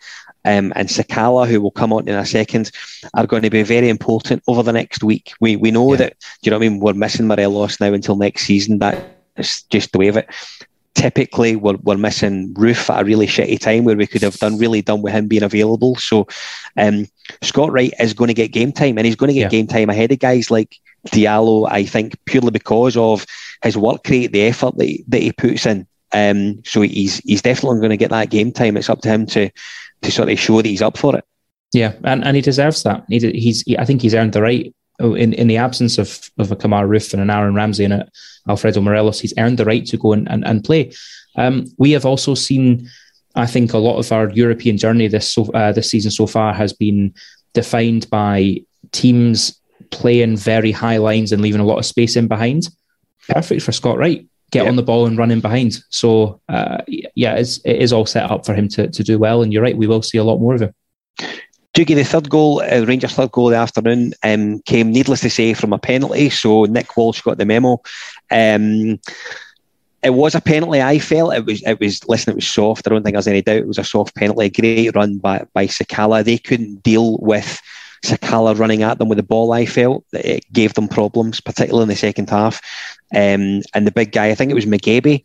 um, 0.48 0.72
and 0.76 0.88
Sakala, 0.88 1.46
who 1.46 1.60
will 1.60 1.70
come 1.80 1.92
on 1.92 2.08
in 2.08 2.14
a 2.14 2.24
second, 2.24 2.70
are 3.12 3.26
going 3.26 3.42
to 3.42 3.50
be 3.50 3.62
very 3.62 3.90
important 3.90 4.42
over 4.46 4.62
the 4.62 4.72
next 4.72 5.04
week. 5.04 5.32
We 5.40 5.56
we 5.56 5.70
know 5.70 5.90
yeah. 5.92 5.98
that, 5.98 6.12
do 6.20 6.26
you 6.42 6.50
know 6.50 6.58
what 6.58 6.66
I 6.66 6.68
mean? 6.68 6.80
We're 6.80 6.94
missing 6.94 7.26
Morelos 7.26 7.80
now 7.80 7.92
until 7.92 8.16
next 8.16 8.46
season. 8.46 8.78
That's 8.78 9.62
just 9.64 9.92
the 9.92 9.98
way 9.98 10.08
of 10.08 10.16
it. 10.16 10.26
Typically, 10.94 11.54
we're, 11.54 11.76
we're 11.82 11.96
missing 11.96 12.54
Roofe 12.54 12.90
at 12.90 13.02
a 13.02 13.04
really 13.04 13.26
shitty 13.26 13.60
time 13.60 13.84
where 13.84 13.96
we 13.96 14.06
could 14.06 14.22
have 14.22 14.38
done 14.38 14.58
really 14.58 14.82
done 14.82 15.02
with 15.02 15.12
him 15.12 15.28
being 15.28 15.44
available. 15.44 15.96
So, 15.96 16.26
um, 16.76 17.06
Scott 17.42 17.70
Wright 17.70 17.92
is 18.00 18.14
going 18.14 18.28
to 18.28 18.40
get 18.42 18.56
game 18.58 18.72
time, 18.72 18.96
and 18.98 19.06
he's 19.06 19.16
going 19.16 19.28
to 19.28 19.34
get 19.34 19.52
yeah. 19.52 19.56
game 19.58 19.66
time 19.66 19.90
ahead 19.90 20.12
of 20.12 20.18
guys 20.18 20.50
like 20.50 20.76
Diallo. 21.08 21.68
I 21.70 21.84
think 21.84 22.16
purely 22.24 22.50
because 22.50 22.96
of 22.96 23.26
his 23.62 23.76
work 23.76 24.08
rate, 24.08 24.32
the 24.32 24.48
effort 24.48 24.76
that 24.78 24.86
he, 24.86 25.04
that 25.08 25.22
he 25.22 25.32
puts 25.32 25.66
in 25.66 25.86
Um, 26.12 26.62
so 26.64 26.80
he's 26.80 27.18
he's 27.18 27.42
definitely 27.42 27.80
going 27.80 27.90
to 27.90 28.04
get 28.04 28.10
that 28.10 28.30
game 28.30 28.50
time. 28.50 28.76
It's 28.76 28.90
up 28.90 29.02
to 29.02 29.08
him 29.08 29.26
to 29.26 29.50
to 30.02 30.10
sort 30.10 30.30
of 30.30 30.38
show 30.38 30.62
that 30.62 30.68
he's 30.68 30.82
up 30.82 30.96
for 30.96 31.16
it. 31.16 31.24
Yeah, 31.72 31.92
and, 32.04 32.24
and 32.24 32.36
he 32.36 32.42
deserves 32.42 32.82
that. 32.84 33.04
He, 33.08 33.18
he's 33.32 33.62
he, 33.62 33.78
I 33.78 33.84
think 33.84 34.02
he's 34.02 34.14
earned 34.14 34.32
the 34.32 34.42
right 34.42 34.74
in 35.00 35.32
in 35.34 35.46
the 35.48 35.58
absence 35.58 35.98
of 35.98 36.30
of 36.38 36.50
a 36.50 36.56
Kemar 36.56 36.88
Roofe 36.88 37.12
and 37.12 37.22
an 37.22 37.30
Aaron 37.30 37.54
Ramsey 37.54 37.84
and 37.84 37.92
a 37.92 38.08
Alfredo 38.48 38.80
Morelos. 38.80 39.20
He's 39.20 39.34
earned 39.38 39.58
the 39.58 39.64
right 39.64 39.84
to 39.86 39.96
go 39.96 40.12
and 40.12 40.28
and, 40.30 40.46
and 40.46 40.64
play. 40.64 40.92
Um, 41.36 41.66
we 41.78 41.92
have 41.92 42.06
also 42.06 42.34
seen. 42.34 42.88
I 43.34 43.46
think 43.46 43.72
a 43.72 43.78
lot 43.78 43.98
of 43.98 44.10
our 44.10 44.30
European 44.30 44.78
journey 44.78 45.06
this 45.06 45.30
so, 45.30 45.44
uh, 45.52 45.70
this 45.70 45.90
season 45.90 46.10
so 46.10 46.26
far 46.26 46.52
has 46.54 46.72
been 46.72 47.14
defined 47.52 48.08
by 48.10 48.62
teams 48.90 49.60
playing 49.90 50.36
very 50.36 50.72
high 50.72 50.96
lines 50.96 51.30
and 51.30 51.42
leaving 51.42 51.60
a 51.60 51.64
lot 51.64 51.78
of 51.78 51.86
space 51.86 52.16
in 52.16 52.26
behind. 52.26 52.68
Perfect 53.28 53.62
for 53.62 53.72
Scott 53.72 53.98
Wright. 53.98 54.26
Get 54.50 54.66
on 54.66 54.76
the 54.76 54.82
ball 54.82 55.06
and 55.06 55.18
run 55.18 55.30
in 55.30 55.40
behind. 55.40 55.82
So 55.90 56.40
uh, 56.48 56.78
yeah, 56.86 57.34
it's, 57.34 57.58
it 57.64 57.76
is 57.76 57.92
all 57.92 58.06
set 58.06 58.30
up 58.30 58.46
for 58.46 58.54
him 58.54 58.68
to, 58.68 58.88
to 58.88 59.04
do 59.04 59.18
well. 59.18 59.42
And 59.42 59.52
you're 59.52 59.62
right, 59.62 59.76
we 59.76 59.86
will 59.86 60.02
see 60.02 60.18
a 60.18 60.24
lot 60.24 60.38
more 60.38 60.54
of 60.54 60.62
him. 60.62 60.74
Dougie, 61.74 61.94
the 61.94 62.02
third 62.02 62.30
goal, 62.30 62.62
uh, 62.62 62.84
Rangers' 62.86 63.12
third 63.12 63.30
goal 63.30 63.48
of 63.48 63.52
the 63.52 63.58
afternoon, 63.58 64.14
um, 64.24 64.60
came, 64.62 64.90
needless 64.90 65.20
to 65.20 65.30
say, 65.30 65.52
from 65.54 65.72
a 65.72 65.78
penalty. 65.78 66.30
So 66.30 66.64
Nick 66.64 66.96
Walsh 66.96 67.20
got 67.20 67.36
the 67.36 67.44
memo. 67.44 67.80
Um, 68.30 68.98
it 70.02 70.14
was 70.14 70.34
a 70.34 70.40
penalty. 70.40 70.80
I 70.80 70.98
felt 70.98 71.34
it 71.34 71.44
was. 71.44 71.62
It 71.62 71.78
was. 71.78 72.08
Listen, 72.08 72.32
it 72.32 72.36
was 72.36 72.46
soft. 72.46 72.86
I 72.86 72.90
don't 72.90 73.02
think 73.02 73.14
there's 73.14 73.26
any 73.26 73.42
doubt. 73.42 73.56
It 73.56 73.68
was 73.68 73.78
a 73.78 73.84
soft 73.84 74.14
penalty. 74.14 74.46
A 74.46 74.50
great 74.50 74.94
run 74.94 75.18
by 75.18 75.44
by 75.52 75.66
Sakala. 75.66 76.24
They 76.24 76.38
couldn't 76.38 76.82
deal 76.82 77.18
with 77.18 77.60
Sakala 78.04 78.58
running 78.58 78.82
at 78.82 78.98
them 78.98 79.08
with 79.08 79.16
the 79.16 79.22
ball, 79.22 79.52
I 79.52 79.66
felt 79.66 80.04
it 80.12 80.44
gave 80.52 80.74
them 80.74 80.88
problems, 80.88 81.40
particularly 81.40 81.84
in 81.84 81.88
the 81.88 81.96
second 81.96 82.30
half. 82.30 82.60
Um, 83.14 83.62
and 83.74 83.86
the 83.86 83.92
big 83.92 84.12
guy, 84.12 84.28
I 84.28 84.34
think 84.34 84.50
it 84.50 84.54
was 84.54 84.66
Mugabi, 84.66 85.24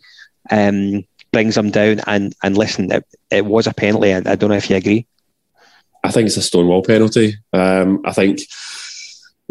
um, 0.49 1.03
brings 1.31 1.57
him 1.57 1.71
down. 1.71 1.99
And 2.07 2.33
and 2.43 2.57
listen, 2.57 2.91
it, 2.91 3.05
it 3.29 3.45
was 3.45 3.67
a 3.67 3.73
penalty. 3.73 4.13
I, 4.13 4.17
I, 4.17 4.35
don't 4.35 4.49
know 4.49 4.55
if 4.55 4.69
you 4.69 4.75
agree. 4.75 5.05
I 6.03 6.11
think 6.11 6.27
it's 6.27 6.37
a 6.37 6.41
stonewall 6.41 6.83
penalty. 6.83 7.35
Um, 7.51 8.01
I 8.05 8.13
think 8.13 8.39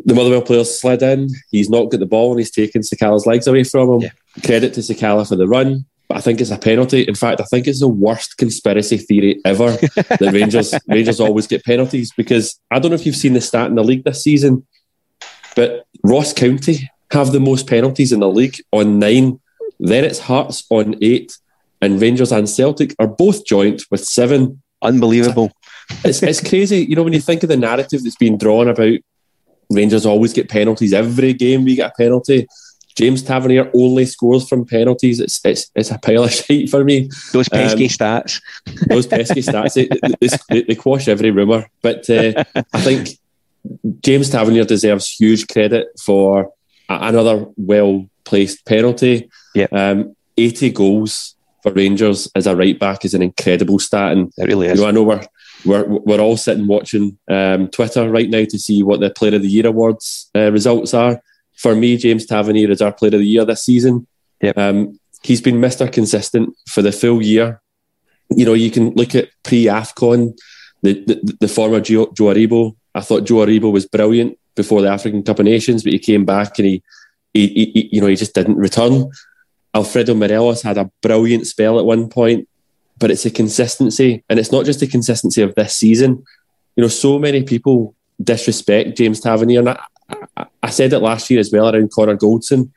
the 0.04 0.14
Motherwell 0.14 0.42
player 0.42 0.64
slid 0.64 1.02
in. 1.02 1.28
He's 1.50 1.70
not 1.70 1.90
got 1.90 2.00
the 2.00 2.06
ball 2.06 2.30
and 2.30 2.40
he's 2.40 2.50
taken 2.50 2.82
Sakala's 2.82 3.26
legs 3.26 3.46
away 3.46 3.64
from 3.64 3.90
him. 3.90 4.00
Yeah. 4.00 4.42
Credit 4.44 4.72
to 4.74 4.80
Sakala 4.80 5.28
for 5.28 5.36
the 5.36 5.46
run. 5.46 5.84
But 6.08 6.18
I 6.18 6.20
think 6.20 6.40
it's 6.40 6.50
a 6.50 6.58
penalty. 6.58 7.02
In 7.02 7.14
fact, 7.14 7.40
I 7.40 7.44
think 7.44 7.66
it's 7.66 7.80
the 7.80 7.88
worst 7.88 8.36
conspiracy 8.36 8.98
theory 8.98 9.40
ever 9.44 9.70
that 9.94 10.30
Rangers 10.32 10.74
Rangers 10.88 11.20
always 11.20 11.46
get 11.46 11.64
penalties 11.64 12.12
because 12.16 12.58
I 12.70 12.78
don't 12.78 12.90
know 12.90 12.96
if 12.96 13.06
you've 13.06 13.16
seen 13.16 13.34
the 13.34 13.40
stat 13.40 13.68
in 13.68 13.76
the 13.76 13.84
league 13.84 14.04
this 14.04 14.22
season, 14.22 14.66
but 15.54 15.86
Ross 16.02 16.32
County 16.32 16.90
have 17.12 17.33
the 17.33 17.40
most 17.40 17.68
penalties 17.68 18.12
in 18.12 18.20
the 18.20 18.29
league 18.29 18.57
on 18.72 18.98
nine. 18.98 19.40
Then 19.79 20.05
it's 20.05 20.18
Hearts 20.18 20.64
on 20.70 20.96
eight, 21.03 21.37
and 21.81 22.01
Rangers 22.01 22.33
and 22.33 22.48
Celtic 22.48 22.94
are 22.98 23.07
both 23.07 23.44
joint 23.44 23.83
with 23.90 24.05
seven. 24.05 24.62
Unbelievable. 24.81 25.53
It's 26.05 26.22
it's 26.22 26.46
crazy. 26.46 26.79
You 26.85 26.96
know 26.96 27.03
when 27.03 27.12
you 27.12 27.20
think 27.20 27.42
of 27.42 27.48
the 27.48 27.57
narrative 27.57 28.03
that's 28.03 28.16
been 28.16 28.38
drawn 28.38 28.68
about 28.68 28.98
Rangers 29.70 30.07
always 30.07 30.33
get 30.33 30.48
penalties 30.48 30.92
every 30.92 31.33
game. 31.33 31.64
We 31.64 31.77
get 31.77 31.90
a 31.90 31.94
penalty. 31.96 32.46
James 32.94 33.22
Tavernier 33.22 33.70
only 33.75 34.05
scores 34.05 34.48
from 34.48 34.66
penalties. 34.66 35.20
It's 35.20 35.40
it's 35.44 35.70
it's 35.75 35.90
a 35.90 35.98
pile 35.98 36.25
of 36.25 36.33
shit 36.33 36.70
for 36.70 36.85
me. 36.85 37.11
Those 37.33 37.48
pesky 37.48 37.85
um, 37.85 37.90
stats. 37.90 38.40
those 38.88 39.07
pesky 39.07 39.40
stats. 39.42 39.75
They, 39.75 40.29
they, 40.51 40.62
they, 40.62 40.75
quash 40.75 41.09
every 41.09 41.31
rumour. 41.31 41.66
But 41.81 42.09
uh, 42.11 42.44
I 42.72 42.81
think 42.81 43.18
James 44.01 44.31
Tavernier 44.31 44.64
deserves 44.64 45.11
huge 45.11 45.46
credit 45.48 45.88
for 46.01 46.53
another 46.88 47.46
well 47.56 48.08
placed 48.24 48.64
penalty. 48.66 49.30
Yeah. 49.54 49.66
Um, 49.72 50.16
80 50.36 50.70
goals 50.70 51.36
for 51.62 51.72
Rangers 51.72 52.30
as 52.34 52.46
a 52.46 52.56
right 52.56 52.78
back 52.78 53.04
is 53.04 53.14
an 53.14 53.22
incredible 53.22 53.78
stat. 53.78 54.12
And 54.12 54.32
it 54.36 54.46
really 54.46 54.68
is. 54.68 54.78
You 54.78 54.84
know, 54.84 54.88
I 54.88 54.92
know 54.92 55.02
we're 55.02 55.26
we're, 55.64 55.84
we're 55.86 56.20
all 56.20 56.36
sitting 56.36 56.66
watching 56.66 57.18
um, 57.28 57.68
Twitter 57.68 58.10
right 58.10 58.28
now 58.28 58.44
to 58.44 58.58
see 58.58 58.82
what 58.82 58.98
the 58.98 59.10
Player 59.10 59.36
of 59.36 59.42
the 59.42 59.48
Year 59.48 59.66
awards 59.66 60.28
uh, 60.34 60.50
results 60.50 60.92
are 60.92 61.22
for 61.62 61.74
me, 61.76 61.96
James 61.96 62.26
Tavernier 62.26 62.70
is 62.70 62.82
our 62.82 62.92
player 62.92 63.14
of 63.14 63.20
the 63.20 63.26
year 63.26 63.44
this 63.44 63.64
season. 63.64 64.06
Yep. 64.40 64.58
Um, 64.58 64.98
he's 65.22 65.40
been 65.40 65.60
Mr. 65.60 65.90
Consistent 65.90 66.56
for 66.68 66.82
the 66.82 66.90
full 66.92 67.22
year. 67.22 67.60
You 68.30 68.44
know, 68.44 68.54
you 68.54 68.70
can 68.70 68.90
look 68.94 69.14
at 69.14 69.28
pre 69.44 69.66
AFCON, 69.66 70.36
the, 70.82 71.04
the, 71.04 71.36
the 71.40 71.48
former 71.48 71.80
Joe, 71.80 72.12
Joe 72.14 72.34
Aribo. 72.34 72.74
I 72.94 73.00
thought 73.00 73.24
Joe 73.24 73.46
Aribo 73.46 73.72
was 73.72 73.86
brilliant 73.86 74.38
before 74.54 74.82
the 74.82 74.90
African 74.90 75.22
Cup 75.22 75.38
of 75.38 75.44
Nations, 75.44 75.82
but 75.82 75.92
he 75.92 75.98
came 75.98 76.24
back 76.24 76.58
and 76.58 76.66
he, 76.66 76.82
he, 77.32 77.46
he 77.46 77.88
you 77.92 78.00
know, 78.00 78.06
he 78.06 78.16
just 78.16 78.34
didn't 78.34 78.56
return. 78.56 79.10
Alfredo 79.74 80.14
Morelos 80.14 80.62
had 80.62 80.78
a 80.78 80.90
brilliant 81.00 81.46
spell 81.46 81.78
at 81.78 81.84
one 81.84 82.08
point, 82.08 82.48
but 82.98 83.10
it's 83.10 83.24
a 83.24 83.30
consistency, 83.30 84.22
and 84.28 84.38
it's 84.38 84.52
not 84.52 84.64
just 84.64 84.80
the 84.80 84.86
consistency 84.86 85.42
of 85.42 85.54
this 85.54 85.76
season. 85.76 86.24
You 86.76 86.82
know, 86.82 86.88
so 86.88 87.18
many 87.18 87.42
people 87.42 87.94
disrespect 88.22 88.96
James 88.96 89.20
Tavernier, 89.20 89.60
and 89.60 89.70
I, 90.36 90.46
I, 90.62 90.70
said 90.70 90.92
it 90.92 91.00
last 91.00 91.30
year 91.30 91.40
as 91.40 91.50
well 91.50 91.74
around 91.74 91.90
Connor 91.90 92.16
Goldson. 92.16 92.70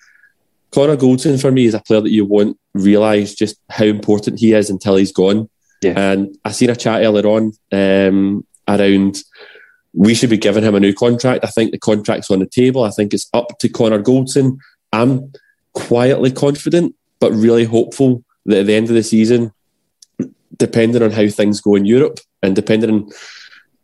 Connor 0.72 0.98
Goldson 0.98 1.40
for 1.40 1.52
me 1.52 1.66
is 1.66 1.74
a 1.74 1.82
player 1.82 2.02
that 2.02 2.12
you 2.12 2.26
won't 2.26 2.58
realise 2.74 3.36
just 3.36 3.58
how 3.70 3.86
important 3.86 4.40
he 4.40 4.54
is 4.54 4.70
until 4.70 4.96
he's 4.96 5.12
gone. 5.12 5.50
Yeah. 5.82 5.94
And 5.98 6.38
I 6.44 6.52
seen 6.52 6.70
a 6.70 6.76
chat 6.76 7.04
earlier 7.04 7.28
on 7.28 7.54
um, 7.72 8.46
around 8.68 9.18
we 9.96 10.14
should 10.14 10.30
be 10.30 10.38
giving 10.38 10.64
him 10.64 10.76
a 10.76 10.80
new 10.80 10.94
contract. 10.94 11.46
I 11.46 11.48
think 11.48 11.72
the 11.72 11.80
contract's 11.80 12.30
on 12.30 12.40
the 12.40 12.46
table. 12.46 12.84
I 12.84 12.90
think 12.90 13.14
it's 13.14 13.30
up 13.34 13.58
to 13.60 13.70
Connor 13.70 14.02
Goldson. 14.02 14.58
I'm 14.92 15.32
quietly 15.74 16.32
confident, 16.32 16.96
but 17.20 17.32
really 17.32 17.64
hopeful 17.64 18.24
that 18.46 18.60
at 18.60 18.66
the 18.66 18.76
end 18.76 18.90
of 18.90 18.96
the 18.96 19.04
season, 19.04 19.54
depending 20.58 21.02
on 21.02 21.12
how 21.12 21.28
things 21.28 21.62
go 21.62 21.76
in 21.76 21.86
Europe 21.86 22.20
and 22.44 22.56
depending 22.56 22.90
on 22.90 23.10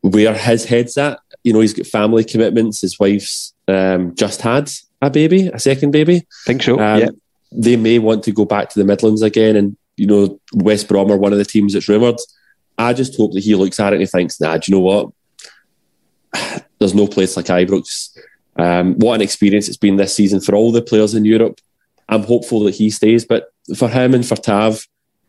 where 0.01 0.33
his 0.33 0.65
head's 0.65 0.97
at, 0.97 1.19
you 1.43 1.53
know, 1.53 1.61
he's 1.61 1.73
got 1.73 1.87
family 1.87 2.23
commitments. 2.23 2.81
His 2.81 2.99
wife's 2.99 3.53
um, 3.67 4.13
just 4.15 4.41
had 4.41 4.69
a 5.01 5.09
baby, 5.09 5.47
a 5.47 5.59
second 5.59 5.91
baby. 5.91 6.17
I 6.17 6.45
think 6.45 6.63
so. 6.63 6.79
Um, 6.79 6.99
yeah. 6.99 7.09
They 7.53 7.75
may 7.75 7.99
want 7.99 8.23
to 8.23 8.31
go 8.31 8.45
back 8.45 8.69
to 8.69 8.79
the 8.79 8.85
Midlands 8.85 9.21
again, 9.21 9.55
and 9.55 9.75
you 9.97 10.07
know, 10.07 10.39
West 10.53 10.87
Brom 10.87 11.11
are 11.11 11.17
one 11.17 11.33
of 11.33 11.37
the 11.37 11.45
teams 11.45 11.73
that's 11.73 11.89
rumoured. 11.89 12.17
I 12.77 12.93
just 12.93 13.17
hope 13.17 13.33
that 13.33 13.43
he 13.43 13.55
looks 13.55 13.79
at 13.79 13.91
it 13.91 13.97
and 13.97 14.01
he 14.01 14.07
thinks, 14.07 14.39
"Nah, 14.39 14.57
do 14.57 14.71
you 14.71 14.77
know 14.77 14.81
what? 14.81 15.09
There's 16.79 16.95
no 16.95 17.07
place 17.07 17.37
like 17.37 17.45
Ibrox. 17.45 18.17
Um, 18.57 18.95
what 18.95 19.15
an 19.15 19.21
experience 19.21 19.67
it's 19.67 19.77
been 19.77 19.95
this 19.95 20.15
season 20.15 20.41
for 20.41 20.55
all 20.55 20.71
the 20.71 20.81
players 20.81 21.13
in 21.13 21.25
Europe. 21.25 21.59
I'm 22.09 22.23
hopeful 22.23 22.61
that 22.61 22.75
he 22.75 22.89
stays, 22.89 23.25
but 23.25 23.53
for 23.75 23.87
him 23.87 24.13
and 24.13 24.25
for 24.25 24.35
Tav, 24.35 24.85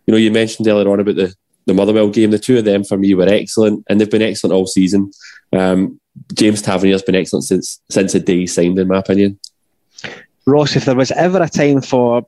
you 0.07 0.13
know, 0.13 0.19
you 0.19 0.33
mentioned 0.33 0.67
earlier 0.67 0.91
on 0.91 1.01
about 1.01 1.17
the 1.17 1.35
the 1.67 1.75
Motherwell 1.75 2.11
game. 2.11 2.31
The 2.31 2.39
two 2.39 2.59
of 2.59 2.65
them 2.65 2.85
for 2.85 2.97
me 2.97 3.15
were 3.15 3.29
excellent, 3.29 3.85
and 3.89 4.01
they've 4.01 4.11
been 4.11 4.23
excellent 4.23 4.55
all 4.55 4.67
season. 4.67 5.13
Um, 5.53 6.01
James 6.35 6.61
Tavernier's 6.63 7.03
been 7.03 7.15
excellent 7.15 7.45
since 7.45 7.81
since 7.91 8.13
the 8.13 8.21
day 8.21 8.39
he 8.39 8.47
signed, 8.47 8.79
in 8.79 8.89
my 8.89 8.99
opinion. 8.99 9.39
Ross, 10.47 10.75
if 10.75 10.85
there 10.85 10.97
was 10.97 11.13
ever 11.13 11.41
a 11.41 11.49
time 11.49 11.81
for 11.81 12.27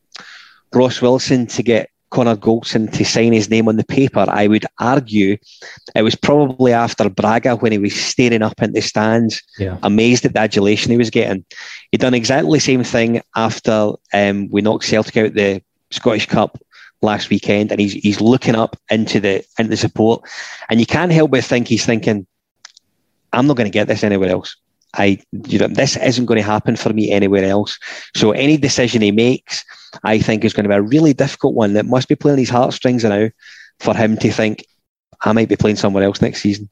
Ross 0.72 1.02
Wilson 1.02 1.46
to 1.48 1.62
get 1.62 1.90
Connor 2.10 2.36
Goldson 2.36 2.92
to 2.92 3.04
sign 3.04 3.32
his 3.32 3.50
name 3.50 3.68
on 3.68 3.76
the 3.76 3.84
paper, 3.84 4.24
I 4.28 4.46
would 4.46 4.66
argue 4.78 5.36
it 5.94 6.02
was 6.02 6.14
probably 6.14 6.72
after 6.72 7.08
Braga 7.08 7.56
when 7.56 7.72
he 7.72 7.78
was 7.78 7.94
staring 7.94 8.42
up 8.42 8.60
into 8.62 8.74
the 8.74 8.80
stands, 8.82 9.42
yeah. 9.58 9.78
amazed 9.82 10.24
at 10.24 10.34
the 10.34 10.40
adulation 10.40 10.92
he 10.92 10.98
was 10.98 11.10
getting. 11.10 11.44
He'd 11.90 12.00
done 12.00 12.14
exactly 12.14 12.58
the 12.58 12.62
same 12.62 12.84
thing 12.84 13.22
after 13.34 13.92
um, 14.12 14.48
we 14.50 14.62
knocked 14.62 14.84
Celtic 14.84 15.16
out 15.16 15.34
the 15.34 15.62
Scottish 15.90 16.26
Cup 16.26 16.58
last 17.02 17.30
weekend, 17.30 17.70
and 17.70 17.80
he's 17.80 17.92
he's 17.92 18.20
looking 18.20 18.54
up 18.54 18.76
into 18.90 19.20
the 19.20 19.44
into 19.58 19.70
the 19.70 19.76
support, 19.76 20.22
and 20.70 20.80
you 20.80 20.86
can't 20.86 21.12
help 21.12 21.30
but 21.30 21.44
think 21.44 21.68
he's 21.68 21.86
thinking, 21.86 22.26
I'm 23.32 23.46
not 23.46 23.56
going 23.56 23.70
to 23.70 23.78
get 23.78 23.88
this 23.88 24.04
anywhere 24.04 24.30
else. 24.30 24.56
I, 24.96 25.18
you 25.48 25.58
know, 25.58 25.68
this 25.68 25.96
isn't 25.96 26.26
going 26.26 26.38
to 26.38 26.46
happen 26.46 26.76
for 26.76 26.92
me 26.92 27.10
anywhere 27.10 27.44
else. 27.44 27.78
So 28.14 28.32
any 28.32 28.56
decision 28.56 29.02
he 29.02 29.12
makes, 29.12 29.64
I 30.02 30.18
think 30.18 30.44
is 30.44 30.52
going 30.52 30.64
to 30.64 30.68
be 30.68 30.74
a 30.74 30.82
really 30.82 31.12
difficult 31.12 31.54
one 31.54 31.74
that 31.74 31.86
must 31.86 32.08
be 32.08 32.14
playing 32.14 32.38
his 32.38 32.50
heartstrings 32.50 33.04
now 33.04 33.30
for 33.80 33.94
him 33.94 34.16
to 34.18 34.30
think, 34.30 34.64
I 35.22 35.32
might 35.32 35.48
be 35.48 35.56
playing 35.56 35.76
somewhere 35.76 36.04
else 36.04 36.22
next 36.22 36.42
season. 36.42 36.68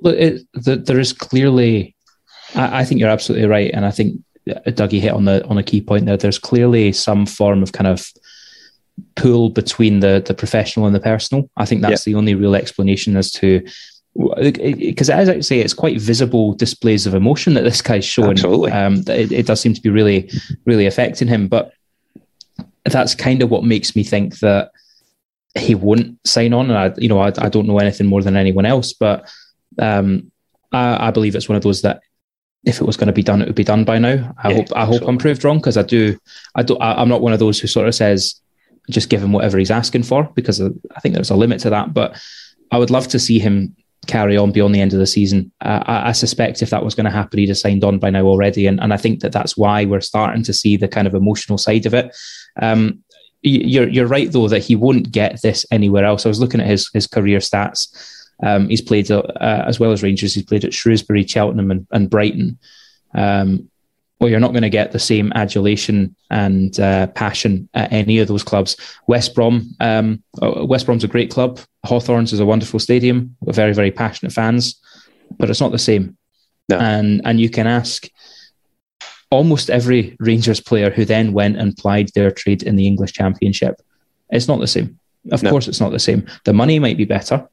Look, 0.00 0.16
it, 0.16 0.42
the, 0.54 0.76
there 0.76 0.98
is 0.98 1.12
clearly, 1.12 1.94
I, 2.54 2.80
I, 2.80 2.84
think 2.84 3.00
you're 3.00 3.10
absolutely 3.10 3.48
right, 3.48 3.70
and 3.72 3.84
I 3.84 3.90
think 3.90 4.20
uh, 4.48 4.70
Dougie 4.70 5.00
hit 5.00 5.12
on 5.12 5.26
the 5.26 5.46
on 5.46 5.58
a 5.58 5.62
key 5.62 5.82
point 5.82 6.06
there. 6.06 6.16
There's 6.16 6.38
clearly 6.38 6.92
some 6.92 7.26
form 7.26 7.62
of 7.62 7.72
kind 7.72 7.86
of 7.86 8.10
pull 9.16 9.50
between 9.50 10.00
the 10.00 10.22
the 10.26 10.32
professional 10.32 10.86
and 10.86 10.94
the 10.94 11.00
personal. 11.00 11.50
I 11.58 11.66
think 11.66 11.82
that's 11.82 12.04
the 12.04 12.14
only 12.14 12.34
real 12.34 12.54
explanation 12.54 13.16
as 13.16 13.30
to 13.32 13.62
because 14.14 15.08
as 15.08 15.28
I 15.28 15.40
say, 15.40 15.60
it's 15.60 15.74
quite 15.74 16.00
visible 16.00 16.54
displays 16.54 17.06
of 17.06 17.14
emotion 17.14 17.54
that 17.54 17.62
this 17.62 17.80
guy's 17.80 18.04
showing. 18.04 18.32
Absolutely, 18.32 18.72
um, 18.72 19.04
it, 19.06 19.30
it, 19.30 19.46
does 19.46 19.60
seem 19.60 19.72
to 19.72 19.80
be 19.80 19.88
really, 19.88 20.30
really 20.64 20.86
affecting 20.86 21.28
him. 21.28 21.48
But 21.48 21.72
that's 22.84 23.14
kind 23.14 23.42
of 23.42 23.50
what 23.50 23.64
makes 23.64 23.94
me 23.94 24.02
think 24.02 24.40
that 24.40 24.72
he 25.56 25.74
won't 25.74 26.18
sign 26.26 26.52
on. 26.52 26.70
And 26.70 26.78
I, 26.78 26.92
you 26.98 27.08
know, 27.08 27.20
I, 27.20 27.32
I 27.38 27.48
don't 27.48 27.66
know 27.66 27.78
anything 27.78 28.06
more 28.06 28.22
than 28.22 28.36
anyone 28.36 28.66
else, 28.66 28.92
but 28.92 29.30
um, 29.78 30.30
I, 30.72 31.08
I, 31.08 31.10
believe 31.10 31.34
it's 31.34 31.48
one 31.48 31.56
of 31.56 31.62
those 31.62 31.82
that 31.82 32.00
if 32.64 32.80
it 32.80 32.84
was 32.86 32.96
going 32.96 33.06
to 33.06 33.12
be 33.12 33.22
done, 33.22 33.40
it 33.40 33.46
would 33.46 33.54
be 33.54 33.64
done 33.64 33.84
by 33.84 33.98
now. 33.98 34.34
I 34.42 34.50
yeah, 34.50 34.56
hope 34.56 34.66
I 34.74 34.84
hope 34.84 35.00
so. 35.02 35.08
I'm 35.08 35.18
proved 35.18 35.44
wrong 35.44 35.58
because 35.58 35.76
I 35.76 35.82
do. 35.82 36.18
I 36.54 36.62
do. 36.62 36.76
I, 36.78 37.00
I'm 37.00 37.08
not 37.08 37.22
one 37.22 37.32
of 37.32 37.38
those 37.38 37.60
who 37.60 37.68
sort 37.68 37.88
of 37.88 37.94
says 37.94 38.40
just 38.90 39.08
give 39.08 39.22
him 39.22 39.32
whatever 39.32 39.56
he's 39.56 39.70
asking 39.70 40.02
for 40.02 40.24
because 40.34 40.60
I 40.60 41.00
think 41.00 41.14
there's 41.14 41.30
a 41.30 41.36
limit 41.36 41.60
to 41.60 41.70
that. 41.70 41.94
But 41.94 42.20
I 42.72 42.78
would 42.78 42.90
love 42.90 43.08
to 43.08 43.18
see 43.18 43.38
him 43.38 43.76
carry 44.06 44.36
on 44.36 44.52
beyond 44.52 44.74
the 44.74 44.80
end 44.80 44.92
of 44.92 44.98
the 44.98 45.06
season. 45.06 45.52
Uh, 45.60 45.82
I, 45.86 46.08
I, 46.08 46.12
suspect 46.12 46.62
if 46.62 46.70
that 46.70 46.84
was 46.84 46.94
going 46.94 47.04
to 47.04 47.10
happen, 47.10 47.38
he'd 47.38 47.48
have 47.48 47.58
signed 47.58 47.84
on 47.84 47.98
by 47.98 48.10
now 48.10 48.24
already. 48.24 48.66
And, 48.66 48.80
and 48.80 48.92
I 48.92 48.96
think 48.96 49.20
that 49.20 49.32
that's 49.32 49.56
why 49.56 49.84
we're 49.84 50.00
starting 50.00 50.42
to 50.44 50.52
see 50.52 50.76
the 50.76 50.88
kind 50.88 51.06
of 51.06 51.14
emotional 51.14 51.58
side 51.58 51.86
of 51.86 51.94
it. 51.94 52.16
Um, 52.60 53.02
you're 53.42 53.88
you're 53.88 54.06
right 54.06 54.30
though 54.30 54.48
that 54.48 54.64
he 54.64 54.76
won't 54.76 55.12
get 55.12 55.40
this 55.42 55.64
anywhere 55.70 56.04
else. 56.04 56.26
I 56.26 56.28
was 56.28 56.40
looking 56.40 56.60
at 56.60 56.66
his 56.66 56.90
his 56.92 57.06
career 57.06 57.38
stats. 57.38 57.88
Um, 58.42 58.68
he's 58.68 58.82
played 58.82 59.10
uh, 59.10 59.22
as 59.40 59.80
well 59.80 59.92
as 59.92 60.02
Rangers. 60.02 60.34
He's 60.34 60.44
played 60.44 60.64
at 60.64 60.74
Shrewsbury, 60.74 61.26
Cheltenham, 61.26 61.70
and, 61.70 61.86
and 61.90 62.10
Brighton. 62.10 62.58
Um, 63.14 63.70
well, 64.20 64.28
you're 64.28 64.40
not 64.40 64.52
going 64.52 64.62
to 64.62 64.70
get 64.70 64.92
the 64.92 64.98
same 64.98 65.32
adulation 65.34 66.14
and 66.30 66.78
uh, 66.78 67.06
passion 67.08 67.68
at 67.72 67.90
any 67.90 68.18
of 68.18 68.28
those 68.28 68.42
clubs. 68.42 68.76
West 69.06 69.34
Brom, 69.34 69.74
um, 69.80 70.22
uh, 70.42 70.64
West 70.66 70.84
Brom's 70.84 71.04
a 71.04 71.08
great 71.08 71.30
club. 71.30 71.58
Hawthorns 71.86 72.32
is 72.32 72.40
a 72.40 72.44
wonderful 72.44 72.78
stadium 72.78 73.34
with 73.40 73.56
very, 73.56 73.72
very 73.72 73.90
passionate 73.90 74.32
fans, 74.32 74.78
but 75.38 75.48
it's 75.48 75.60
not 75.60 75.72
the 75.72 75.78
same. 75.78 76.18
No. 76.68 76.78
And 76.78 77.22
and 77.24 77.40
you 77.40 77.48
can 77.48 77.66
ask 77.66 78.08
almost 79.30 79.70
every 79.70 80.16
Rangers 80.20 80.60
player 80.60 80.90
who 80.90 81.04
then 81.04 81.32
went 81.32 81.56
and 81.56 81.76
plied 81.76 82.10
their 82.14 82.30
trade 82.30 82.62
in 82.62 82.76
the 82.76 82.86
English 82.86 83.12
Championship. 83.12 83.80
It's 84.28 84.48
not 84.48 84.60
the 84.60 84.66
same. 84.66 84.98
Of 85.32 85.42
no. 85.42 85.50
course, 85.50 85.66
it's 85.66 85.80
not 85.80 85.92
the 85.92 85.98
same. 85.98 86.26
The 86.44 86.52
money 86.52 86.78
might 86.78 86.96
be 86.96 87.04
better. 87.04 87.48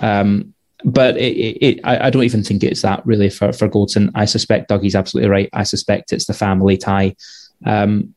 Um, 0.00 0.54
but 0.84 1.16
it, 1.16 1.36
it, 1.36 1.66
it, 1.66 1.80
I, 1.84 2.10
don't 2.10 2.24
even 2.24 2.44
think 2.44 2.62
it's 2.62 2.82
that 2.82 3.04
really 3.06 3.30
for, 3.30 3.52
for 3.52 3.68
Goldson. 3.68 4.10
I 4.14 4.26
suspect 4.26 4.68
Dougie's 4.68 4.94
absolutely 4.94 5.30
right. 5.30 5.48
I 5.54 5.62
suspect 5.62 6.12
it's 6.12 6.26
the 6.26 6.34
family 6.34 6.76
tie. 6.76 7.16
Um, 7.64 8.14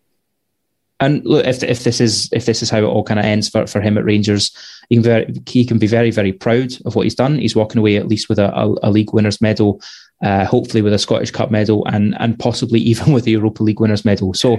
and 0.99 1.24
look, 1.26 1.45
if 1.45 1.63
if 1.63 1.84
this 1.84 2.01
is 2.01 2.28
if 2.34 2.45
this 2.45 2.63
is 2.63 2.70
how 2.70 2.80
it 2.80 2.86
all 2.86 3.03
kind 3.03 3.20
of 3.20 3.26
ends 3.26 3.47
for, 3.47 3.68
for 3.68 3.82
him 3.82 3.97
at 3.97 4.03
Rangers, 4.03 4.51
he 4.89 4.95
can 4.95 5.03
very 5.03 5.34
he 5.47 5.65
can 5.65 5.78
be 5.78 5.88
very 5.88 6.09
very 6.09 6.34
proud 6.34 6.72
of 6.86 6.95
what 6.95 7.03
he's 7.03 7.15
done. 7.15 7.38
He's 7.38 7.55
walking 7.55 7.80
away 7.80 7.97
at 7.97 8.07
least 8.07 8.30
with 8.30 8.39
a, 8.39 8.53
a, 8.53 8.76
a 8.84 8.89
league 8.89 9.13
winners 9.13 9.39
medal, 9.39 9.80
uh, 10.24 10.45
hopefully 10.45 10.82
with 10.82 10.93
a 10.93 10.99
Scottish 10.99 11.32
Cup 11.32 11.51
medal, 11.51 11.86
and 11.88 12.20
and 12.20 12.38
possibly 12.39 12.80
even 12.91 13.13
with 13.13 13.26
the 13.26 13.32
Europa 13.32 13.63
League 13.63 13.80
winners 13.80 14.05
medal. 14.05 14.34
So, 14.34 14.57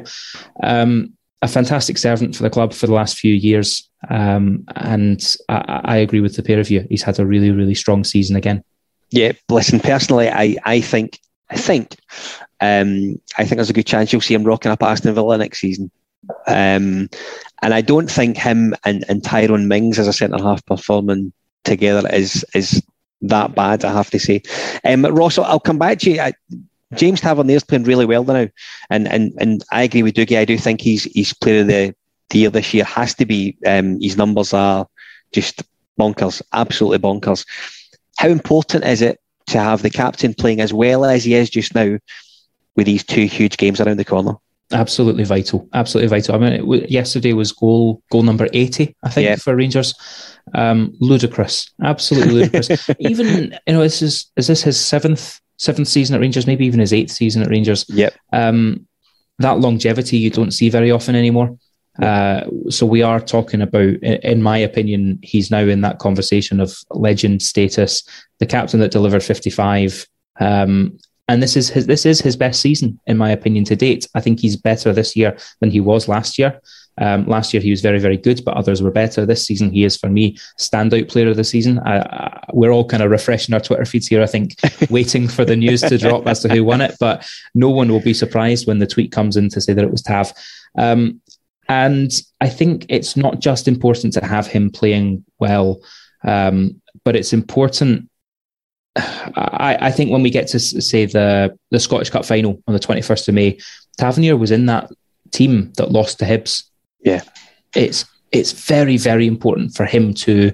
um, 0.63 1.13
a 1.43 1.49
fantastic 1.49 1.99
servant 1.99 2.37
for 2.37 2.43
the 2.43 2.51
club 2.51 2.73
for 2.73 2.87
the 2.87 2.95
last 2.95 3.19
few 3.19 3.35
years. 3.35 3.89
Um, 4.11 4.65
and 4.77 5.37
I, 5.49 5.81
I, 5.85 5.97
agree 5.97 6.21
with 6.21 6.37
the 6.37 6.43
pair 6.43 6.61
of 6.61 6.71
you. 6.71 6.87
He's 6.89 7.03
had 7.03 7.19
a 7.19 7.27
really, 7.27 7.51
really 7.51 7.75
strong 7.75 8.05
season 8.05 8.37
again. 8.37 8.63
Yeah, 9.11 9.33
listen, 9.49 9.81
personally, 9.81 10.29
I, 10.29 10.57
I 10.65 10.81
think, 10.81 11.19
I 11.51 11.57
think, 11.57 11.97
um, 12.61 13.21
I 13.39 13.45
think 13.45 13.57
there's 13.57 13.71
a 13.71 13.75
good 13.75 13.87
chance 13.87 14.13
you'll 14.13 14.21
see 14.21 14.35
him 14.35 14.45
rocking 14.45 14.71
up 14.71 14.83
at 14.83 14.91
Aston 14.91 15.15
Villa 15.15 15.39
next 15.39 15.61
season. 15.61 15.91
Um, 16.47 17.09
and 17.63 17.75
I 17.75 17.81
don't 17.81 18.11
think 18.11 18.37
him 18.37 18.75
and, 18.85 19.05
and 19.09 19.25
Tyrone 19.25 19.69
Mings 19.69 19.99
as 19.99 20.09
a 20.09 20.13
centre 20.13 20.43
half 20.43 20.65
performing 20.67 21.33
together 21.65 22.09
is 22.13 22.45
is 22.55 22.83
that 23.23 23.55
bad. 23.55 23.85
I 23.85 23.93
have 23.93 24.11
to 24.11 24.19
say. 24.19 24.43
Um, 24.85 25.05
Ross, 25.05 25.39
I'll 25.39 25.61
come 25.61 25.79
back 25.79 25.99
to 26.01 26.11
you. 26.11 26.21
I, 26.21 26.33
James 26.95 27.21
Tavernier's 27.21 27.65
playing 27.65 27.85
really 27.85 28.07
well 28.07 28.25
now, 28.25 28.49
and 28.91 29.09
and 29.09 29.33
and 29.39 29.63
I 29.71 29.83
agree 29.83 30.03
with 30.03 30.15
Dougie. 30.15 30.39
I 30.39 30.45
do 30.45 30.57
think 30.57 30.81
he's 30.81 31.05
he's 31.05 31.35
player 31.35 31.61
of 31.61 31.67
the, 31.67 31.95
the 32.31 32.39
year 32.39 32.51
this 32.51 32.73
year 32.73 32.85
has 32.85 33.15
to 33.15 33.27
be. 33.27 33.57
Um, 33.67 34.01
his 34.01 34.17
numbers 34.17 34.55
are 34.55 34.87
just 35.33 35.63
bonkers, 35.99 36.41
absolutely 36.53 36.99
bonkers. 36.99 37.47
How 38.17 38.29
important 38.29 38.85
is 38.85 39.03
it 39.03 39.21
to 39.49 39.59
have 39.59 39.83
the 39.83 39.91
captain 39.91 40.35
playing 40.35 40.61
as 40.61 40.73
well 40.73 41.05
as 41.05 41.25
he 41.25 41.35
is 41.35 41.51
just 41.51 41.75
now 41.75 41.99
with 42.77 42.87
these 42.87 43.05
two 43.05 43.27
huge 43.27 43.59
games 43.59 43.81
around 43.81 43.99
the 43.99 44.05
corner? 44.05 44.35
Absolutely 44.73 45.25
vital, 45.25 45.69
absolutely 45.75 46.09
vital. 46.09 46.35
I 46.35 46.39
mean, 46.39 46.73
it, 46.75 46.91
yesterday 46.91 47.35
was 47.35 47.53
goal 47.53 48.03
goal 48.11 48.23
number 48.23 48.49
eighty, 48.55 48.97
I 49.03 49.11
think, 49.11 49.27
yeah. 49.27 49.37
for 49.37 49.55
Rangers. 49.55 49.95
Um, 50.55 50.95
ludicrous, 51.01 51.71
absolutely 51.83 52.33
ludicrous. 52.33 52.89
Even 52.99 53.59
you 53.67 53.75
know, 53.75 53.81
this 53.81 54.01
is 54.01 54.31
is 54.37 54.47
this 54.47 54.63
his 54.63 54.81
seventh 54.81 55.39
seventh 55.59 55.89
season 55.89 56.15
at 56.15 56.21
Rangers, 56.21 56.47
maybe 56.47 56.67
even 56.67 56.81
his 56.81 56.93
eighth 56.93 57.11
season 57.11 57.43
at 57.43 57.51
Rangers. 57.51 57.85
Yep. 57.89 58.15
Um, 58.33 58.87
that 59.39 59.61
longevity 59.61 60.17
you 60.17 60.31
don't 60.31 60.51
see 60.53 60.71
very 60.71 60.91
often 60.91 61.15
anymore. 61.15 61.59
Uh, 62.01 62.45
so 62.69 62.87
we 62.87 63.03
are 63.03 63.21
talking 63.21 63.61
about, 63.61 63.95
in 64.03 64.43
my 64.43 64.57
opinion, 64.57 65.19
he's 65.23 65.51
now 65.51 65.61
in 65.61 65.81
that 65.81 65.99
conversation 65.99 66.61
of 66.61 66.77
legend 66.91 67.43
status, 67.43 68.03
the 68.39 68.47
captain 68.47 68.81
that 68.81 68.93
delivered 68.93 69.23
55. 69.23 70.07
Um, 70.41 70.99
and 71.29 71.43
this 71.43 71.57
is 71.57 71.69
his 71.69 71.87
this 71.87 72.07
is 72.07 72.21
his 72.21 72.37
best 72.37 72.61
season, 72.61 72.99
in 73.07 73.17
my 73.17 73.31
opinion, 73.31 73.65
to 73.65 73.77
date. 73.77 74.09
I 74.15 74.21
think 74.21 74.41
he's 74.41 74.57
better 74.57 74.93
this 74.93 75.15
year 75.15 75.37
than 75.61 75.71
he 75.71 75.81
was 75.81 76.09
last 76.09 76.39
year. 76.39 76.61
Um, 77.01 77.27
last 77.27 77.55
year 77.55 77.63
he 77.63 77.71
was 77.71 77.81
very, 77.81 78.01
very 78.01 78.17
good, 78.17 78.45
but 78.45 78.57
others 78.57 78.83
were 78.83 78.91
better. 78.91 79.25
This 79.25 79.45
season 79.45 79.71
he 79.71 79.85
is, 79.85 79.97
for 79.97 80.09
me, 80.09 80.37
standout 80.59 81.09
player 81.09 81.29
of 81.29 81.37
the 81.37 81.45
season. 81.45 81.79
I, 81.81 82.01
I, 82.01 82.45
we're 82.53 82.73
all 82.73 82.85
kind 82.85 83.03
of 83.03 83.11
refreshing 83.11 83.55
our 83.55 83.61
Twitter 83.61 83.85
feeds 83.85 84.09
here, 84.09 84.23
I 84.23 84.27
think, 84.27 84.57
waiting 84.91 85.29
for 85.29 85.45
the 85.45 85.57
news 85.57 85.81
to 85.83 85.99
drop 85.99 86.27
as 86.27 86.41
to 86.41 86.49
who 86.49 86.65
won 86.65 86.81
it. 86.81 86.97
But 86.99 87.29
no 87.55 87.71
one 87.71 87.89
will 87.89 88.01
be 88.01 88.15
surprised 88.15 88.67
when 88.67 88.79
the 88.79 88.87
tweet 88.87 89.13
comes 89.13 89.37
in 89.37 89.49
to 89.51 89.61
say 89.61 89.73
that 89.75 89.85
it 89.85 89.91
was 89.91 90.03
Tav. 90.03 90.33
Um, 90.77 91.21
and 91.69 92.11
I 92.41 92.49
think 92.49 92.87
it's 92.89 93.17
not 93.17 93.41
just 93.41 93.69
important 93.69 94.15
to 94.15 94.25
have 94.25 94.47
him 94.47 94.71
playing 94.71 95.25
well, 95.39 95.81
um, 96.25 96.81
but 97.05 97.15
it's 97.15 97.33
important. 97.33 98.08
I, 98.97 99.77
I, 99.81 99.91
think 99.91 100.11
when 100.11 100.23
we 100.23 100.31
get 100.31 100.49
to 100.49 100.59
say 100.59 101.05
the 101.07 101.57
the 101.71 101.79
Scottish 101.79 102.11
Cup 102.11 102.25
final 102.25 102.63
on 102.67 102.75
the 102.75 102.81
twenty 102.81 103.03
first 103.03 103.29
of 103.29 103.35
May, 103.35 103.59
Tavernier 103.97 104.37
was 104.37 104.51
in 104.51 104.67
that 104.67 104.91
team 105.31 105.73
that 105.77 105.93
lost 105.93 106.19
to 106.19 106.25
Hibs. 106.25 106.65
Yeah, 107.01 107.23
it's 107.77 108.05
it's 108.33 108.53
very 108.53 108.97
very 108.97 109.27
important 109.27 109.75
for 109.75 109.85
him 109.85 110.15
to 110.15 110.53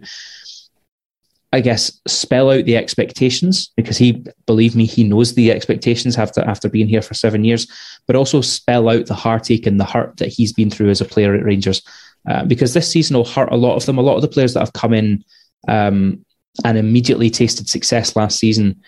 I 1.54 1.60
guess 1.60 2.00
spell 2.08 2.50
out 2.50 2.64
the 2.64 2.76
expectations 2.76 3.70
because 3.76 3.96
he, 3.96 4.24
believe 4.44 4.74
me, 4.74 4.86
he 4.86 5.04
knows 5.04 5.34
the 5.34 5.52
expectations 5.52 6.18
after 6.18 6.40
after 6.40 6.68
being 6.68 6.88
here 6.88 7.00
for 7.00 7.14
seven 7.14 7.44
years, 7.44 7.68
but 8.08 8.16
also 8.16 8.40
spell 8.40 8.88
out 8.88 9.06
the 9.06 9.14
heartache 9.14 9.64
and 9.64 9.78
the 9.78 9.84
hurt 9.84 10.16
that 10.16 10.30
he's 10.30 10.52
been 10.52 10.68
through 10.68 10.90
as 10.90 11.00
a 11.00 11.04
player 11.04 11.32
at 11.32 11.44
Rangers, 11.44 11.80
uh, 12.28 12.44
because 12.44 12.74
this 12.74 12.90
season 12.90 13.16
will 13.16 13.24
hurt 13.24 13.52
a 13.52 13.56
lot 13.56 13.76
of 13.76 13.86
them. 13.86 13.98
A 13.98 14.02
lot 14.02 14.16
of 14.16 14.22
the 14.22 14.28
players 14.28 14.54
that 14.54 14.60
have 14.60 14.72
come 14.72 14.92
in 14.92 15.24
um, 15.68 16.24
and 16.64 16.78
immediately 16.78 17.30
tasted 17.30 17.68
success 17.68 18.14
last 18.14 18.38
season 18.38 18.80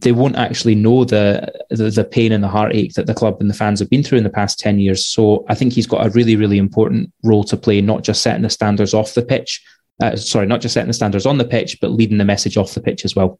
they 0.00 0.10
won't 0.10 0.36
actually 0.36 0.74
know 0.74 1.04
the, 1.04 1.52
the, 1.70 1.88
the 1.88 2.04
pain 2.04 2.32
and 2.32 2.42
the 2.42 2.48
heartache 2.48 2.94
that 2.94 3.06
the 3.06 3.14
club 3.14 3.36
and 3.38 3.48
the 3.48 3.54
fans 3.54 3.78
have 3.78 3.88
been 3.88 4.02
through 4.02 4.18
in 4.18 4.24
the 4.24 4.30
past 4.30 4.58
10 4.58 4.80
years. 4.80 5.06
So 5.06 5.44
I 5.48 5.54
think 5.54 5.72
he's 5.72 5.86
got 5.86 6.04
a 6.04 6.10
really, 6.10 6.34
really 6.34 6.58
important 6.58 7.12
role 7.22 7.44
to 7.44 7.56
play, 7.56 7.80
not 7.80 8.02
just 8.02 8.20
setting 8.20 8.42
the 8.42 8.50
standards 8.50 8.92
off 8.92 9.14
the 9.14 9.22
pitch. 9.22 9.64
Uh, 10.02 10.16
sorry, 10.16 10.46
not 10.46 10.60
just 10.60 10.74
setting 10.74 10.88
the 10.88 10.94
standards 10.94 11.26
on 11.26 11.38
the 11.38 11.44
pitch, 11.44 11.78
but 11.80 11.92
leading 11.92 12.18
the 12.18 12.24
message 12.24 12.56
off 12.56 12.74
the 12.74 12.80
pitch 12.80 13.04
as 13.04 13.14
well. 13.14 13.38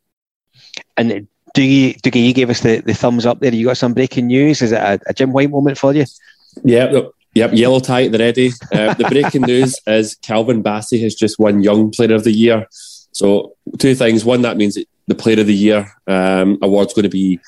And 0.97 1.27
do 1.55 1.63
you, 1.63 1.95
do 1.95 2.17
you 2.17 2.33
give 2.33 2.51
us 2.51 2.61
the, 2.61 2.81
the 2.81 2.95
thumbs 2.95 3.27
up 3.27 3.41
there? 3.41 3.53
You 3.53 3.67
got 3.67 3.77
some 3.77 3.93
breaking 3.93 4.29
news? 4.29 4.63
Is 4.63 4.71
it 4.71 4.81
a, 4.81 5.01
a 5.09 5.13
Jim 5.13 5.33
White 5.33 5.51
moment 5.51 5.77
for 5.77 5.93
you? 5.93 6.05
Yeah, 6.63 7.01
Yep, 7.35 7.55
yellow 7.55 7.81
tie 7.81 8.05
at 8.05 8.13
the 8.13 8.19
ready. 8.19 8.53
Uh, 8.73 8.95
the 8.95 9.09
breaking 9.09 9.43
news 9.47 9.81
is 9.89 10.15
Calvin 10.23 10.63
Bassey 10.63 11.03
has 11.03 11.17
just 11.17 11.37
won 11.41 11.65
Young 11.65 11.91
Player 11.91 12.15
of 12.15 12.23
the 12.23 12.31
Year. 12.31 12.69
So 13.15 13.55
two 13.79 13.95
things. 13.95 14.25
One, 14.25 14.43
that 14.43 14.57
means 14.57 14.77
the 15.07 15.15
Player 15.15 15.41
of 15.41 15.47
the 15.47 15.55
Year 15.55 15.91
um, 16.07 16.59
award's 16.61 16.93
going 16.93 17.05
to 17.05 17.09
be 17.09 17.41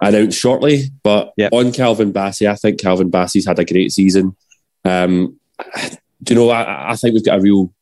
announced 0.00 0.38
shortly. 0.38 0.84
But 1.02 1.32
yep. 1.36 1.52
on 1.52 1.72
Calvin 1.72 2.12
Bassey, 2.12 2.48
I 2.48 2.56
think 2.56 2.80
Calvin 2.80 3.10
Bassey's 3.10 3.46
had 3.46 3.58
a 3.58 3.64
great 3.64 3.92
season. 3.92 4.34
Um, 4.84 5.38
do 6.22 6.34
you 6.34 6.40
know? 6.40 6.50
I, 6.50 6.92
I, 6.92 6.96
think 6.96 7.14
we've 7.14 7.24
got 7.24 7.38
a 7.38 7.42
real 7.42 7.72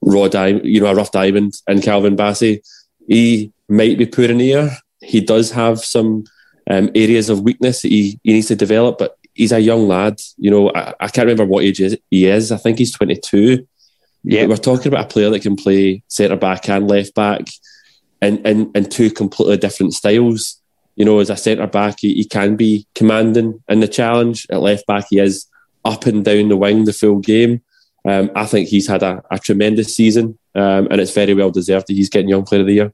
raw 0.00 0.26
diamond, 0.26 0.64
you 0.64 0.80
know, 0.80 0.86
a 0.86 0.94
rough 0.94 1.12
diamond 1.12 1.54
in 1.68 1.82
Calvin 1.82 2.16
Bassey. 2.16 2.66
He 3.06 3.52
might 3.68 3.98
be 3.98 4.06
poor 4.06 4.30
in 4.30 4.38
the 4.38 4.52
air. 4.54 4.70
He 5.02 5.20
does 5.20 5.50
have 5.50 5.80
some 5.80 6.24
um, 6.70 6.90
areas 6.94 7.28
of 7.28 7.42
weakness 7.42 7.82
that 7.82 7.88
he, 7.88 8.18
he 8.22 8.32
needs 8.32 8.48
to 8.48 8.56
develop, 8.56 8.96
but 8.98 9.18
he's 9.34 9.52
a 9.52 9.60
young 9.60 9.86
lad. 9.86 10.18
You 10.38 10.50
know, 10.50 10.72
I, 10.74 10.94
I 10.98 11.08
can't 11.08 11.26
remember 11.26 11.44
what 11.44 11.64
age 11.64 11.82
he 12.10 12.26
is. 12.26 12.50
I 12.50 12.56
think 12.56 12.78
he's 12.78 12.92
22. 12.94 13.66
Yeah, 14.28 14.46
we're 14.46 14.56
talking 14.56 14.88
about 14.88 15.04
a 15.04 15.08
player 15.08 15.30
that 15.30 15.42
can 15.42 15.54
play 15.54 16.02
centre 16.08 16.36
back 16.36 16.68
and 16.68 16.88
left 16.88 17.14
back, 17.14 17.42
in, 18.20 18.44
in, 18.44 18.72
in 18.74 18.88
two 18.88 19.08
completely 19.08 19.56
different 19.56 19.94
styles. 19.94 20.60
You 20.96 21.04
know, 21.04 21.20
as 21.20 21.30
a 21.30 21.36
centre 21.36 21.68
back, 21.68 21.98
he, 22.00 22.14
he 22.14 22.24
can 22.24 22.56
be 22.56 22.88
commanding 22.96 23.62
in 23.68 23.78
the 23.78 23.86
challenge. 23.86 24.44
At 24.50 24.62
left 24.62 24.84
back, 24.86 25.06
he 25.10 25.20
is 25.20 25.46
up 25.84 26.06
and 26.06 26.24
down 26.24 26.48
the 26.48 26.56
wing 26.56 26.86
the 26.86 26.92
full 26.92 27.20
game. 27.20 27.62
Um, 28.04 28.32
I 28.34 28.46
think 28.46 28.68
he's 28.68 28.88
had 28.88 29.04
a, 29.04 29.22
a 29.30 29.38
tremendous 29.38 29.94
season, 29.94 30.36
um, 30.56 30.88
and 30.90 31.00
it's 31.00 31.14
very 31.14 31.34
well 31.34 31.52
deserved 31.52 31.86
that 31.86 31.94
he's 31.94 32.10
getting 32.10 32.28
Young 32.28 32.44
Player 32.44 32.62
of 32.62 32.66
the 32.66 32.74
Year. 32.74 32.92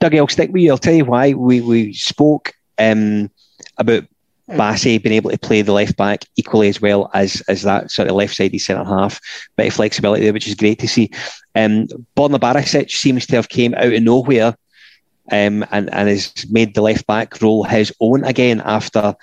Dougie, 0.00 0.16
I'll 0.16 0.28
stick 0.28 0.50
with 0.50 0.62
you. 0.62 0.70
I'll 0.70 0.78
tell 0.78 0.94
you 0.94 1.04
why. 1.04 1.34
We 1.34 1.60
we 1.60 1.92
spoke 1.92 2.54
um, 2.78 3.30
about 3.76 4.04
Bassey 4.50 5.02
being 5.02 5.14
able 5.16 5.30
to 5.30 5.38
play 5.38 5.62
the 5.62 5.72
left 5.72 5.96
back 5.96 6.24
equally 6.36 6.68
as 6.68 6.80
well 6.80 7.10
as 7.14 7.40
as 7.48 7.62
that 7.62 7.90
sort 7.90 8.08
of 8.08 8.14
left 8.14 8.36
sided 8.36 8.60
centre 8.60 8.84
half. 8.84 9.20
Bit 9.56 9.68
of 9.68 9.74
flexibility 9.74 10.22
there, 10.22 10.32
which 10.32 10.46
is 10.46 10.54
great 10.54 10.78
to 10.80 10.88
see. 10.88 11.10
Um, 11.54 11.88
Borna 12.16 12.38
Barisic 12.38 12.90
seems 12.90 13.26
to 13.26 13.36
have 13.36 13.48
came 13.48 13.74
out 13.74 13.92
of 13.92 14.02
nowhere 14.02 14.54
um, 15.32 15.64
and, 15.70 15.92
and 15.92 16.08
has 16.08 16.32
made 16.50 16.74
the 16.74 16.82
left 16.82 17.06
back 17.06 17.40
role 17.42 17.64
his 17.64 17.92
own 18.00 18.24
again 18.24 18.62
after, 18.64 19.16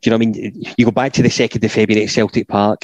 do 0.00 0.10
you 0.10 0.10
know 0.10 0.16
what 0.16 0.22
I 0.22 0.40
mean? 0.40 0.64
You 0.76 0.84
go 0.84 0.90
back 0.90 1.12
to 1.14 1.22
the 1.22 1.28
2nd 1.28 1.64
of 1.64 1.72
February 1.72 2.04
at 2.04 2.10
Celtic 2.10 2.48
Park 2.48 2.82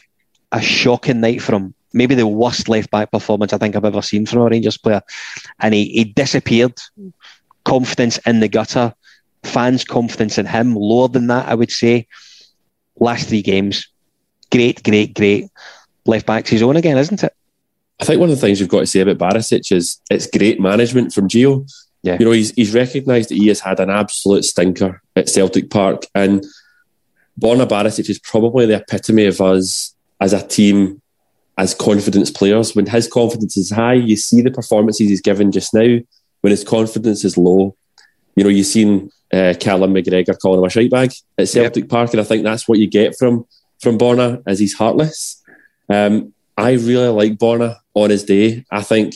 a 0.53 0.61
shocking 0.61 1.20
night 1.20 1.43
for 1.43 1.57
him. 1.57 1.74
Maybe 1.93 2.14
the 2.14 2.26
worst 2.26 2.68
left 2.68 2.91
back 2.91 3.11
performance 3.11 3.53
I 3.53 3.59
think 3.59 3.76
I've 3.76 3.85
ever 3.85 4.03
seen 4.03 4.26
from 4.26 4.43
a 4.43 4.49
Rangers 4.49 4.78
player. 4.78 5.03
And 5.59 5.74
he, 5.74 5.87
he 5.89 6.05
disappeared. 6.05 6.78
Confidence 7.64 8.18
in 8.18 8.41
the 8.41 8.49
gutter. 8.49 8.95
Fans' 9.43 9.84
confidence 9.84 10.38
in 10.38 10.47
him 10.47 10.74
lower 10.74 11.09
than 11.09 11.26
that, 11.28 11.49
I 11.49 11.55
would 11.55 11.70
say. 11.70 12.07
Last 12.99 13.28
three 13.28 13.43
games, 13.43 13.88
great, 14.51 14.82
great, 14.82 15.14
great. 15.14 15.49
Left 16.07 16.26
back's 16.26 16.51
his 16.51 16.62
own 16.62 16.76
again, 16.76 16.99
isn't 16.99 17.22
it? 17.22 17.34
I 18.01 18.05
think 18.05 18.20
one 18.20 18.30
of 18.30 18.34
the 18.34 18.40
things 18.40 18.59
you've 18.59 18.68
got 18.68 18.80
to 18.80 18.86
say 18.86 19.01
about 19.01 19.18
Barisic 19.18 19.70
is 19.70 20.01
it's 20.11 20.26
great 20.26 20.61
management 20.61 21.12
from 21.12 21.28
Gio. 21.28 21.70
Yeah. 22.03 22.16
You 22.18 22.24
know, 22.24 22.32
he's 22.32 22.51
he's 22.53 22.74
recognised 22.74 23.30
that 23.30 23.36
he 23.36 23.47
has 23.49 23.61
had 23.61 23.78
an 23.78 23.90
absolute 23.90 24.45
stinker 24.45 25.01
at 25.14 25.28
Celtic 25.28 25.70
Park. 25.70 26.05
And 26.14 26.45
Borna 27.40 27.66
Barisic 27.66 28.11
is 28.11 28.18
probably 28.18 28.66
the 28.66 28.76
epitome 28.76 29.26
of 29.26 29.40
us 29.40 29.95
as 30.20 30.32
a 30.32 30.47
team, 30.47 31.01
as 31.57 31.74
confidence 31.74 32.30
players. 32.30 32.74
When 32.74 32.86
his 32.86 33.07
confidence 33.07 33.57
is 33.57 33.70
high, 33.70 33.95
you 33.95 34.16
see 34.16 34.43
the 34.43 34.51
performances 34.51 35.09
he's 35.09 35.20
given 35.20 35.53
just 35.53 35.72
now. 35.72 35.99
When 36.40 36.51
his 36.51 36.64
confidence 36.64 37.24
is 37.24 37.38
low, 37.38 37.76
you 38.34 38.43
know, 38.43 38.51
you've 38.51 38.66
seen 38.66 39.12
uh, 39.33 39.55
Callum 39.59 39.95
McGregor 39.95 40.39
calling 40.39 40.61
him 40.61 40.66
a 40.66 40.70
shite 40.70 40.91
bag 40.91 41.12
at 41.39 41.49
Celtic 41.49 41.85
yep. 41.85 41.91
Park, 41.91 42.12
and 42.12 42.20
I 42.20 42.24
think 42.24 42.45
that's 42.45 42.68
what 42.68 42.78
you 42.78 42.87
get 42.87 43.16
from 43.18 43.47
from 43.80 43.99
Borna, 43.99 44.43
as 44.47 44.59
he's 44.59 44.74
heartless. 44.74 45.43
Um, 45.89 46.33
I 46.57 46.72
really 46.72 47.09
like 47.09 47.39
Borna 47.39 47.76
on 47.95 48.11
his 48.11 48.24
day. 48.24 48.64
I 48.70 48.83
think 48.83 49.14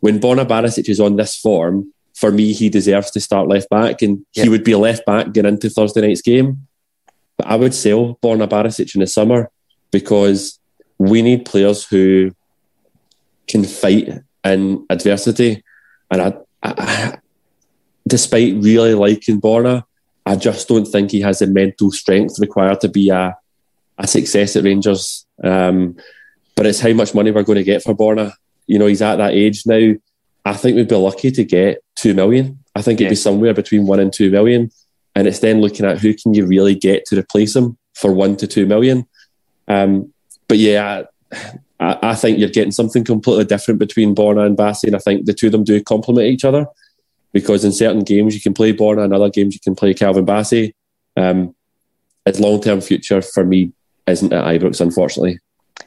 when 0.00 0.20
Borna 0.20 0.46
Barisic 0.46 0.88
is 0.88 1.00
on 1.00 1.16
this 1.16 1.38
form, 1.38 1.92
for 2.14 2.32
me, 2.32 2.52
he 2.52 2.70
deserves 2.70 3.10
to 3.10 3.20
start 3.20 3.48
left 3.48 3.68
back, 3.68 4.02
and 4.02 4.24
yep. 4.34 4.44
he 4.44 4.48
would 4.48 4.64
be 4.64 4.74
left 4.74 5.04
back 5.04 5.32
going 5.32 5.46
into 5.46 5.68
Thursday 5.68 6.00
night's 6.00 6.22
game. 6.22 6.66
But 7.36 7.48
I 7.48 7.56
would 7.56 7.74
sell 7.74 8.18
Borna 8.22 8.48
Barisic 8.48 8.94
in 8.94 9.00
the 9.00 9.06
summer 9.06 9.50
because 9.90 10.58
we 10.98 11.20
need 11.20 11.44
players 11.44 11.84
who 11.84 12.32
can 13.46 13.64
fight 13.64 14.08
in 14.44 14.86
adversity. 14.88 15.62
And 16.10 16.22
I, 16.22 16.34
I, 16.62 17.18
despite 18.06 18.54
really 18.56 18.94
liking 18.94 19.40
Borna, 19.40 19.84
I 20.24 20.36
just 20.36 20.68
don't 20.68 20.86
think 20.86 21.10
he 21.10 21.20
has 21.20 21.40
the 21.40 21.46
mental 21.46 21.90
strength 21.90 22.38
required 22.38 22.80
to 22.80 22.88
be 22.88 23.10
a, 23.10 23.36
a 23.98 24.06
success 24.06 24.56
at 24.56 24.64
Rangers. 24.64 25.26
Um, 25.42 25.96
but 26.54 26.66
it's 26.66 26.80
how 26.80 26.92
much 26.92 27.14
money 27.14 27.30
we're 27.30 27.42
going 27.42 27.58
to 27.58 27.64
get 27.64 27.82
for 27.82 27.94
Borna. 27.94 28.32
You 28.66 28.78
know, 28.78 28.86
he's 28.86 29.02
at 29.02 29.16
that 29.16 29.34
age 29.34 29.62
now. 29.66 29.94
I 30.44 30.54
think 30.54 30.76
we'd 30.76 30.88
be 30.88 30.96
lucky 30.96 31.30
to 31.30 31.44
get 31.44 31.82
two 31.96 32.14
million. 32.14 32.58
I 32.74 32.82
think 32.82 33.00
it'd 33.00 33.06
yeah. 33.06 33.10
be 33.10 33.16
somewhere 33.16 33.54
between 33.54 33.86
one 33.86 34.00
and 34.00 34.12
two 34.12 34.30
million. 34.30 34.70
And 35.14 35.26
it's 35.26 35.40
then 35.40 35.60
looking 35.60 35.86
at 35.86 35.98
who 35.98 36.14
can 36.14 36.34
you 36.34 36.46
really 36.46 36.74
get 36.74 37.04
to 37.06 37.18
replace 37.18 37.56
him 37.56 37.78
for 37.94 38.12
one 38.12 38.36
to 38.36 38.46
two 38.46 38.66
million. 38.66 39.06
Um, 39.68 40.12
but 40.48 40.58
yeah, 40.58 41.04
I, 41.80 41.98
I, 42.02 42.14
think 42.14 42.38
you're 42.38 42.48
getting 42.48 42.70
something 42.70 43.02
completely 43.02 43.44
different 43.44 43.80
between 43.80 44.14
Borna 44.14 44.46
and 44.46 44.56
Bassey, 44.56 44.84
and 44.84 44.94
I 44.94 45.00
think 45.00 45.26
the 45.26 45.34
two 45.34 45.46
of 45.46 45.52
them 45.52 45.64
do 45.64 45.82
complement 45.82 46.28
each 46.28 46.44
other 46.44 46.66
because 47.36 47.66
in 47.66 47.72
certain 47.72 48.00
games 48.00 48.34
you 48.34 48.40
can 48.40 48.54
play 48.54 48.72
Borna, 48.72 49.04
in 49.04 49.12
other 49.12 49.28
games 49.28 49.52
you 49.52 49.60
can 49.60 49.74
play 49.74 49.92
Calvin 49.92 50.24
Bassey. 50.24 50.72
Um, 51.18 51.54
his 52.24 52.40
long 52.40 52.62
term 52.62 52.80
future 52.80 53.20
for 53.20 53.44
me 53.44 53.74
isn't 54.06 54.32
at 54.32 54.42
Ibrox, 54.42 54.80
unfortunately. 54.80 55.38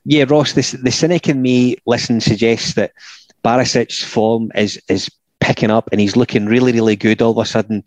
Yeah, 0.06 0.26
Ross, 0.30 0.54
the, 0.54 0.78
the 0.84 0.92
cynic 0.92 1.28
in 1.28 1.42
me, 1.42 1.78
listen, 1.88 2.22
suggests 2.22 2.76
that 2.76 2.92
Barisic's 3.44 4.04
form 4.04 4.52
is 4.54 4.80
is 4.90 5.10
picking 5.40 5.72
up 5.72 5.90
and 5.92 6.00
he's 6.00 6.16
looking 6.16 6.46
really, 6.46 6.72
really 6.72 6.96
good 6.96 7.20
all 7.20 7.32
of 7.32 7.38
a 7.40 7.46
sudden, 7.46 7.84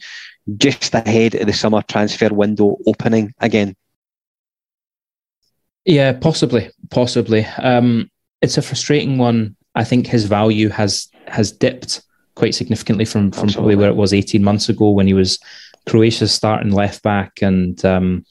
just 0.56 0.92
ahead 0.92 1.36
of 1.36 1.46
the 1.46 1.52
summer 1.52 1.82
transfer 1.82 2.34
window 2.34 2.78
opening 2.88 3.32
again. 3.38 3.76
Yeah, 5.84 6.14
possibly, 6.14 6.68
possibly. 6.90 7.44
Um, 7.58 8.10
it's 8.40 8.58
a 8.58 8.62
frustrating 8.62 9.18
one. 9.18 9.54
I 9.76 9.84
think 9.84 10.08
his 10.08 10.24
value 10.24 10.68
has 10.70 11.06
has 11.28 11.52
dipped 11.52 12.02
quite 12.42 12.56
significantly 12.56 13.04
from 13.04 13.30
from 13.30 13.44
Absolutely. 13.44 13.54
probably 13.54 13.76
where 13.76 13.90
it 13.90 13.94
was 13.94 14.12
18 14.12 14.42
months 14.42 14.68
ago 14.68 14.90
when 14.90 15.06
he 15.06 15.14
was 15.14 15.38
Croatia's 15.88 16.32
starting 16.32 16.72
left 16.72 17.00
back 17.04 17.40
and 17.40 17.84
um, 17.84 18.26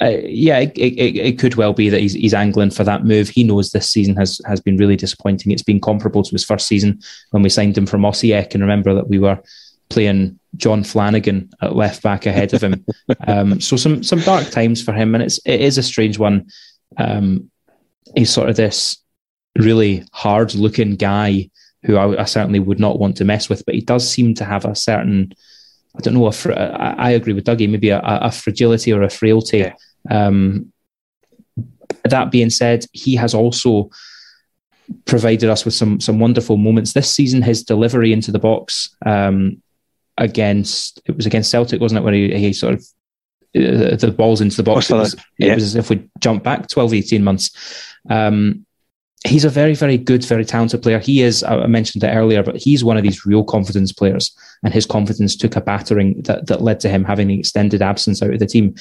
yeah, 0.00 0.60
it, 0.60 0.72
it, 0.78 1.16
it, 1.16 1.38
could 1.38 1.56
well 1.56 1.74
be 1.74 1.90
that 1.90 2.00
he's, 2.00 2.14
he's 2.14 2.32
angling 2.32 2.70
for 2.70 2.82
that 2.82 3.04
move. 3.04 3.28
He 3.28 3.44
knows 3.44 3.70
this 3.70 3.90
season 3.90 4.16
has 4.16 4.40
has 4.46 4.58
been 4.58 4.78
really 4.78 4.96
disappointing. 4.96 5.52
It's 5.52 5.62
been 5.62 5.80
comparable 5.80 6.22
to 6.22 6.30
his 6.30 6.44
first 6.44 6.66
season 6.66 6.98
when 7.30 7.42
we 7.42 7.50
signed 7.50 7.76
him 7.76 7.86
from 7.86 8.02
Osijek, 8.02 8.54
and 8.54 8.62
remember 8.62 8.94
that 8.94 9.08
we 9.08 9.18
were 9.18 9.38
playing 9.90 10.40
Jon 10.56 10.82
Flanagan 10.82 11.50
at 11.60 11.76
left 11.76 12.02
back 12.02 12.24
ahead 12.26 12.54
of 12.54 12.64
him. 12.64 12.84
um, 13.28 13.60
so 13.60 13.76
some 13.76 14.02
some 14.02 14.20
dark 14.20 14.48
times 14.48 14.82
for 14.82 14.92
him, 14.92 15.14
and 15.14 15.22
it's 15.22 15.38
it 15.44 15.60
is 15.60 15.78
a 15.78 15.82
strange 15.82 16.18
one. 16.18 16.46
Um, 16.96 17.50
he's 18.16 18.32
sort 18.32 18.48
of 18.48 18.56
this 18.56 18.96
really 19.56 20.04
hard 20.12 20.54
looking 20.54 20.96
guy 20.96 21.50
who 21.84 21.96
I, 21.96 22.22
I, 22.22 22.24
certainly 22.24 22.60
would 22.60 22.80
not 22.80 22.98
want 22.98 23.16
to 23.18 23.24
mess 23.24 23.48
with, 23.48 23.64
but 23.66 23.74
he 23.74 23.80
does 23.80 24.08
seem 24.08 24.34
to 24.34 24.44
have 24.44 24.64
a 24.64 24.74
certain 24.74 25.34
I 25.96 26.00
don't 26.00 26.14
know. 26.14 26.26
if 26.26 26.46
I 26.46 27.10
agree 27.10 27.34
with 27.34 27.44
Dougie. 27.44 27.70
Maybe 27.70 27.90
a, 27.90 28.00
a 28.02 28.32
fragility 28.32 28.92
or 28.92 29.02
a 29.02 29.10
frailty. 29.10 29.58
Yeah. 29.58 29.74
Um, 30.10 30.72
that 32.04 32.30
being 32.30 32.50
said, 32.50 32.84
he 32.92 33.14
has 33.16 33.32
also 33.32 33.90
provided 35.06 35.48
us 35.48 35.64
with 35.64 35.74
some 35.74 36.00
some 36.00 36.18
wonderful 36.18 36.56
moments 36.56 36.92
this 36.92 37.10
season. 37.10 37.42
His 37.42 37.62
delivery 37.62 38.12
into 38.12 38.32
the 38.32 38.40
box 38.40 38.94
um, 39.06 39.62
against 40.18 41.00
it 41.06 41.16
was 41.16 41.26
against 41.26 41.50
Celtic, 41.50 41.80
wasn't 41.80 42.00
it? 42.00 42.04
Where 42.04 42.14
he, 42.14 42.36
he 42.36 42.52
sort 42.52 42.74
of 42.74 42.80
uh, 43.56 43.94
the 43.94 44.14
balls 44.16 44.40
into 44.40 44.56
the 44.56 44.64
box. 44.64 44.90
It 44.90 44.94
was, 44.94 45.14
yeah. 45.38 45.52
it 45.52 45.54
was, 45.54 45.64
as 45.64 45.76
if 45.76 45.90
we 45.90 46.08
jump 46.18 46.42
back 46.42 46.66
12, 46.66 46.94
18 46.94 47.22
months. 47.22 47.94
Um, 48.10 48.66
he's 49.24 49.44
a 49.44 49.50
very, 49.50 49.74
very 49.74 49.96
good, 49.96 50.24
very 50.24 50.44
talented 50.44 50.82
player. 50.82 50.98
He 50.98 51.22
is, 51.22 51.42
I 51.42 51.66
mentioned 51.66 52.04
it 52.04 52.14
earlier, 52.14 52.42
but 52.42 52.56
he's 52.56 52.84
one 52.84 52.98
of 52.98 53.02
these 53.02 53.24
real 53.24 53.42
confidence 53.42 53.90
players. 53.90 54.36
And 54.62 54.72
his 54.72 54.86
confidence 54.86 55.34
took 55.34 55.56
a 55.56 55.60
battering 55.62 56.22
that, 56.22 56.46
that 56.46 56.62
led 56.62 56.80
to 56.80 56.88
him 56.88 57.04
having 57.04 57.30
an 57.30 57.38
extended 57.38 57.82
absence 57.82 58.22
out 58.22 58.34
of 58.34 58.38
the 58.38 58.46
team. 58.46 58.74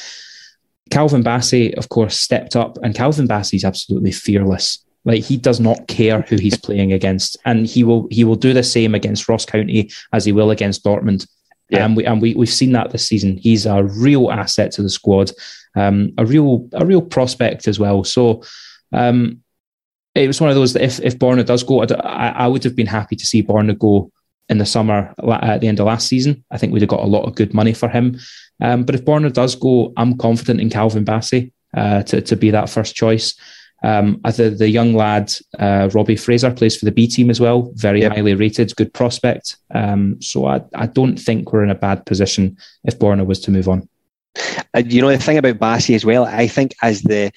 Calvin 0.91 1.23
Bassey, 1.23 1.73
of 1.75 1.89
course, 1.89 2.19
stepped 2.19 2.55
up, 2.55 2.77
and 2.83 2.93
Calvin 2.93 3.27
Bassey's 3.27 3.63
absolutely 3.63 4.11
fearless. 4.11 4.83
Like 5.05 5.23
he 5.23 5.37
does 5.37 5.59
not 5.59 5.87
care 5.87 6.21
who 6.21 6.37
he's 6.37 6.57
playing 6.57 6.93
against, 6.93 7.37
and 7.45 7.65
he 7.65 7.83
will 7.83 8.07
he 8.11 8.23
will 8.23 8.35
do 8.35 8.53
the 8.53 8.63
same 8.63 8.95
against 8.95 9.27
Ross 9.27 9.45
County 9.45 9.91
as 10.13 10.23
he 10.23 10.31
will 10.31 10.51
against 10.51 10.83
Dortmund. 10.83 11.27
Yeah. 11.69 11.85
And 11.85 11.97
we 11.97 12.05
and 12.05 12.21
we 12.21 12.35
we've 12.35 12.49
seen 12.49 12.73
that 12.73 12.91
this 12.91 13.05
season. 13.05 13.37
He's 13.37 13.65
a 13.65 13.83
real 13.83 14.31
asset 14.31 14.71
to 14.73 14.81
the 14.81 14.89
squad, 14.89 15.31
um, 15.75 16.13
a 16.17 16.25
real 16.25 16.69
a 16.73 16.85
real 16.85 17.01
prospect 17.01 17.67
as 17.67 17.79
well. 17.79 18.03
So 18.03 18.43
um, 18.93 19.42
it 20.15 20.27
was 20.27 20.39
one 20.39 20.49
of 20.49 20.55
those 20.55 20.73
that 20.73 20.83
if, 20.83 20.99
if 20.99 21.17
Borna 21.17 21.45
does 21.45 21.63
go, 21.63 21.81
I, 21.81 22.29
I 22.29 22.47
would 22.47 22.63
have 22.63 22.75
been 22.75 22.87
happy 22.87 23.15
to 23.15 23.25
see 23.25 23.43
Borna 23.43 23.77
go 23.77 24.11
in 24.49 24.57
the 24.57 24.65
summer 24.65 25.13
at 25.41 25.61
the 25.61 25.67
end 25.67 25.79
of 25.79 25.87
last 25.87 26.07
season. 26.07 26.43
I 26.51 26.57
think 26.57 26.73
we'd 26.73 26.81
have 26.81 26.89
got 26.89 27.03
a 27.03 27.07
lot 27.07 27.23
of 27.23 27.35
good 27.35 27.53
money 27.53 27.73
for 27.73 27.89
him. 27.89 28.19
Um, 28.61 28.83
but 28.83 28.95
if 28.95 29.05
Borna 29.05 29.31
does 29.31 29.55
go, 29.55 29.93
I'm 29.97 30.17
confident 30.17 30.61
in 30.61 30.69
Calvin 30.69 31.05
Bassey 31.05 31.51
uh, 31.73 32.03
to, 32.03 32.21
to 32.21 32.35
be 32.35 32.51
that 32.51 32.69
first 32.69 32.95
choice. 32.95 33.33
Um, 33.83 34.21
the, 34.23 34.55
the 34.57 34.69
young 34.69 34.93
lad, 34.93 35.33
uh, 35.59 35.89
Robbie 35.93 36.15
Fraser, 36.15 36.51
plays 36.51 36.77
for 36.77 36.85
the 36.85 36.91
B 36.91 37.07
team 37.07 37.29
as 37.29 37.41
well. 37.41 37.71
Very 37.75 38.01
yep. 38.01 38.13
highly 38.13 38.35
rated, 38.35 38.75
good 38.75 38.93
prospect. 38.93 39.57
Um, 39.73 40.21
so 40.21 40.45
I, 40.45 40.61
I 40.73 40.85
don't 40.87 41.17
think 41.17 41.51
we're 41.51 41.63
in 41.63 41.69
a 41.69 41.75
bad 41.75 42.05
position 42.05 42.57
if 42.85 42.97
Borna 42.99 43.25
was 43.25 43.39
to 43.41 43.51
move 43.51 43.67
on. 43.67 43.89
Uh, 44.73 44.83
you 44.85 45.01
know, 45.01 45.09
the 45.09 45.17
thing 45.17 45.37
about 45.37 45.57
Bassey 45.59 45.95
as 45.95 46.05
well, 46.05 46.25
I 46.25 46.47
think 46.47 46.75
as 46.81 47.01
the 47.01 47.31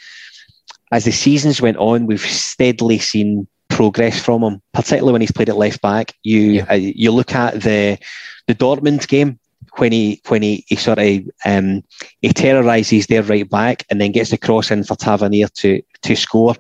as 0.92 1.04
the 1.04 1.12
seasons 1.12 1.60
went 1.60 1.76
on, 1.76 2.06
we've 2.06 2.20
steadily 2.20 2.98
seen 2.98 3.46
progress 3.68 4.18
from 4.20 4.42
him, 4.42 4.62
particularly 4.72 5.12
when 5.12 5.20
he's 5.20 5.32
played 5.32 5.48
at 5.48 5.56
left 5.56 5.82
back. 5.82 6.12
You 6.22 6.40
yeah. 6.40 6.66
uh, 6.70 6.74
you 6.74 7.10
look 7.10 7.34
at 7.34 7.62
the 7.62 7.98
the 8.46 8.54
Dortmund 8.54 9.06
game 9.08 9.38
when 9.76 9.92
he 9.92 10.22
when 10.28 10.42
he, 10.42 10.64
he 10.68 10.76
sort 10.76 10.98
of 10.98 11.20
um, 11.44 11.82
he 12.22 12.32
terrorises 12.32 13.06
their 13.06 13.22
right 13.22 13.48
back 13.48 13.84
and 13.90 14.00
then 14.00 14.12
gets 14.12 14.30
the 14.30 14.38
cross 14.38 14.70
in 14.70 14.84
for 14.84 14.96
Tavernier 14.96 15.48
to 15.48 15.82
to 16.02 16.16
score. 16.16 16.54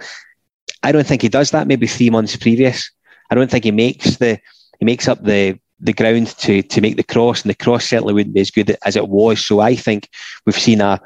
I 0.82 0.92
don't 0.92 1.06
think 1.06 1.22
he 1.22 1.28
does 1.28 1.50
that. 1.52 1.66
Maybe 1.66 1.86
three 1.86 2.10
months 2.10 2.36
previous, 2.36 2.90
I 3.30 3.34
don't 3.34 3.50
think 3.50 3.64
he 3.64 3.72
makes 3.72 4.16
the 4.16 4.38
he 4.78 4.84
makes 4.84 5.08
up 5.08 5.22
the 5.22 5.58
the 5.80 5.92
ground 5.92 6.28
to 6.38 6.62
to 6.62 6.80
make 6.80 6.96
the 6.96 7.02
cross, 7.02 7.42
and 7.42 7.50
the 7.50 7.54
cross 7.54 7.86
certainly 7.86 8.14
wouldn't 8.14 8.34
be 8.34 8.40
as 8.40 8.50
good 8.50 8.76
as 8.84 8.96
it 8.96 9.08
was. 9.08 9.44
So 9.44 9.60
I 9.60 9.76
think 9.76 10.08
we've 10.44 10.58
seen 10.58 10.80
a, 10.80 11.00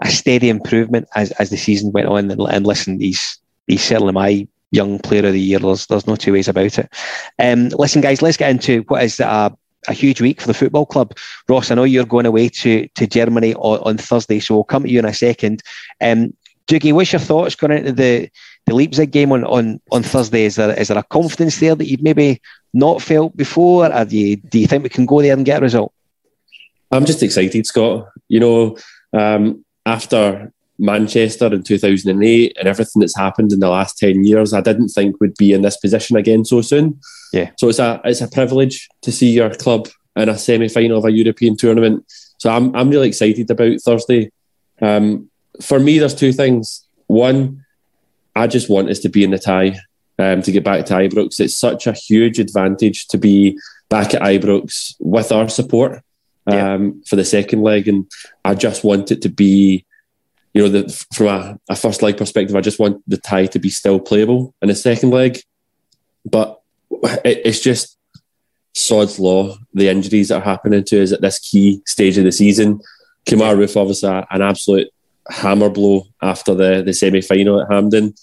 a 0.00 0.10
steady 0.10 0.48
improvement 0.48 1.08
as, 1.14 1.30
as 1.32 1.50
the 1.50 1.56
season 1.56 1.92
went 1.92 2.08
on. 2.08 2.30
And, 2.30 2.40
and 2.40 2.66
listen, 2.66 3.00
he's 3.00 3.38
he's 3.66 3.84
certainly 3.84 4.12
my 4.12 4.46
young 4.72 4.98
player 4.98 5.26
of 5.26 5.32
the 5.32 5.40
year. 5.40 5.58
There's 5.58 5.86
there's 5.86 6.06
no 6.06 6.16
two 6.16 6.32
ways 6.32 6.48
about 6.48 6.78
it. 6.78 6.92
Um, 7.38 7.68
listen, 7.68 8.00
guys, 8.00 8.22
let's 8.22 8.36
get 8.36 8.50
into 8.50 8.82
what 8.88 9.04
is 9.04 9.20
a, 9.20 9.56
a 9.88 9.92
huge 9.92 10.20
week 10.20 10.40
for 10.40 10.48
the 10.48 10.54
football 10.54 10.86
club. 10.86 11.16
Ross, 11.48 11.70
I 11.70 11.76
know 11.76 11.84
you're 11.84 12.04
going 12.04 12.26
away 12.26 12.48
to 12.48 12.88
to 12.88 13.06
Germany 13.06 13.54
on, 13.54 13.78
on 13.80 13.96
Thursday, 13.96 14.40
so 14.40 14.54
we'll 14.54 14.64
come 14.64 14.82
to 14.82 14.90
you 14.90 14.98
in 14.98 15.04
a 15.04 15.14
second. 15.14 15.62
Um, 16.00 16.34
Dougie, 16.66 16.92
what's 16.92 17.12
your 17.12 17.20
thoughts 17.20 17.54
going 17.54 17.78
into 17.78 17.92
the 17.92 18.28
the 18.66 18.74
Leipzig 18.74 19.12
game 19.12 19.30
on, 19.30 19.44
on, 19.44 19.80
on 19.92 20.02
Thursday? 20.02 20.44
Is 20.44 20.56
there 20.56 20.76
is 20.78 20.88
there 20.88 20.98
a 20.98 21.04
confidence 21.04 21.60
there 21.60 21.76
that 21.76 21.86
you've 21.86 22.02
maybe 22.02 22.40
not 22.76 23.02
felt 23.02 23.36
before? 23.36 23.92
Or 23.92 24.04
do 24.04 24.16
you, 24.16 24.36
do 24.36 24.58
you 24.58 24.66
think 24.66 24.82
we 24.82 24.88
can 24.88 25.06
go 25.06 25.22
there 25.22 25.32
and 25.32 25.44
get 25.44 25.58
a 25.58 25.62
result? 25.62 25.92
I'm 26.90 27.06
just 27.06 27.22
excited, 27.22 27.66
Scott. 27.66 28.08
You 28.28 28.40
know, 28.40 28.76
um, 29.12 29.64
after 29.84 30.52
Manchester 30.78 31.46
in 31.46 31.62
2008 31.62 32.56
and 32.58 32.68
everything 32.68 33.00
that's 33.00 33.16
happened 33.16 33.52
in 33.52 33.60
the 33.60 33.70
last 33.70 33.98
10 33.98 34.24
years, 34.24 34.52
I 34.52 34.60
didn't 34.60 34.88
think 34.88 35.20
would 35.20 35.34
be 35.36 35.52
in 35.52 35.62
this 35.62 35.76
position 35.78 36.16
again 36.16 36.44
so 36.44 36.60
soon. 36.60 37.00
Yeah. 37.32 37.50
So 37.58 37.68
it's 37.68 37.78
a 37.78 38.00
it's 38.04 38.20
a 38.20 38.28
privilege 38.28 38.88
to 39.02 39.10
see 39.10 39.30
your 39.30 39.50
club 39.50 39.88
in 40.14 40.28
a 40.28 40.38
semi 40.38 40.68
final 40.68 40.98
of 40.98 41.04
a 41.04 41.10
European 41.10 41.56
tournament. 41.56 42.04
So 42.38 42.50
I'm 42.50 42.74
I'm 42.76 42.90
really 42.90 43.08
excited 43.08 43.50
about 43.50 43.80
Thursday. 43.80 44.30
Um, 44.80 45.30
for 45.62 45.80
me, 45.80 45.98
there's 45.98 46.14
two 46.14 46.32
things. 46.32 46.86
One, 47.06 47.64
I 48.34 48.46
just 48.46 48.68
want 48.68 48.90
us 48.90 48.98
to 49.00 49.08
be 49.08 49.24
in 49.24 49.30
the 49.30 49.38
tie 49.38 49.80
um, 50.18 50.42
to 50.42 50.52
get 50.52 50.64
back 50.64 50.86
to 50.86 50.94
Ibrox. 50.94 51.40
It's 51.40 51.56
such 51.56 51.86
a 51.86 51.92
huge 51.92 52.38
advantage 52.38 53.06
to 53.08 53.18
be 53.18 53.58
back 53.88 54.14
at 54.14 54.22
Ibrox 54.22 54.94
with 54.98 55.32
our 55.32 55.48
support 55.48 56.02
um, 56.46 56.54
yeah. 56.56 56.90
for 57.06 57.16
the 57.16 57.24
second 57.24 57.62
leg, 57.62 57.88
and 57.88 58.10
I 58.44 58.54
just 58.54 58.84
want 58.84 59.10
it 59.10 59.22
to 59.22 59.28
be, 59.28 59.84
you 60.54 60.62
know, 60.62 60.68
the, 60.68 61.06
from 61.14 61.26
a, 61.26 61.58
a, 61.68 61.76
first 61.76 62.02
leg 62.02 62.16
perspective, 62.16 62.56
I 62.56 62.60
just 62.60 62.78
want 62.78 63.02
the 63.06 63.18
tie 63.18 63.46
to 63.46 63.58
be 63.58 63.70
still 63.70 64.00
playable 64.00 64.54
in 64.62 64.68
the 64.68 64.74
second 64.74 65.10
leg, 65.10 65.40
but 66.24 66.60
it, 67.24 67.42
it's 67.44 67.60
just 67.60 67.98
sod's 68.74 69.18
law. 69.18 69.56
The 69.74 69.88
injuries 69.88 70.28
that 70.28 70.38
are 70.38 70.44
happening 70.44 70.84
to 70.84 71.02
us 71.02 71.12
at 71.12 71.20
this 71.20 71.38
key 71.38 71.82
stage 71.86 72.18
of 72.18 72.24
the 72.24 72.32
season. 72.32 72.80
Kemar 73.26 73.56
Roofe, 73.56 73.76
obviously, 73.80 74.08
an 74.08 74.42
absolute 74.42 74.88
hammer 75.28 75.68
blow 75.68 76.06
after 76.22 76.54
the, 76.54 76.82
the 76.84 76.92
semi 76.92 77.20
final 77.20 77.60
at 77.60 77.70
Hampden. 77.70 78.14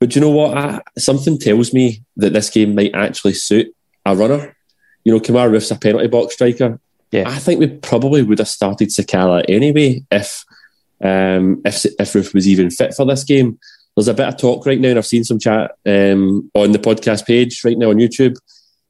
But 0.00 0.14
you 0.14 0.20
know 0.20 0.30
what? 0.30 0.56
I, 0.56 0.80
something 0.98 1.38
tells 1.38 1.74
me 1.74 2.02
that 2.16 2.32
this 2.32 2.50
game 2.50 2.74
might 2.74 2.94
actually 2.94 3.34
suit 3.34 3.74
a 4.06 4.16
runner. 4.16 4.56
You 5.04 5.12
know, 5.12 5.20
Kemar 5.20 5.50
Roofe's 5.50 5.70
a 5.70 5.76
penalty 5.76 6.08
box 6.08 6.34
striker. 6.34 6.80
Yeah. 7.12 7.28
I 7.28 7.38
think 7.38 7.60
we 7.60 7.66
probably 7.66 8.22
would 8.22 8.38
have 8.38 8.48
started 8.48 8.88
Sakala 8.88 9.44
anyway 9.48 10.04
if 10.10 10.44
um, 11.02 11.60
if 11.64 11.84
if 11.84 12.12
Roofe 12.12 12.34
was 12.34 12.48
even 12.48 12.70
fit 12.70 12.94
for 12.94 13.04
this 13.04 13.24
game. 13.24 13.58
There's 13.96 14.08
a 14.08 14.14
bit 14.14 14.28
of 14.28 14.36
talk 14.38 14.64
right 14.66 14.78
now, 14.78 14.90
and 14.90 14.98
I've 14.98 15.06
seen 15.06 15.24
some 15.24 15.38
chat 15.38 15.72
um, 15.84 16.50
on 16.54 16.72
the 16.72 16.78
podcast 16.78 17.26
page 17.26 17.62
right 17.64 17.76
now 17.76 17.90
on 17.90 17.96
YouTube 17.96 18.36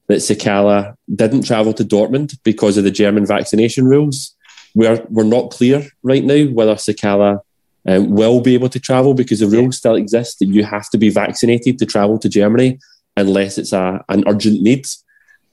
that 0.07 0.17
Sakala 0.17 0.95
didn't 1.13 1.45
travel 1.45 1.73
to 1.73 1.83
Dortmund 1.83 2.37
because 2.43 2.77
of 2.77 2.83
the 2.83 2.91
German 2.91 3.25
vaccination 3.25 3.85
rules. 3.85 4.35
We're 4.75 5.05
we're 5.09 5.23
not 5.23 5.51
clear 5.51 5.87
right 6.03 6.23
now 6.23 6.45
whether 6.45 6.75
Sakala 6.75 7.41
um, 7.87 8.11
will 8.11 8.41
be 8.41 8.53
able 8.53 8.69
to 8.69 8.79
travel 8.79 9.13
because 9.13 9.39
the 9.39 9.47
rule 9.47 9.71
still 9.71 9.95
exists 9.95 10.37
that 10.39 10.47
you 10.47 10.63
have 10.63 10.89
to 10.89 10.97
be 10.97 11.09
vaccinated 11.09 11.79
to 11.79 11.85
travel 11.85 12.17
to 12.19 12.29
Germany 12.29 12.79
unless 13.17 13.57
it's 13.57 13.73
a, 13.73 14.03
an 14.09 14.23
urgent 14.27 14.61
need. 14.61 14.85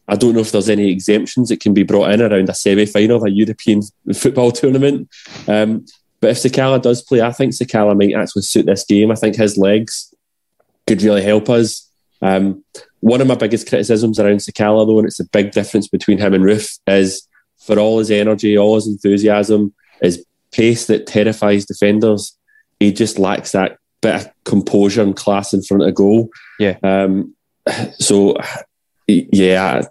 I 0.06 0.16
don't 0.16 0.34
know 0.34 0.40
if 0.40 0.52
there's 0.52 0.70
any 0.70 0.90
exemptions 0.90 1.48
that 1.48 1.60
can 1.60 1.74
be 1.74 1.82
brought 1.82 2.10
in 2.12 2.22
around 2.22 2.48
a 2.48 2.54
semi 2.54 2.86
final 2.86 3.16
of 3.16 3.24
a 3.24 3.30
European 3.30 3.82
football 4.14 4.50
tournament. 4.50 5.08
Um, 5.46 5.84
but 6.20 6.30
if 6.30 6.38
Sakala 6.38 6.82
does 6.82 7.02
play, 7.02 7.20
I 7.20 7.32
think 7.32 7.52
Sakala 7.52 7.96
might 7.96 8.18
actually 8.18 8.42
suit 8.42 8.66
this 8.66 8.84
game. 8.84 9.10
I 9.10 9.14
think 9.14 9.36
his 9.36 9.56
legs 9.56 10.12
could 10.86 11.02
really 11.02 11.22
help 11.22 11.48
us. 11.48 11.88
Um, 12.20 12.64
one 13.00 13.20
of 13.20 13.28
my 13.28 13.36
biggest 13.36 13.68
criticisms 13.68 14.18
around 14.18 14.38
Sakala, 14.38 14.86
though, 14.86 14.98
and 14.98 15.06
it's 15.06 15.20
a 15.20 15.28
big 15.28 15.52
difference 15.52 15.86
between 15.86 16.18
him 16.18 16.34
and 16.34 16.42
Roofe, 16.42 16.80
is 16.88 17.28
for 17.58 17.78
all 17.78 17.98
his 17.98 18.10
energy, 18.10 18.58
all 18.58 18.74
his 18.74 18.88
enthusiasm, 18.88 19.72
his 20.00 20.24
pace 20.52 20.86
that 20.86 21.06
terrifies 21.06 21.66
defenders. 21.66 22.36
He 22.80 22.92
just 22.92 23.18
lacks 23.18 23.52
that 23.52 23.78
bit 24.00 24.14
of 24.14 24.30
composure 24.44 25.02
and 25.02 25.16
class 25.16 25.52
in 25.52 25.62
front 25.62 25.82
of 25.82 25.94
goal. 25.94 26.30
Yeah. 26.58 26.76
Um, 26.82 27.34
so, 27.98 28.36
yeah, 29.06 29.82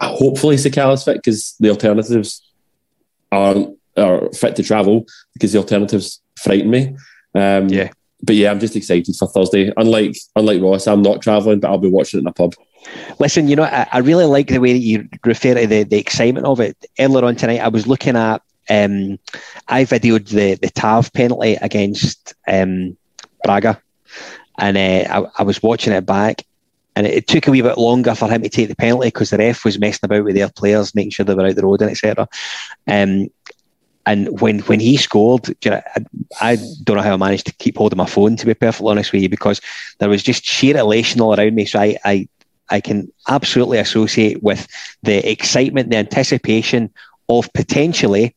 hopefully 0.00 0.56
Sakala's 0.56 1.04
fit 1.04 1.16
because 1.16 1.54
the 1.60 1.70
alternatives 1.70 2.42
aren't 3.30 3.78
are 3.96 4.32
fit 4.32 4.56
to 4.56 4.62
travel 4.62 5.06
because 5.34 5.52
the 5.52 5.58
alternatives 5.58 6.20
frighten 6.38 6.70
me. 6.70 6.96
Um, 7.34 7.68
yeah. 7.68 7.90
But 8.22 8.36
yeah, 8.36 8.50
I'm 8.50 8.60
just 8.60 8.76
excited 8.76 9.14
for 9.16 9.28
Thursday. 9.28 9.72
Unlike 9.76 10.16
unlike 10.36 10.62
Ross, 10.62 10.86
I'm 10.86 11.02
not 11.02 11.22
travelling, 11.22 11.60
but 11.60 11.70
I'll 11.70 11.78
be 11.78 11.90
watching 11.90 12.18
it 12.18 12.22
in 12.22 12.26
a 12.28 12.32
pub. 12.32 12.54
Listen, 13.18 13.48
you 13.48 13.56
know, 13.56 13.64
I, 13.64 13.86
I 13.92 13.98
really 13.98 14.24
like 14.24 14.48
the 14.48 14.58
way 14.58 14.72
that 14.72 14.78
you 14.78 15.08
refer 15.24 15.54
to 15.54 15.66
the, 15.66 15.82
the 15.84 15.98
excitement 15.98 16.46
of 16.46 16.60
it. 16.60 16.76
Earlier 16.98 17.24
on 17.24 17.36
tonight, 17.36 17.60
I 17.60 17.68
was 17.68 17.86
looking 17.86 18.16
at 18.16 18.42
um, 18.70 19.18
I 19.68 19.84
videoed 19.84 20.28
the 20.28 20.54
the 20.54 20.70
Tav 20.70 21.12
penalty 21.12 21.54
against 21.54 22.34
um, 22.46 22.96
Braga, 23.44 23.80
and 24.58 24.76
uh, 24.76 25.26
I, 25.28 25.40
I, 25.40 25.42
was 25.42 25.62
watching 25.62 25.92
it 25.92 26.06
back, 26.06 26.46
and 26.94 27.06
it, 27.06 27.14
it, 27.14 27.26
took 27.26 27.46
a 27.46 27.50
wee 27.50 27.62
bit 27.62 27.78
longer 27.78 28.14
for 28.14 28.28
him 28.28 28.42
to 28.42 28.48
take 28.48 28.68
the 28.68 28.76
penalty 28.76 29.08
because 29.08 29.30
the 29.30 29.38
ref 29.38 29.64
was 29.64 29.78
messing 29.78 30.00
about 30.04 30.24
with 30.24 30.36
their 30.36 30.48
players, 30.48 30.94
making 30.94 31.10
sure 31.10 31.24
they 31.24 31.34
were 31.34 31.46
out 31.46 31.56
the 31.56 31.62
road 31.62 31.82
and 31.82 31.90
etc. 31.90 32.28
Um, 32.86 33.28
and 34.06 34.40
when 34.40 34.60
when 34.60 34.80
he 34.80 34.96
scored, 34.96 35.48
you 35.64 35.70
know, 35.70 35.82
I, 35.94 36.04
I, 36.52 36.56
don't 36.84 36.96
know 36.96 37.02
how 37.02 37.14
I 37.14 37.16
managed 37.16 37.46
to 37.46 37.54
keep 37.54 37.76
hold 37.76 37.92
of 37.92 37.98
my 37.98 38.06
phone. 38.06 38.36
To 38.36 38.46
be 38.46 38.54
perfectly 38.54 38.90
honest 38.90 39.12
with 39.12 39.22
you, 39.22 39.28
because 39.28 39.60
there 39.98 40.08
was 40.08 40.22
just 40.22 40.44
sheer 40.44 40.76
elation 40.76 41.20
all 41.20 41.38
around 41.38 41.54
me. 41.54 41.64
So 41.64 41.80
I, 41.80 41.96
I 42.04 42.28
I 42.68 42.80
can 42.80 43.12
absolutely 43.28 43.78
associate 43.78 44.42
with 44.42 44.66
the 45.02 45.28
excitement, 45.30 45.90
the 45.90 45.96
anticipation 45.96 46.90
of 47.28 47.52
potentially 47.52 48.34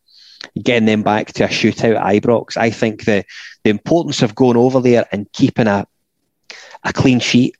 getting 0.61 0.85
them 0.85 1.03
back 1.03 1.33
to 1.33 1.45
a 1.45 1.47
shootout 1.47 1.95
at 1.95 2.21
Ibrox. 2.21 2.57
I 2.57 2.69
think 2.69 3.05
the 3.05 3.25
the 3.63 3.69
importance 3.69 4.21
of 4.21 4.35
going 4.35 4.57
over 4.57 4.79
there 4.79 5.05
and 5.11 5.31
keeping 5.31 5.67
a 5.67 5.87
a 6.83 6.93
clean 6.93 7.19
sheet, 7.19 7.55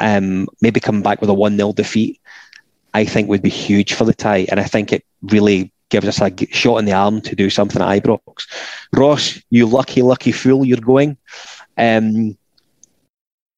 um, 0.00 0.48
maybe 0.60 0.80
coming 0.80 1.02
back 1.02 1.20
with 1.20 1.30
a 1.30 1.34
one 1.34 1.56
0 1.56 1.72
defeat, 1.72 2.20
I 2.94 3.04
think 3.04 3.28
would 3.28 3.42
be 3.42 3.50
huge 3.50 3.94
for 3.94 4.04
the 4.04 4.14
tie, 4.14 4.46
and 4.50 4.60
I 4.60 4.64
think 4.64 4.92
it 4.92 5.04
really 5.22 5.72
gives 5.90 6.08
us 6.08 6.20
a 6.20 6.32
shot 6.52 6.78
in 6.78 6.86
the 6.86 6.92
arm 6.92 7.20
to 7.20 7.36
do 7.36 7.50
something 7.50 7.82
at 7.82 8.02
Ibrox. 8.02 8.46
Ross, 8.92 9.40
you 9.50 9.66
lucky 9.66 10.02
lucky 10.02 10.32
fool, 10.32 10.64
you're 10.64 10.78
going. 10.78 11.16
Um, 11.76 12.36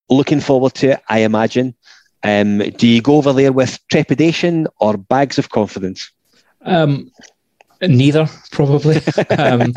looking 0.08 0.40
forward 0.40 0.74
to 0.74 0.92
it, 0.92 1.02
I 1.08 1.20
imagine. 1.20 1.74
Um, 2.22 2.58
do 2.58 2.88
you 2.88 3.02
go 3.02 3.16
over 3.16 3.32
there 3.32 3.52
with 3.52 3.78
trepidation 3.88 4.66
or 4.80 4.96
bags 4.96 5.38
of 5.38 5.50
confidence? 5.50 6.10
Um, 6.62 7.12
Neither, 7.81 8.29
probably. 8.51 8.97
um, 9.39 9.72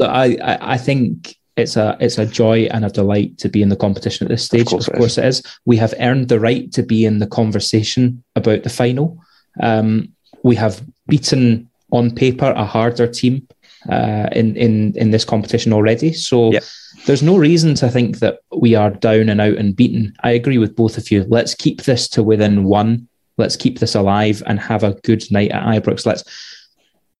I, 0.00 0.36
I, 0.42 0.72
I 0.74 0.78
think 0.78 1.36
it's 1.56 1.76
a 1.76 1.96
it's 2.00 2.18
a 2.18 2.26
joy 2.26 2.64
and 2.70 2.84
a 2.84 2.90
delight 2.90 3.38
to 3.38 3.48
be 3.48 3.62
in 3.62 3.68
the 3.68 3.76
competition 3.76 4.26
at 4.26 4.30
this 4.30 4.44
stage. 4.44 4.62
Of 4.62 4.68
course, 4.68 4.88
of 4.88 4.94
course 4.94 5.18
it, 5.18 5.24
is. 5.24 5.40
it 5.40 5.46
is. 5.46 5.58
We 5.64 5.76
have 5.76 5.94
earned 6.00 6.28
the 6.28 6.40
right 6.40 6.70
to 6.72 6.82
be 6.82 7.04
in 7.04 7.18
the 7.18 7.26
conversation 7.26 8.22
about 8.34 8.62
the 8.62 8.70
final. 8.70 9.18
Um, 9.62 10.12
we 10.42 10.56
have 10.56 10.82
beaten 11.06 11.70
on 11.92 12.14
paper 12.14 12.52
a 12.56 12.64
harder 12.64 13.06
team 13.06 13.46
uh, 13.88 14.28
in 14.32 14.56
in 14.56 14.96
in 14.96 15.10
this 15.10 15.24
competition 15.24 15.72
already. 15.72 16.12
So 16.12 16.52
yep. 16.52 16.64
there's 17.06 17.22
no 17.22 17.36
reason 17.36 17.74
to 17.76 17.88
think 17.88 18.18
that 18.18 18.40
we 18.56 18.74
are 18.74 18.90
down 18.90 19.28
and 19.28 19.40
out 19.40 19.56
and 19.56 19.76
beaten. 19.76 20.14
I 20.22 20.32
agree 20.32 20.58
with 20.58 20.74
both 20.74 20.98
of 20.98 21.10
you. 21.10 21.24
Let's 21.28 21.54
keep 21.54 21.82
this 21.82 22.08
to 22.08 22.22
within 22.22 22.64
one. 22.64 23.08
Let's 23.36 23.56
keep 23.56 23.78
this 23.78 23.94
alive 23.94 24.42
and 24.46 24.60
have 24.60 24.84
a 24.84 24.94
good 25.02 25.24
night 25.30 25.50
at 25.50 25.64
Ibrox. 25.64 26.06
Let's 26.06 26.24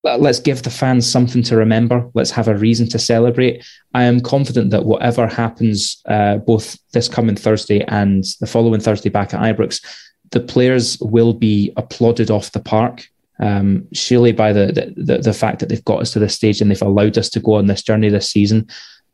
let's 0.05 0.39
give 0.39 0.63
the 0.63 0.71
fans 0.71 1.11
something 1.11 1.43
to 1.45 1.57
remember. 1.57 2.09
Let's 2.15 2.31
have 2.33 2.49
a 2.49 2.57
reason 2.57 2.89
to 2.91 2.99
celebrate. 2.99 3.65
I 3.95 4.05
am 4.05 4.21
confident 4.21 4.71
that 4.71 4.85
whatever 4.85 5.27
happens, 5.27 6.03
uh, 6.07 6.39
both 6.39 6.79
this 6.93 7.09
coming 7.09 7.37
Thursday 7.37 7.83
and 7.85 8.25
the 8.41 8.47
following 8.47 8.81
Thursday 8.81 9.09
back 9.09 9.33
at 9.33 9.41
Ibrox, 9.41 9.83
the 10.31 10.41
players 10.41 10.99
will 11.01 11.33
be 11.33 11.73
applauded 11.77 12.31
off 12.31 12.53
the 12.53 12.61
park. 12.61 13.07
Um, 13.41 13.89
surely 13.93 14.31
by 14.31 14.53
the, 14.53 14.93
the, 14.97 15.19
the 15.19 15.33
fact 15.33 15.59
that 15.59 15.69
they've 15.69 15.85
got 15.85 16.01
us 16.01 16.13
to 16.13 16.21
this 16.21 16.37
stage 16.37 16.61
and 16.61 16.71
they've 16.71 16.81
allowed 16.83 17.19
us 17.19 17.29
to 17.31 17.41
go 17.41 17.55
on 17.55 17.67
this 17.67 17.83
journey 17.83 18.09
this 18.09 18.31
season, 18.31 18.69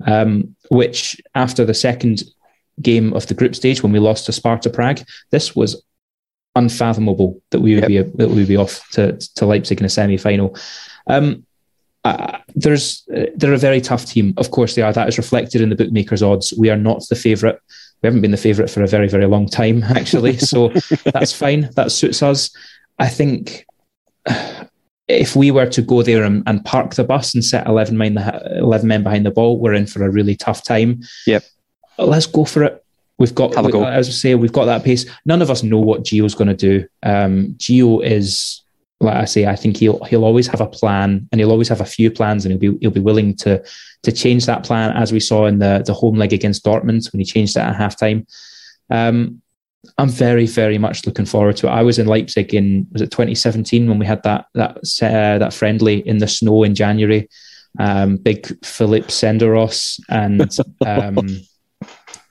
um, 0.07 0.55
which 0.71 1.21
after 1.35 1.65
the 1.65 1.73
second 1.73 2.25
game 2.83 3.13
of 3.15 3.27
the 3.29 3.35
group 3.35 3.55
stage 3.55 3.83
when 3.83 3.93
we 3.93 3.99
lost 3.99 4.27
to 4.27 4.33
Sparta 4.33 4.69
Prague, 4.69 5.01
this 5.31 5.57
was 5.57 5.83
unfathomable 6.57 7.41
that 7.51 7.61
we 7.61 7.75
would 7.75 7.89
yep. 7.89 8.07
be 8.07 8.17
that 8.17 8.29
we 8.29 8.37
would 8.37 8.49
be 8.49 8.57
off 8.57 8.89
to, 8.91 9.17
to 9.37 9.47
Leipzig 9.47 9.81
in 9.81 9.87
a 9.87 9.89
semi 9.89 10.17
final. 10.17 10.57
Um, 11.07 11.47
uh, 12.05 12.39
there's 12.55 13.07
uh, 13.15 13.27
they're 13.37 13.53
a 13.53 13.59
very 13.59 13.81
tough 13.81 14.07
team. 14.07 14.35
Of 14.37 14.51
course 14.51 14.75
they 14.75 14.83
are. 14.83 14.93
That 14.93 15.09
is 15.09 15.19
reflected 15.19 15.61
in 15.61 15.69
the 15.69 15.77
bookmakers' 15.77 16.23
odds. 16.23 16.53
We 16.57 16.71
are 16.71 16.77
not 16.77 17.07
the 17.09 17.17
favourite. 17.17 17.59
We 18.03 18.07
haven't 18.07 18.23
been 18.23 18.31
the 18.31 18.37
favourite 18.37 18.71
for 18.71 18.83
a 18.83 18.87
very 18.87 19.09
very 19.09 19.27
long 19.27 19.47
time 19.47 19.83
actually. 19.97 20.39
So 20.39 20.69
that's 21.05 21.33
fine. 21.33 21.71
That 21.77 21.93
suits 21.93 22.23
us. 22.23 22.55
I 22.99 23.09
think. 23.09 23.67
If 25.09 25.35
we 25.35 25.51
were 25.51 25.67
to 25.67 25.83
go 25.83 26.05
there 26.05 26.23
and, 26.23 26.45
and 26.47 26.65
park 26.65 26.95
the 26.95 27.03
bus 27.03 27.35
and 27.35 27.45
set 27.45 27.67
11 27.67 27.99
men, 27.99 28.17
11 28.17 28.87
men 28.87 29.03
behind 29.03 29.27
the 29.27 29.33
ball, 29.33 29.59
we're 29.59 29.75
in 29.75 29.89
for 29.89 30.05
a 30.05 30.11
really 30.11 30.37
tough 30.37 30.63
time. 30.63 31.03
Yep. 31.27 31.43
Let's 31.99 32.27
go 32.27 32.45
for 32.45 32.63
it 32.63 32.85
We've 33.21 33.35
got, 33.35 33.55
Have 33.55 33.67
a 33.67 33.71
go. 33.71 33.85
as 33.85 34.09
I 34.09 34.13
say, 34.13 34.35
we've 34.35 34.51
got 34.51 34.65
that 34.65 34.83
pace. 34.83 35.05
None 35.27 35.43
of 35.43 35.51
us 35.51 35.63
know 35.63 35.79
what 35.79 36.05
Gio's 36.05 36.35
going 36.35 36.49
to 36.49 36.55
do. 36.55 36.87
Um, 37.03 37.55
Gio 37.59 38.03
is, 38.03 38.63
like 38.99 39.15
I 39.15 39.27
say, 39.27 39.45
I 39.47 39.57
think 39.57 39.77
he'll 39.77 40.03
he'll 40.05 40.25
always 40.25 40.47
have 40.47 40.63
a 40.63 40.67
plan, 40.67 41.29
and 41.31 41.39
he'll 41.39 41.51
always 41.51 41.69
have 41.69 41.83
a 41.83 41.85
few 41.85 42.11
plans, 42.11 42.47
and 42.47 42.53
he'll 42.53 42.73
be 42.73 42.79
he'll 42.81 42.91
be 42.91 42.99
willing 42.99 43.37
to 43.37 43.63
to 44.05 44.11
change 44.11 44.47
that 44.47 44.65
plan, 44.65 44.97
as 44.97 45.13
we 45.13 45.21
saw 45.21 45.45
in 45.45 45.59
the 45.59 45.83
the 45.85 45.93
home 45.93 46.17
leg 46.17 46.33
against 46.33 46.65
Dortmund 46.65 47.13
when 47.13 47.21
he 47.21 47.27
changed 47.27 47.59
it 47.59 47.61
at 47.61 47.77
halftime. 47.77 48.27
Um, 48.89 49.43
I'm 49.99 50.09
very, 50.09 50.47
very 50.47 50.79
much 50.79 51.05
looking 51.07 51.27
forward 51.27 51.57
to 51.59 51.67
it. 51.67 51.71
I 51.71 51.83
was 51.83 51.99
in 51.99 52.07
Leipzig 52.07 52.55
in 52.55 52.87
was 52.91 53.03
it 53.03 53.11
2017 53.11 53.87
when 53.87 53.99
we 53.99 54.07
had 54.07 54.23
that 54.23 54.47
that 54.55 54.79
uh, 55.03 55.39
that 55.39 55.53
friendly 55.53 55.99
in 56.09 56.19
the 56.19 56.29
snow 56.29 56.63
in 56.65 56.75
January. 56.75 57.29
um, 57.79 58.17
big 58.17 58.47
Philip 58.65 59.09
Senderos, 59.09 60.01
and 60.09 60.57
um, 60.87 61.41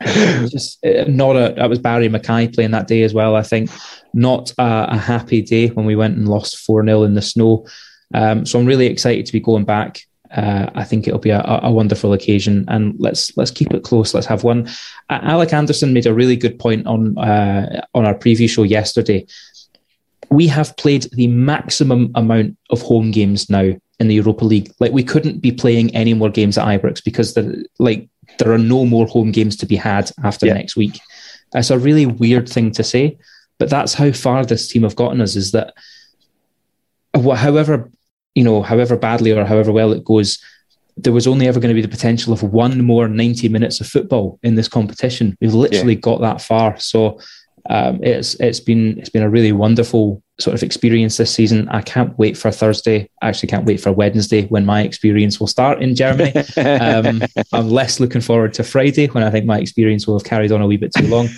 just 0.02 0.84
uh, 0.86 1.06
not 1.08 1.36
a. 1.36 1.54
That 1.56 1.70
was 1.70 1.80
Barry 1.80 2.08
McKay 2.08 2.54
playing 2.54 2.72
that 2.72 2.88
day 2.88 3.04
as 3.04 3.14
well. 3.14 3.36
I 3.36 3.44
think 3.44 3.70
not 4.14 4.52
a, 4.58 4.88
a 4.92 4.98
happy 4.98 5.42
day 5.42 5.68
when 5.68 5.86
we 5.86 5.96
went 5.96 6.18
and 6.18 6.28
lost 6.28 6.60
four 6.60 6.84
0 6.84 7.04
in 7.04 7.16
the 7.16 7.22
snow. 7.22 7.66
Um, 8.14 8.46
so 8.46 8.60
I'm 8.60 8.66
really 8.66 8.88
excited 8.88 9.26
to 9.26 9.34
be 9.34 9.40
going 9.40 9.66
back. 9.66 10.02
Uh, 10.32 10.70
I 10.76 10.84
think 10.84 11.08
it'll 11.08 11.20
be 11.20 11.32
a, 11.32 11.42
a, 11.42 11.72
wonderful 11.72 12.14
occasion, 12.14 12.64
and 12.68 12.94
let's 13.00 13.36
let's 13.36 13.52
keep 13.52 13.74
it 13.74 13.84
close. 13.84 14.14
Let's 14.14 14.28
have 14.28 14.44
one. 14.44 14.68
Uh, 15.10 15.20
Alec 15.24 15.54
Anderson 15.54 15.92
made 15.92 16.06
a 16.06 16.14
really 16.14 16.36
good 16.36 16.60
point 16.60 16.86
on 16.86 17.18
uh, 17.18 17.86
on 17.94 18.06
our 18.06 18.14
preview 18.14 18.50
show 18.50 18.64
yesterday. 18.64 19.26
We 20.30 20.48
have 20.48 20.78
played 20.78 21.08
the 21.14 21.28
maximum 21.28 22.12
amount 22.14 22.58
of 22.70 22.82
home 22.82 23.10
games 23.10 23.50
now 23.50 23.74
in 24.00 24.08
the 24.08 24.16
Europa 24.16 24.46
League. 24.46 24.72
Like 24.80 24.92
we 24.92 25.04
couldn't 25.04 25.40
be 25.40 25.52
playing 25.52 25.96
any 25.96 26.14
more 26.14 26.30
games 26.30 26.58
at 26.58 26.68
Ibrox 26.68 27.04
because 27.04 27.34
the 27.34 27.66
like 27.80 28.10
there 28.38 28.52
are 28.52 28.58
no 28.58 28.86
more 28.86 29.08
home 29.08 29.32
games 29.32 29.56
to 29.58 29.66
be 29.66 29.76
had 29.76 30.12
after 30.24 30.46
yeah. 30.46 30.54
next 30.54 30.76
week. 30.76 31.00
It's 31.54 31.72
a 31.72 31.80
really 31.80 32.06
weird 32.06 32.48
thing 32.48 32.72
to 32.72 32.84
say, 32.84 33.18
but 33.58 33.70
that's 33.70 33.94
how 33.94 34.12
far 34.12 34.46
this 34.46 34.68
team 34.68 34.84
have 34.84 34.96
gotten 34.96 35.22
us. 35.22 35.36
Is 35.36 35.52
that 35.52 35.74
however 37.14 37.90
you 38.36 38.44
know, 38.44 38.62
however 38.62 38.96
badly 38.96 39.32
or 39.32 39.44
however 39.46 39.72
well 39.72 39.92
it 39.92 40.06
goes, 40.06 40.40
there 40.96 41.14
was 41.14 41.28
only 41.28 41.48
ever 41.48 41.60
going 41.60 41.70
to 41.70 41.76
be 41.76 41.82
the 41.82 41.88
potential 41.88 42.34
of 42.34 42.44
one 42.44 42.84
more 42.84 43.08
90 43.08 43.50
minutes 43.50 43.82
of 43.82 43.88
football 43.88 44.40
in 44.44 44.56
this 44.56 44.68
competition. 44.68 45.38
We've 45.42 45.54
literally 45.54 45.96
yeah. 45.96 46.02
got 46.02 46.22
that 46.22 46.42
far. 46.42 46.80
So 46.80 47.20
um, 47.70 48.00
it's 48.04 48.34
it's 48.36 48.60
been 48.60 48.98
it's 48.98 49.10
been 49.10 49.24
a 49.24 49.30
really 49.30 49.52
wonderful 49.52 50.24
sort 50.40 50.56
of 50.56 50.64
experience 50.64 51.18
this 51.18 51.34
season. 51.34 51.70
I 51.70 51.82
can't 51.82 52.18
wait 52.18 52.36
for 52.36 52.50
Thursday. 52.50 53.10
I 53.22 53.30
actually 53.30 53.50
can't 53.50 53.66
wait 53.66 53.80
for 53.80 53.92
Wednesday 53.92 54.48
when 54.48 54.66
my 54.66 54.82
experience 54.82 55.40
will 55.40 55.48
start 55.48 55.82
in 55.82 55.96
Germany. 55.96 56.34
Um, 56.58 57.22
I'm 57.54 57.70
less 57.70 58.00
looking 58.00 58.22
forward 58.22 58.54
to 58.56 58.64
Friday 58.64 59.08
when 59.08 59.24
I 59.24 59.30
think 59.30 59.46
my 59.46 59.60
experience 59.60 60.08
will 60.08 60.18
have 60.18 60.26
carried 60.26 60.52
on 60.52 60.62
a 60.62 60.68
wee 60.68 60.78
bit 60.78 60.94
too 60.94 61.08
long. 61.08 61.30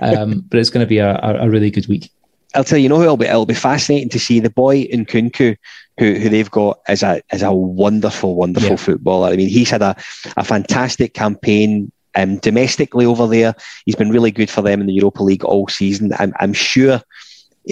Um, 0.00 0.44
but 0.48 0.60
it's 0.60 0.70
going 0.70 0.84
to 0.84 0.88
be 0.88 0.98
a, 0.98 1.18
a, 1.20 1.48
really 1.48 1.70
good 1.70 1.88
week. 1.88 2.10
I'll 2.54 2.64
tell 2.64 2.78
you, 2.78 2.84
you 2.84 2.88
know, 2.88 3.00
it'll 3.02 3.16
be 3.16 3.26
it'll 3.26 3.46
be 3.46 3.54
fascinating 3.54 4.10
to 4.10 4.20
see 4.20 4.40
the 4.40 4.50
boy 4.50 4.84
Nkunku 4.84 5.56
who, 5.98 6.14
who 6.14 6.28
they've 6.28 6.50
got 6.50 6.80
as 6.86 7.02
a 7.02 7.22
as 7.30 7.42
a 7.42 7.52
wonderful, 7.52 8.36
wonderful 8.36 8.70
yeah. 8.70 8.76
footballer. 8.76 9.28
I 9.28 9.36
mean, 9.36 9.48
he's 9.48 9.70
had 9.70 9.82
a, 9.82 9.96
a 10.36 10.44
fantastic 10.44 11.14
campaign 11.14 11.90
um, 12.14 12.38
domestically 12.38 13.06
over 13.06 13.26
there. 13.26 13.54
He's 13.84 13.96
been 13.96 14.10
really 14.10 14.30
good 14.30 14.50
for 14.50 14.62
them 14.62 14.80
in 14.80 14.86
the 14.86 14.92
Europa 14.92 15.22
League 15.22 15.44
all 15.44 15.68
season. 15.68 16.12
I'm, 16.18 16.32
I'm 16.40 16.52
sure 16.52 17.02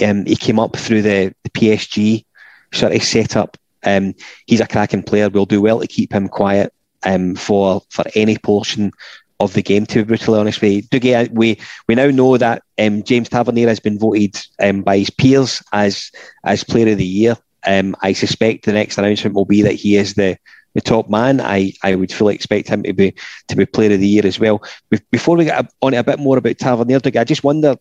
um, 0.03 0.25
he 0.25 0.35
came 0.35 0.59
up 0.59 0.75
through 0.75 1.01
the, 1.01 1.33
the 1.43 1.49
PSG 1.49 2.25
sort 2.73 2.93
of 2.93 3.03
setup. 3.03 3.57
Um, 3.83 4.13
he's 4.45 4.61
a 4.61 4.67
cracking 4.67 5.03
player. 5.03 5.29
We'll 5.29 5.45
do 5.45 5.61
well 5.61 5.79
to 5.79 5.87
keep 5.87 6.13
him 6.13 6.27
quiet 6.27 6.73
um, 7.03 7.35
for 7.35 7.81
for 7.89 8.03
any 8.15 8.37
portion 8.37 8.91
of 9.39 9.53
the 9.53 9.61
game. 9.61 9.85
To 9.87 9.99
be 9.99 10.03
brutally 10.03 10.39
honest 10.39 10.61
with 10.61 10.93
you, 10.93 11.29
we 11.31 11.57
we 11.87 11.95
now 11.95 12.07
know 12.07 12.37
that 12.37 12.63
um, 12.77 13.03
James 13.03 13.29
Tavernier 13.29 13.67
has 13.67 13.79
been 13.79 13.97
voted 13.97 14.37
um, 14.59 14.81
by 14.81 14.97
his 14.97 15.09
peers 15.09 15.63
as 15.71 16.11
as 16.43 16.63
Player 16.63 16.91
of 16.91 16.97
the 16.97 17.05
Year. 17.05 17.37
Um, 17.65 17.95
I 18.01 18.13
suspect 18.13 18.65
the 18.65 18.73
next 18.73 18.97
announcement 18.97 19.35
will 19.35 19.45
be 19.45 19.61
that 19.61 19.73
he 19.73 19.97
is 19.97 20.13
the, 20.13 20.37
the 20.79 20.89
top 20.89 21.09
man. 21.09 21.41
I, 21.41 21.73
I 21.83 21.95
would 21.95 22.11
fully 22.11 22.35
expect 22.35 22.69
him 22.69 22.83
to 22.83 22.93
be 22.93 23.13
to 23.47 23.55
be 23.55 23.65
player 23.65 23.93
of 23.93 23.99
the 23.99 24.07
year 24.07 24.25
as 24.25 24.39
well. 24.39 24.63
Before 25.11 25.35
we 25.35 25.45
get 25.45 25.71
on 25.81 25.93
a 25.93 26.03
bit 26.03 26.19
more 26.19 26.37
about 26.37 26.57
Tavernier, 26.57 26.99
I 27.03 27.23
just 27.23 27.43
wonder, 27.43 27.75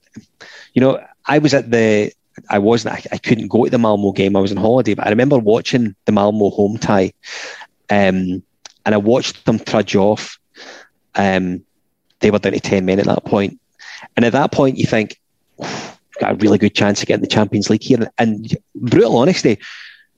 you 0.75 0.81
know, 0.81 1.01
I 1.27 1.39
was 1.39 1.55
at 1.55 1.71
the 1.71 2.13
I 2.51 2.59
wasn't 2.59 2.95
I, 2.95 3.03
I, 3.13 3.19
couldn't 3.19 3.49
go 3.49 3.65
to 3.65 3.71
the 3.71 3.79
Malmo 3.79 4.13
game. 4.13 4.37
I 4.37 4.41
was 4.41 4.53
on 4.53 4.59
holiday, 4.59 4.95
but 4.95 5.07
I 5.07 5.11
remember 5.11 5.39
watching 5.39 5.95
the 6.05 6.13
Malmo 6.13 6.51
home 6.51 6.79
tie, 6.79 7.13
um, 7.91 8.43
and 8.85 8.95
I 8.95 8.97
watched 8.97 9.45
them 9.45 9.59
trudge 9.59 9.97
off. 9.97 10.39
Um, 11.15 11.65
they 12.21 12.31
were 12.31 12.39
down 12.39 12.53
to 12.53 12.61
ten 12.61 12.85
men 12.85 13.01
at 13.01 13.07
that 13.07 13.25
point, 13.25 13.61
and 14.17 14.25
at 14.25 14.33
that 14.33 14.53
point 14.53 14.79
you 14.79 14.87
think 14.87 15.21
got 16.21 16.33
a 16.33 16.37
really 16.37 16.59
good 16.59 16.75
chance 16.75 17.01
of 17.01 17.09
getting 17.09 17.23
the 17.23 17.29
Champions 17.29 17.71
League 17.71 17.83
here. 17.83 18.11
And 18.19 18.57
brutal 18.75 19.17
honesty, 19.17 19.59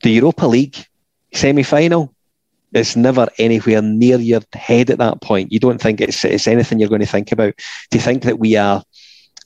the 0.02 0.10
Europa 0.10 0.46
League 0.46 0.86
semi 1.32 1.62
final 1.62 2.14
is 2.72 2.96
never 2.96 3.28
anywhere 3.38 3.82
near 3.82 4.18
your 4.18 4.40
head 4.52 4.90
at 4.90 4.98
that 4.98 5.20
point. 5.20 5.52
You 5.52 5.58
don't 5.58 5.80
think 5.80 6.00
it's, 6.00 6.24
it's 6.24 6.46
anything 6.46 6.78
you're 6.78 6.88
going 6.88 7.00
to 7.00 7.06
think 7.06 7.32
about. 7.32 7.54
To 7.90 7.98
think 7.98 8.22
that 8.22 8.38
we 8.38 8.56
are 8.56 8.82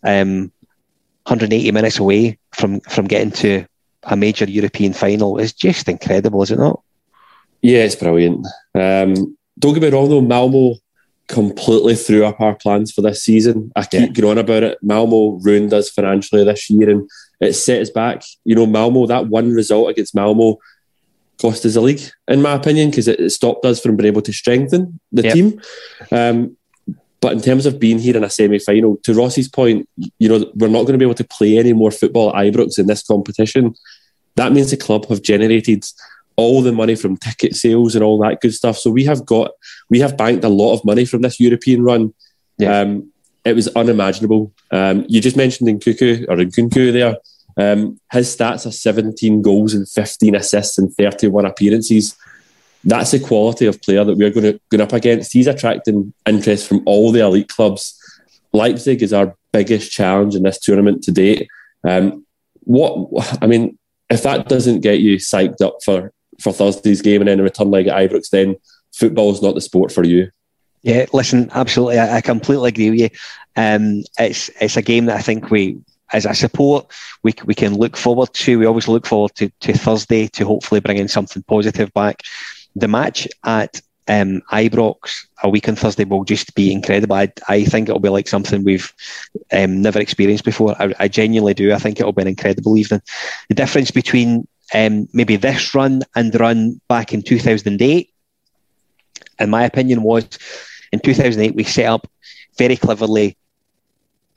um, 0.03 0.53
180 1.25 1.73
minutes 1.73 1.99
away 1.99 2.39
from, 2.53 2.81
from 2.81 3.07
getting 3.07 3.31
to 3.33 3.67
a 4.05 4.17
major 4.17 4.45
European 4.45 4.93
final 4.93 5.39
is 5.39 5.53
just 5.53 5.89
incredible, 5.89 6.43
is 6.43 6.51
it 6.51 6.59
not? 6.59 6.83
Yeah, 7.63 7.85
it's 7.85 7.97
brilliant. 7.97 8.47
Um, 8.75 9.37
don't 9.59 9.75
get 9.75 9.83
me 9.83 9.91
wrong 9.91 10.11
though, 10.11 10.21
Malmo 10.21 10.75
completely 11.29 11.95
threw 11.95 12.25
up 12.27 12.41
our 12.41 12.55
plans 12.55 12.93
for 12.93 13.01
this 13.01 13.23
season. 13.23 13.73
I 13.75 13.85
keep 13.85 14.15
yeah. 14.15 14.23
going 14.23 14.39
about 14.39 14.63
it. 14.63 14.79
Malmo 14.83 15.39
ruined 15.43 15.73
us 15.73 15.89
financially 15.89 16.45
this 16.45 16.69
year 16.69 16.91
and 16.91 17.09
it 17.41 17.55
set 17.55 17.81
us 17.81 17.91
back. 17.91 18.23
You 18.45 18.55
know, 18.55 18.67
Malmo, 18.67 19.07
that 19.07 19.29
one 19.29 19.53
result 19.53 19.89
against 19.91 20.15
Malmo 20.15 20.59
cost 21.45 21.67
us 21.67 21.77
a 21.77 21.81
league, 21.81 22.01
in 22.27 22.41
my 22.41 22.55
opinion, 22.55 22.89
because 22.89 23.07
it, 23.07 23.31
stopped 23.31 23.67
us 23.67 23.79
from 23.79 23.97
being 23.97 24.07
able 24.07 24.23
to 24.23 24.33
strengthen 24.33 24.99
the 25.13 25.23
yep. 25.23 25.35
team. 25.35 25.61
Um, 26.11 26.57
but 27.21 27.33
in 27.33 27.43
terms 27.43 27.67
of 27.67 27.79
being 27.79 27.99
here 27.99 28.17
in 28.17 28.25
a 28.25 28.31
semi 28.31 28.59
final, 28.59 28.97
to 29.03 29.13
Ross's 29.13 29.49
point, 29.49 29.87
you 30.19 30.29
know, 30.29 30.51
we're 30.55 30.69
not 30.69 30.83
going 30.83 30.95
to 30.95 30.99
be 30.99 31.05
able 31.05 31.15
to 31.23 31.25
play 31.25 31.59
any 31.59 31.75
more 31.75 31.91
football 31.91 32.35
at 32.35 32.47
Ibrox 32.47 32.79
in 32.79 32.87
this 32.87 33.03
competition. 33.03 33.75
That 34.37 34.53
means 34.53 34.71
the 34.71 34.79
club 34.79 35.07
have 35.09 35.21
generated 35.21 35.85
all 36.37 36.63
the 36.63 36.73
money 36.73 36.95
from 36.95 37.19
ticket 37.19 37.55
sales 37.57 37.95
and 37.95 38.03
all 38.03 38.19
that 38.21 38.41
good 38.41 38.55
stuff. 38.55 38.79
So 38.79 38.91
we 38.91 39.05
have 39.05 39.25
got 39.27 39.51
we 39.91 40.01
have 40.01 40.17
banked 40.17 40.45
a 40.45 40.49
lot 40.49 40.75
of 40.75 40.85
money 40.85 41.05
from 41.05 41.23
this 41.23 41.39
European 41.39 41.83
run. 41.83 42.15
Um, 42.67 43.13
it 43.45 43.55
was 43.55 43.69
unimaginable. 43.69 44.53
Um, 44.71 45.05
you 45.09 45.21
just 45.21 45.37
mentioned 45.37 45.69
Nkunku 45.69 46.27
or 46.29 46.37
Nkunku 46.37 46.93
there. 46.93 47.17
Um, 47.57 48.01
his 48.13 48.35
stats 48.35 48.67
are 48.67 48.73
17 48.73 49.43
goals 49.43 49.75
and 49.75 49.89
15 49.89 50.35
assists 50.35 50.79
and 50.79 50.93
31 50.95 51.47
appearances. 51.47 52.17
That's 52.83 53.13
the 53.13 53.21
quality 53.21 53.67
of 53.67 53.81
player 53.81 54.05
that 54.05 54.17
we're 54.17 54.31
going 54.31 54.53
to 54.53 54.61
go 54.71 54.83
up 54.83 54.93
against. 54.93 55.33
He's 55.33 55.47
attracting 55.47 56.13
interest 56.27 56.69
from 56.69 56.83
all 56.85 57.13
the 57.13 57.21
elite 57.21 57.49
clubs. 57.49 57.99
Leipzig 58.53 59.03
is 59.03 59.13
our 59.13 59.37
biggest 59.53 59.91
challenge 59.91 60.35
in 60.35 60.43
this 60.43 60.59
tournament 60.59 61.03
to 61.05 61.13
date. 61.13 61.49
Um, 61.83 62.27
what 62.61 63.39
I 63.43 63.47
mean, 63.47 63.79
if 64.11 64.23
that 64.23 64.49
doesn't 64.49 64.81
get 64.81 65.01
you 65.01 65.17
psyched 65.17 65.61
up 65.61 65.79
for 65.85 66.13
for 66.41 66.53
Thursday's 66.53 67.03
game 67.03 67.21
and 67.21 67.29
then 67.29 67.41
a 67.41 67.43
return 67.43 67.71
leg 67.71 67.87
at 67.87 67.97
Ibrox, 67.97 68.31
then 68.31 68.57
football 68.93 69.33
is 69.33 69.43
not 69.43 69.55
the 69.55 69.61
sport 69.61 69.93
for 69.93 70.05
you. 70.05 70.31
Yeah, 70.83 71.07
listen, 71.13 71.51
absolutely, 71.55 71.99
I, 71.99 72.17
I 72.17 72.21
completely 72.21 72.69
agree 72.69 72.91
with 72.91 73.01
you. 73.01 73.09
Um, 73.57 74.03
it's 74.19 74.51
it's 74.61 74.77
a 74.77 74.83
game 74.83 75.07
that 75.07 75.17
I 75.17 75.23
think 75.23 75.51
we, 75.51 75.79
as 76.15 76.25
a 76.25 76.35
support, 76.35 76.91
we 77.25 77.35
we 77.45 77.55
can 77.55 77.75
look 77.75 77.97
forward 77.97 78.33
to. 78.33 78.59
We 78.59 78.67
always 78.67 78.89
look 78.89 79.05
forward 79.05 79.35
to, 79.35 79.51
to 79.61 79.73
Thursday 79.77 80.29
to 80.29 80.47
hopefully 80.47 80.81
bring 80.81 80.97
in 80.97 81.09
something 81.09 81.43
positive 81.43 81.93
back. 81.93 82.23
The 82.77 82.89
match 82.89 83.29
at 83.45 83.83
um, 84.07 84.41
Ibrox 84.53 85.27
a 85.43 85.49
week 85.49 85.69
on 85.69 85.77
Thursday 85.77 86.05
will 86.05 86.25
just 86.25 86.55
be 86.55 86.73
incredible. 86.73 87.17
I, 87.17 87.33
I 87.49 87.65
think 87.65 87.89
it'll 87.89 88.01
be 88.01 88.11
like 88.11 88.29
something 88.29 88.63
we've 88.63 88.93
um, 89.53 89.83
never 89.83 89.99
experienced 89.99 90.45
before. 90.45 90.81
I, 90.81 90.95
I, 91.01 91.09
genuinely 91.09 91.55
do. 91.55 91.73
I 91.73 91.79
think 91.79 91.99
it'll 91.99 92.13
be 92.13 92.23
an 92.23 92.29
incredible 92.29 92.77
evening. 92.77 93.03
The 93.49 93.55
difference 93.55 93.91
between 93.91 94.47
um, 94.73 95.09
maybe 95.13 95.37
this 95.37 95.75
run 95.75 96.03
and 96.15 96.33
the 96.33 96.39
run 96.39 96.81
back 96.89 97.13
in 97.13 97.23
2008, 97.23 98.11
in 99.41 99.51
my 99.51 99.65
opinion, 99.65 100.03
was 100.03 100.29
in 100.93 101.01
2008 101.01 101.55
we 101.55 101.65
set 101.65 101.87
up 101.87 102.07
very 102.57 102.77
cleverly 102.77 103.37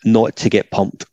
not 0.03 0.36
to 0.38 0.49
get 0.49 0.71
pumped. 0.71 1.05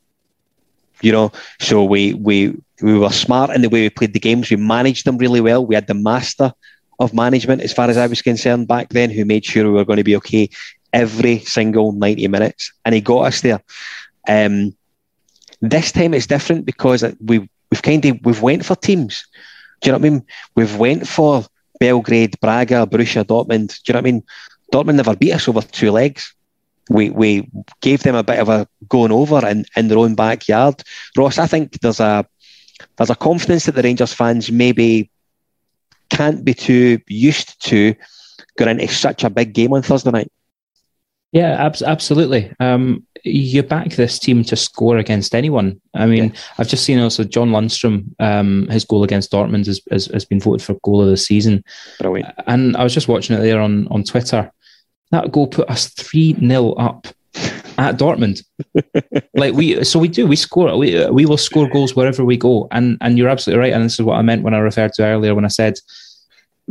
You 1.05 1.11
know, 1.11 1.31
so 1.61 1.83
we 1.83 2.15
we 2.15 2.55
we 2.81 2.97
were 2.97 3.11
smart 3.11 3.51
in 3.51 3.61
the 3.61 3.69
way 3.69 3.81
we 3.81 3.91
played 3.91 4.13
the 4.13 4.19
games. 4.19 4.49
We 4.49 4.55
managed 4.55 5.05
them 5.05 5.19
really 5.19 5.39
well. 5.39 5.63
We 5.63 5.75
had 5.75 5.85
the 5.85 5.93
master 5.93 6.51
of 6.99 7.13
management, 7.13 7.61
as 7.61 7.71
far 7.71 7.91
as 7.91 7.97
I 7.97 8.07
was 8.07 8.23
concerned 8.23 8.67
back 8.67 8.89
then, 8.89 9.11
who 9.11 9.23
made 9.23 9.45
sure 9.45 9.65
we 9.65 9.77
were 9.77 9.85
going 9.85 10.01
to 10.01 10.03
be 10.03 10.15
okay 10.15 10.49
every 10.93 11.37
single 11.39 11.91
90 11.91 12.27
minutes, 12.27 12.73
and 12.83 12.95
he 12.95 13.01
got 13.01 13.27
us 13.27 13.41
there. 13.41 13.61
Um, 14.27 14.75
this 15.61 15.91
time 15.91 16.15
it's 16.15 16.25
different 16.25 16.65
because 16.65 17.03
we 17.23 17.47
we've 17.69 17.83
kind 17.83 18.03
of 18.03 18.17
we've 18.23 18.41
went 18.41 18.65
for 18.65 18.75
teams. 18.75 19.27
Do 19.81 19.89
you 19.89 19.91
know 19.91 19.99
what 19.99 20.07
I 20.07 20.09
mean? 20.09 20.23
We've 20.55 20.75
went 20.75 21.07
for 21.07 21.45
Belgrade, 21.79 22.39
Braga, 22.41 22.87
Borussia 22.87 23.23
Dortmund. 23.23 23.77
Do 23.83 23.85
you 23.85 23.93
know 23.93 23.99
what 23.99 24.07
I 24.07 24.11
mean? 24.11 24.23
Dortmund 24.73 24.95
never 24.95 25.15
beat 25.15 25.33
us 25.33 25.47
over 25.47 25.61
two 25.61 25.91
legs. 25.91 26.33
We 26.89 27.09
we 27.09 27.49
gave 27.81 28.03
them 28.03 28.15
a 28.15 28.23
bit 28.23 28.39
of 28.39 28.49
a 28.49 28.67
going 28.87 29.11
over 29.11 29.45
in, 29.47 29.65
in 29.75 29.87
their 29.87 29.97
own 29.97 30.15
backyard. 30.15 30.83
Ross, 31.17 31.37
I 31.37 31.47
think 31.47 31.79
there's 31.81 31.99
a 31.99 32.25
there's 32.97 33.09
a 33.09 33.15
confidence 33.15 33.65
that 33.65 33.75
the 33.75 33.81
Rangers 33.83 34.13
fans 34.13 34.51
maybe 34.51 35.09
can't 36.09 36.45
be 36.45 36.53
too 36.53 36.99
used 37.07 37.61
to 37.65 37.95
going 38.57 38.79
into 38.79 38.93
such 38.93 39.23
a 39.23 39.29
big 39.29 39.53
game 39.53 39.73
on 39.73 39.81
Thursday 39.81 40.11
night. 40.11 40.31
Yeah, 41.31 41.65
ab- 41.65 41.83
absolutely. 41.85 42.53
Um, 42.59 43.05
you 43.25 43.63
back 43.63 43.89
this 43.89 44.19
team 44.19 44.43
to 44.45 44.55
score 44.55 44.97
against 44.97 45.35
anyone. 45.35 45.81
I 45.93 46.05
mean, 46.05 46.25
yeah. 46.25 46.39
I've 46.57 46.67
just 46.67 46.85
seen 46.85 46.99
also 46.99 47.23
John 47.23 47.49
Lundstram, 47.49 48.05
um, 48.19 48.67
his 48.69 48.85
goal 48.85 49.03
against 49.03 49.31
Dortmund 49.31 49.65
has, 49.65 49.81
has, 49.91 50.05
has, 50.07 50.23
been 50.23 50.39
voted 50.39 50.61
for 50.61 50.79
goal 50.83 51.01
of 51.01 51.09
the 51.09 51.17
season. 51.17 51.63
Brilliant. 51.99 52.33
And 52.47 52.77
I 52.77 52.83
was 52.83 52.93
just 52.93 53.07
watching 53.07 53.35
it 53.35 53.41
there 53.41 53.59
on, 53.59 53.87
on 53.89 54.03
Twitter. 54.03 54.49
That 55.11 55.31
goal 55.31 55.47
put 55.47 55.69
us 55.69 55.87
3 55.89 56.35
0 56.39 56.73
up 56.73 57.07
at 57.77 57.97
Dortmund. 57.97 58.43
like 59.33 59.53
we, 59.53 59.83
so 59.83 59.99
we 59.99 60.07
do, 60.07 60.27
we 60.27 60.35
score, 60.35 60.75
we, 60.77 61.09
we 61.09 61.25
will 61.25 61.37
score 61.37 61.69
goals 61.69 61.95
wherever 61.95 62.23
we 62.23 62.37
go. 62.37 62.67
And, 62.71 62.97
and 63.01 63.17
you're 63.17 63.29
absolutely 63.29 63.59
right. 63.59 63.73
And 63.73 63.83
this 63.83 63.93
is 63.93 64.01
what 64.01 64.17
I 64.17 64.21
meant 64.21 64.43
when 64.43 64.53
I 64.53 64.59
referred 64.59 64.93
to 64.93 65.05
earlier 65.05 65.35
when 65.35 65.45
I 65.45 65.49
said, 65.49 65.79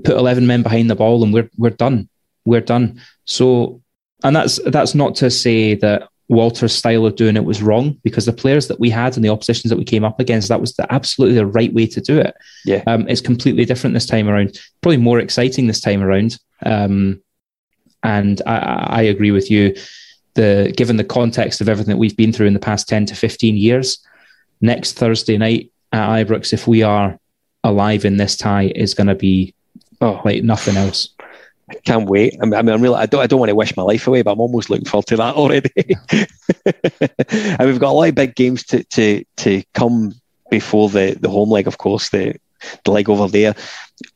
put 0.02 0.16
11 0.16 0.46
men 0.46 0.62
behind 0.62 0.90
the 0.90 0.96
ball 0.96 1.22
and 1.22 1.32
we're, 1.32 1.50
we're 1.56 1.70
done. 1.70 2.08
We're 2.44 2.60
done. 2.60 3.00
So, 3.26 3.80
and 4.22 4.34
that's, 4.34 4.58
that's 4.66 4.94
not 4.94 5.14
to 5.16 5.30
say 5.30 5.74
that 5.76 6.08
Walter's 6.28 6.74
style 6.74 7.04
of 7.04 7.16
doing 7.16 7.36
it 7.36 7.44
was 7.44 7.62
wrong 7.62 7.98
because 8.02 8.24
the 8.24 8.32
players 8.32 8.68
that 8.68 8.80
we 8.80 8.88
had 8.88 9.14
and 9.16 9.24
the 9.24 9.28
oppositions 9.28 9.70
that 9.70 9.76
we 9.76 9.84
came 9.84 10.04
up 10.04 10.18
against, 10.20 10.48
that 10.48 10.60
was 10.60 10.74
the, 10.74 10.90
absolutely 10.92 11.36
the 11.36 11.46
right 11.46 11.72
way 11.72 11.86
to 11.86 12.00
do 12.00 12.18
it. 12.18 12.34
Yeah. 12.64 12.82
Um, 12.86 13.06
it's 13.08 13.20
completely 13.20 13.64
different 13.64 13.94
this 13.94 14.06
time 14.06 14.28
around. 14.28 14.58
Probably 14.80 14.96
more 14.96 15.18
exciting 15.18 15.66
this 15.66 15.80
time 15.80 16.02
around. 16.02 16.38
Um, 16.64 17.20
and 18.04 18.40
I, 18.46 18.56
I 18.88 19.02
agree 19.02 19.32
with 19.32 19.50
you. 19.50 19.74
The 20.34 20.72
given 20.76 20.96
the 20.96 21.04
context 21.04 21.60
of 21.60 21.68
everything 21.68 21.92
that 21.92 21.98
we've 21.98 22.16
been 22.16 22.32
through 22.32 22.46
in 22.46 22.54
the 22.54 22.60
past 22.60 22.88
ten 22.88 23.06
to 23.06 23.14
fifteen 23.16 23.56
years, 23.56 23.98
next 24.60 24.92
Thursday 24.92 25.38
night 25.38 25.70
at 25.92 26.26
Ibrox, 26.26 26.52
if 26.52 26.66
we 26.66 26.82
are 26.82 27.18
alive 27.62 28.04
in 28.04 28.16
this 28.16 28.36
tie, 28.36 28.72
is 28.74 28.94
going 28.94 29.06
to 29.06 29.14
be 29.14 29.54
oh. 30.00 30.20
like 30.24 30.42
nothing 30.42 30.76
else. 30.76 31.08
I 31.70 31.74
can't 31.84 32.08
wait. 32.08 32.36
I 32.42 32.44
mean, 32.44 32.54
I'm 32.54 32.82
really, 32.82 32.96
I 32.96 33.06
don't, 33.06 33.22
I 33.22 33.26
don't 33.26 33.40
want 33.40 33.48
to 33.48 33.54
wish 33.54 33.76
my 33.76 33.82
life 33.82 34.06
away, 34.06 34.22
but 34.22 34.32
I'm 34.32 34.40
almost 34.40 34.68
looking 34.68 34.84
forward 34.84 35.06
to 35.06 35.16
that 35.16 35.34
already. 35.36 35.70
and 37.58 37.68
we've 37.68 37.80
got 37.80 37.90
a 37.90 37.96
lot 37.96 38.08
of 38.08 38.14
big 38.14 38.34
games 38.34 38.64
to, 38.64 38.84
to, 38.84 39.24
to 39.38 39.62
come 39.72 40.12
before 40.50 40.90
the, 40.90 41.16
the 41.18 41.30
home 41.30 41.50
leg, 41.50 41.66
of 41.66 41.78
course, 41.78 42.10
the, 42.10 42.34
the 42.84 42.90
leg 42.90 43.08
over 43.08 43.28
there. 43.28 43.54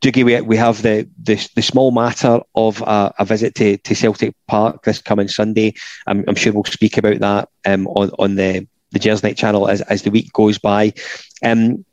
Dougie, 0.00 0.24
we, 0.24 0.40
we 0.40 0.56
have 0.56 0.82
the, 0.82 1.08
the, 1.22 1.48
the 1.54 1.62
small 1.62 1.90
matter 1.90 2.40
of 2.54 2.82
a, 2.82 3.12
a, 3.18 3.24
visit 3.24 3.54
to, 3.56 3.76
to 3.78 3.94
Celtic 3.94 4.34
Park 4.46 4.82
this 4.82 5.00
coming 5.00 5.28
Sunday. 5.28 5.74
I'm, 6.06 6.24
I'm 6.26 6.34
sure 6.34 6.52
we'll 6.52 6.64
speak 6.64 6.98
about 6.98 7.20
that 7.20 7.48
um, 7.64 7.86
on, 7.88 8.10
on 8.18 8.34
the, 8.34 8.66
the 8.90 8.98
Gersnet 8.98 9.36
channel 9.36 9.68
as, 9.68 9.80
as 9.82 10.02
the 10.02 10.10
week 10.10 10.32
goes 10.32 10.58
by. 10.58 10.92
Um, 11.42 11.84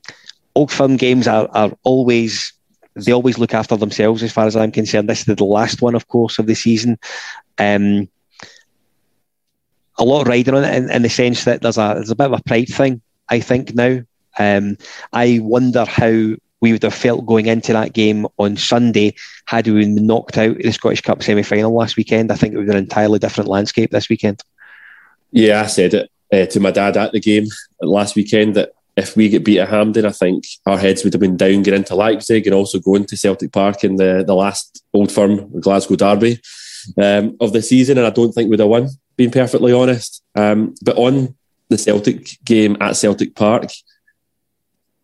Old 0.56 0.72
Firm 0.72 0.96
games 0.96 1.28
are, 1.28 1.48
are 1.52 1.72
always 1.84 2.54
they 2.96 3.12
always 3.12 3.38
look 3.38 3.54
after 3.54 3.76
themselves 3.76 4.24
as 4.24 4.32
far 4.32 4.48
as 4.48 4.56
I'm 4.56 4.72
concerned. 4.72 5.10
This 5.10 5.28
is 5.28 5.36
the 5.36 5.44
last 5.44 5.82
one, 5.82 5.96
of 5.96 6.08
course, 6.08 6.40
of 6.40 6.48
the 6.48 6.56
season. 6.56 6.98
Um, 7.58 8.10
a 9.98 10.04
lot 10.04 10.28
riding 10.28 10.54
on 10.54 10.64
it 10.64 10.76
in, 10.76 10.90
in, 10.90 11.02
the 11.02 11.10
sense 11.10 11.44
that 11.46 11.62
there's 11.62 11.78
a 11.78 11.94
there's 11.96 12.10
a 12.10 12.16
bit 12.16 12.28
of 12.32 12.40
a 12.40 12.44
pride 12.44 12.70
thing, 12.70 13.02
I 13.30 13.40
think 13.40 13.76
now. 13.76 14.02
Um, 14.38 14.78
I 15.14 15.40
wonder 15.42 15.86
how 15.86 16.36
we 16.66 16.72
would 16.72 16.82
have 16.82 16.96
felt 16.96 17.28
going 17.28 17.46
into 17.46 17.74
that 17.74 17.94
game 17.94 18.26
on 18.40 18.58
Sunday 18.58 19.14
had 19.46 19.68
we 19.68 19.82
been 19.82 20.08
knocked 20.08 20.36
out 20.36 20.58
the 20.58 20.72
Scottish 20.72 21.02
Cup 21.02 21.22
semi 21.22 21.44
final 21.44 21.72
last 21.72 21.96
weekend. 21.96 22.32
I 22.32 22.36
think 22.36 22.56
it 22.56 22.58
would 22.58 22.66
be 22.66 22.72
an 22.72 22.78
entirely 22.80 23.20
different 23.20 23.52
landscape 23.52 23.92
this 23.92 24.10
weekend. 24.10 24.42
Yeah, 25.30 25.62
I 25.62 25.68
said 25.68 25.94
it 25.94 26.12
uh, 26.34 26.48
to 26.48 26.60
my 26.60 26.72
dad 26.72 26.98
at 26.98 27.12
the 27.12 27.20
game 27.20 27.46
last 27.82 28.16
weekend 28.16 28.56
that 28.56 28.72
if 28.98 29.16
we 29.16 29.30
get 29.30 29.46
beat 29.46 29.60
at 29.60 29.70
Hampden, 29.70 30.08
I 30.08 30.12
think 30.12 30.44
our 30.66 30.80
heads 30.80 31.04
would 31.04 31.14
have 31.14 31.20
been 31.20 31.38
down 31.38 31.62
getting 31.62 31.82
into 31.82 31.94
Leipzig 31.94 32.48
and 32.48 32.56
also 32.56 32.80
going 32.80 33.06
to 33.06 33.16
Celtic 33.16 33.52
Park 33.52 33.84
in 33.84 33.98
the, 33.98 34.24
the 34.26 34.34
last 34.34 34.84
Old 34.92 35.12
Firm 35.12 35.60
Glasgow 35.60 35.96
Derby 35.96 36.42
um, 36.98 37.38
of 37.40 37.54
the 37.54 37.62
season. 37.62 38.00
And 38.00 38.08
I 38.08 38.10
don't 38.10 38.32
think 38.32 38.50
we'd 38.50 38.60
have 38.60 38.70
won, 38.70 38.90
being 39.18 39.30
perfectly 39.30 39.72
honest. 39.72 40.24
Um, 40.34 40.74
but 40.82 40.98
on 40.98 41.36
the 41.70 41.78
Celtic 41.78 42.44
game 42.44 42.76
at 42.82 42.96
Celtic 42.96 43.36
Park, 43.36 43.70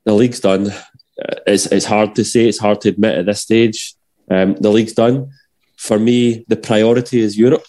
the 0.06 0.14
league's 0.14 0.40
done. 0.40 0.74
Uh, 1.22 1.36
it's, 1.48 1.68
it's 1.68 1.86
hard 1.86 2.16
to 2.16 2.24
say, 2.24 2.48
it's 2.48 2.60
hard 2.60 2.82
to 2.82 2.90
admit 2.90 3.20
at 3.20 3.26
this 3.26 3.42
stage. 3.42 3.94
Um, 4.30 4.56
the 4.56 4.70
league's 4.70 4.94
done. 4.94 5.32
For 5.78 6.00
me, 6.00 6.46
the 6.48 6.56
priority 6.56 7.20
is 7.20 7.38
Europe. 7.38 7.66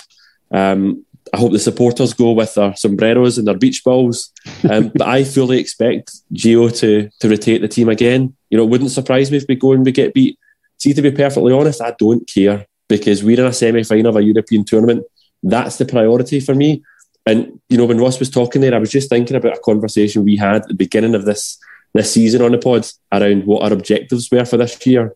Um, 0.51 1.05
I 1.33 1.39
hope 1.39 1.53
the 1.53 1.59
supporters 1.59 2.13
go 2.13 2.33
with 2.33 2.55
their 2.55 2.77
sombreros 2.77 3.39
and 3.39 3.49
their 3.49 3.57
beach 3.57 3.83
balls. 3.85 4.33
Um, 4.69 4.89
but 4.95 5.09
I 5.09 5.25
fully 5.25 5.59
expect 5.59 6.13
Gio 6.35 6.77
to 6.79 7.09
to 7.21 7.29
rotate 7.29 7.63
the 7.63 7.69
team 7.69 7.89
again. 7.89 8.35
You 8.51 8.59
know, 8.59 8.65
it 8.65 8.71
wouldn't 8.71 8.91
surprise 8.91 9.31
me 9.31 9.39
if 9.39 9.47
we 9.49 9.55
go 9.55 9.73
and 9.73 9.85
we 9.85 9.93
get 9.93 10.15
beat. 10.15 10.39
See, 10.79 10.93
to 10.93 11.03
be 11.03 11.11
perfectly 11.11 11.53
honest, 11.53 11.81
I 11.81 11.95
don't 11.99 12.29
care 12.29 12.67
because 12.89 13.25
we're 13.25 13.41
in 13.41 13.47
a 13.47 13.53
semi 13.53 13.83
final 13.83 14.09
of 14.09 14.17
a 14.17 14.23
European 14.23 14.65
tournament. 14.65 15.05
That's 15.43 15.79
the 15.79 15.87
priority 15.87 16.41
for 16.41 16.55
me. 16.55 16.83
And 17.25 17.61
you 17.69 17.79
know, 17.79 17.87
when 17.87 17.99
Ross 17.99 18.19
was 18.19 18.31
talking 18.31 18.61
there, 18.61 18.75
I 18.75 18.79
was 18.79 18.91
just 18.91 19.09
thinking 19.09 19.37
about 19.37 19.57
a 19.57 19.61
conversation 19.61 20.25
we 20.25 20.37
had 20.37 20.57
at 20.57 20.69
the 20.69 20.75
beginning 20.75 21.15
of 21.15 21.25
this 21.25 21.59
this 21.95 22.13
season 22.13 22.43
on 22.43 22.53
the 22.53 22.59
pod 22.59 22.87
around 23.13 23.45
what 23.45 23.63
our 23.63 23.73
objectives 23.73 24.31
were 24.31 24.45
for 24.45 24.57
this 24.57 24.87
year. 24.87 25.15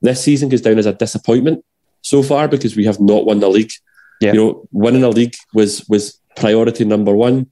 This 0.00 0.22
season 0.22 0.48
goes 0.48 0.60
down 0.60 0.78
as 0.78 0.86
a 0.86 0.92
disappointment 0.92 1.64
so 2.02 2.22
far 2.22 2.48
because 2.48 2.76
we 2.76 2.84
have 2.84 3.00
not 3.00 3.24
won 3.24 3.40
the 3.40 3.48
league. 3.48 3.72
Yeah. 4.20 4.32
You 4.32 4.38
know, 4.38 4.68
winning 4.72 5.04
a 5.04 5.08
league 5.08 5.34
was 5.52 5.86
was 5.88 6.18
priority 6.36 6.84
number 6.84 7.14
one. 7.14 7.50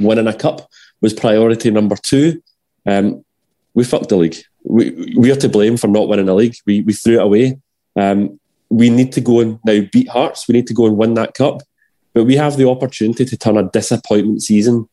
Winning 0.00 0.26
a 0.26 0.34
cup 0.34 0.68
was 1.00 1.12
priority 1.12 1.70
number 1.70 1.96
two. 1.96 2.42
Um, 2.86 3.24
we 3.74 3.84
fucked 3.84 4.08
the 4.08 4.16
league. 4.16 4.36
We 4.64 5.14
we 5.16 5.30
are 5.30 5.36
to 5.36 5.48
blame 5.48 5.76
for 5.76 5.88
not 5.88 6.08
winning 6.08 6.28
a 6.28 6.34
league. 6.34 6.56
We 6.66 6.82
we 6.82 6.92
threw 6.92 7.18
it 7.18 7.22
away. 7.22 7.60
Um, 7.96 8.38
we 8.70 8.90
need 8.90 9.12
to 9.12 9.20
go 9.20 9.40
and 9.40 9.58
now 9.64 9.80
beat 9.92 10.08
Hearts. 10.08 10.46
We 10.46 10.52
need 10.52 10.66
to 10.68 10.74
go 10.74 10.86
and 10.86 10.96
win 10.96 11.14
that 11.14 11.34
cup. 11.34 11.62
But 12.14 12.24
we 12.24 12.36
have 12.36 12.56
the 12.56 12.68
opportunity 12.68 13.24
to 13.24 13.36
turn 13.36 13.56
a 13.56 13.68
disappointment 13.68 14.42
season, 14.42 14.88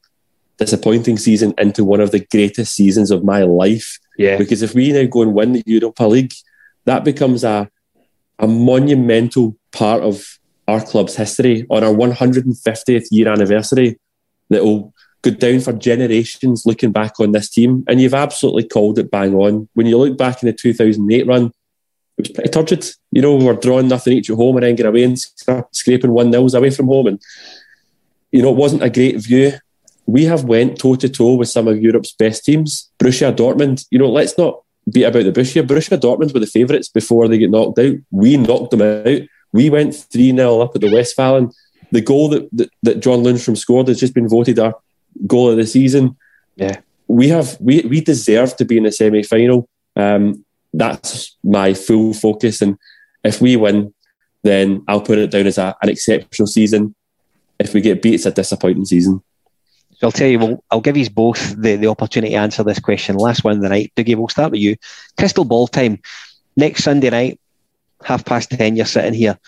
disappointing 0.58 1.18
season, 1.18 1.54
into 1.58 1.84
one 1.84 2.02
of 2.02 2.12
the 2.12 2.26
greatest 2.32 2.74
seasons 2.74 3.12
of 3.12 3.24
my 3.24 3.44
life. 3.44 4.00
Yeah. 4.18 4.38
Because 4.38 4.62
if 4.62 4.74
we 4.74 4.92
now 4.92 5.06
go 5.06 5.22
and 5.22 5.34
win 5.34 5.54
the 5.54 5.64
Europa 5.66 6.06
League, 6.06 6.34
that 6.86 7.04
becomes 7.04 7.44
a 7.44 7.70
a 8.40 8.48
monumental 8.48 9.58
part 9.72 10.04
of 10.04 10.40
our 10.68 10.82
club's 10.82 11.16
history 11.16 11.66
on 11.70 11.84
our 11.84 11.94
150th 11.94 13.08
year 13.12 13.30
anniversary 13.30 14.00
that 14.50 14.64
will 14.64 14.94
go 15.22 15.32
down 15.32 15.60
for 15.60 15.74
generations 15.74 16.66
looking 16.66 16.92
back 16.92 17.20
on 17.20 17.32
this 17.32 17.50
team. 17.50 17.84
And 17.88 18.02
you've 18.02 18.14
absolutely 18.14 18.68
called 18.68 19.00
it 19.00 19.12
bang 19.12 19.34
on. 19.36 19.70
When 19.74 19.86
you 19.86 19.98
look 19.98 20.18
back 20.18 20.42
in 20.42 20.48
the 20.48 20.54
2008 20.54 21.28
run, 21.28 21.46
it 21.46 21.52
was 22.18 22.30
pretty 22.30 22.50
turgid. 22.50 22.86
You 23.12 23.22
know, 23.22 23.36
we 23.36 23.46
were 23.46 23.54
drawing 23.54 23.88
nothing 23.88 24.14
each 24.14 24.30
at 24.30 24.38
home 24.38 24.58
and 24.58 24.64
then 24.64 24.76
getting 24.76 24.90
away 24.90 25.04
and 25.04 25.20
scraping 25.72 26.12
one 26.12 26.32
nils 26.32 26.54
away 26.54 26.70
from 26.70 26.88
home. 26.88 27.08
And, 27.08 27.22
you 28.32 28.42
know, 28.42 28.52
it 28.52 28.58
wasn't 28.58 28.84
a 28.84 28.90
great 28.90 29.18
view. 29.18 29.54
We 30.06 30.26
have 30.26 30.44
went 30.44 30.80
toe 30.80 30.96
to 30.96 31.10
toe 31.10 31.36
with 31.36 31.50
some 31.50 31.68
of 31.68 31.82
Europe's 31.82 32.14
best 32.14 32.46
teams. 32.46 32.92
Borussia 33.00 33.36
Dortmund, 33.36 33.86
you 33.90 34.00
know, 34.00 34.10
let's 34.10 34.38
not 34.38 34.62
beat 34.92 35.04
about 35.04 35.24
the 35.24 35.32
bush 35.32 35.54
here. 35.54 35.64
Borussia 35.64 36.00
Dortmund 36.00 36.34
were 36.34 36.40
the 36.40 36.46
favourites 36.48 36.90
before 36.90 37.28
they 37.28 37.38
get 37.38 37.50
knocked 37.50 37.80
out. 37.80 37.96
We 38.12 38.38
knocked 38.38 38.72
them 38.72 38.82
out. 38.82 39.22
We 39.52 39.70
went 39.70 39.96
3 39.96 40.36
0 40.36 40.62
up 40.62 40.76
at 40.76 40.82
the 40.82 40.88
Westfalen. 40.88 41.54
The 41.92 42.02
goal 42.02 42.30
that, 42.30 42.50
that, 42.52 42.70
that 42.84 43.00
John 43.00 43.20
Lundstram 43.20 43.58
scored 43.58 43.88
has 43.88 44.00
just 44.00 44.14
been 44.14 44.28
voted 44.28 44.60
our 44.60 44.76
goal 45.26 45.50
of 45.50 45.58
the 45.58 45.66
season. 45.66 46.18
Yeah. 46.56 46.80
We 47.08 47.30
have 47.30 47.58
we 47.60 47.82
we 47.82 48.02
deserve 48.02 48.58
to 48.58 48.66
be 48.66 48.78
in 48.78 48.84
the 48.84 48.92
semi 48.92 49.24
final. 49.24 49.70
Um, 49.96 50.44
that's 50.74 51.36
my 51.44 51.74
full 51.74 52.14
focus. 52.14 52.62
And 52.62 52.78
if 53.24 53.42
we 53.42 53.56
win, 53.56 53.94
then 54.44 54.84
I'll 54.88 55.02
put 55.02 55.20
it 55.20 55.32
down 55.32 55.48
as 55.48 55.58
a, 55.58 55.76
an 55.82 55.90
exceptional 55.90 56.48
season. 56.48 56.96
If 57.60 57.74
we 57.74 57.82
get 57.82 58.02
beat, 58.02 58.16
it's 58.16 58.26
a 58.26 58.32
disappointing 58.32 58.86
season. 58.86 59.24
So 59.98 60.08
I'll 60.08 60.12
tell 60.12 60.28
you, 60.28 60.62
I'll 60.72 60.82
give 60.82 60.98
you 60.98 61.10
both 61.10 61.56
the, 61.56 61.78
the 61.78 61.88
opportunity 61.88 62.34
to 62.34 62.40
answer 62.40 62.64
this 62.64 62.80
question. 62.80 63.16
Last 63.16 63.44
one 63.44 63.56
of 63.56 63.62
the 63.62 63.70
night. 63.70 63.94
Dougie, 63.96 64.16
we'll 64.16 64.28
start 64.28 64.52
with 64.52 64.60
you. 64.60 64.76
Crystal 65.18 65.46
ball 65.46 65.68
time. 65.68 66.02
Next 66.58 66.84
Sunday 66.84 67.10
night, 67.10 67.40
half 68.04 68.26
past 68.26 68.52
10, 68.52 68.76
you're 68.76 68.86
sitting 68.86 69.14
here. 69.14 69.40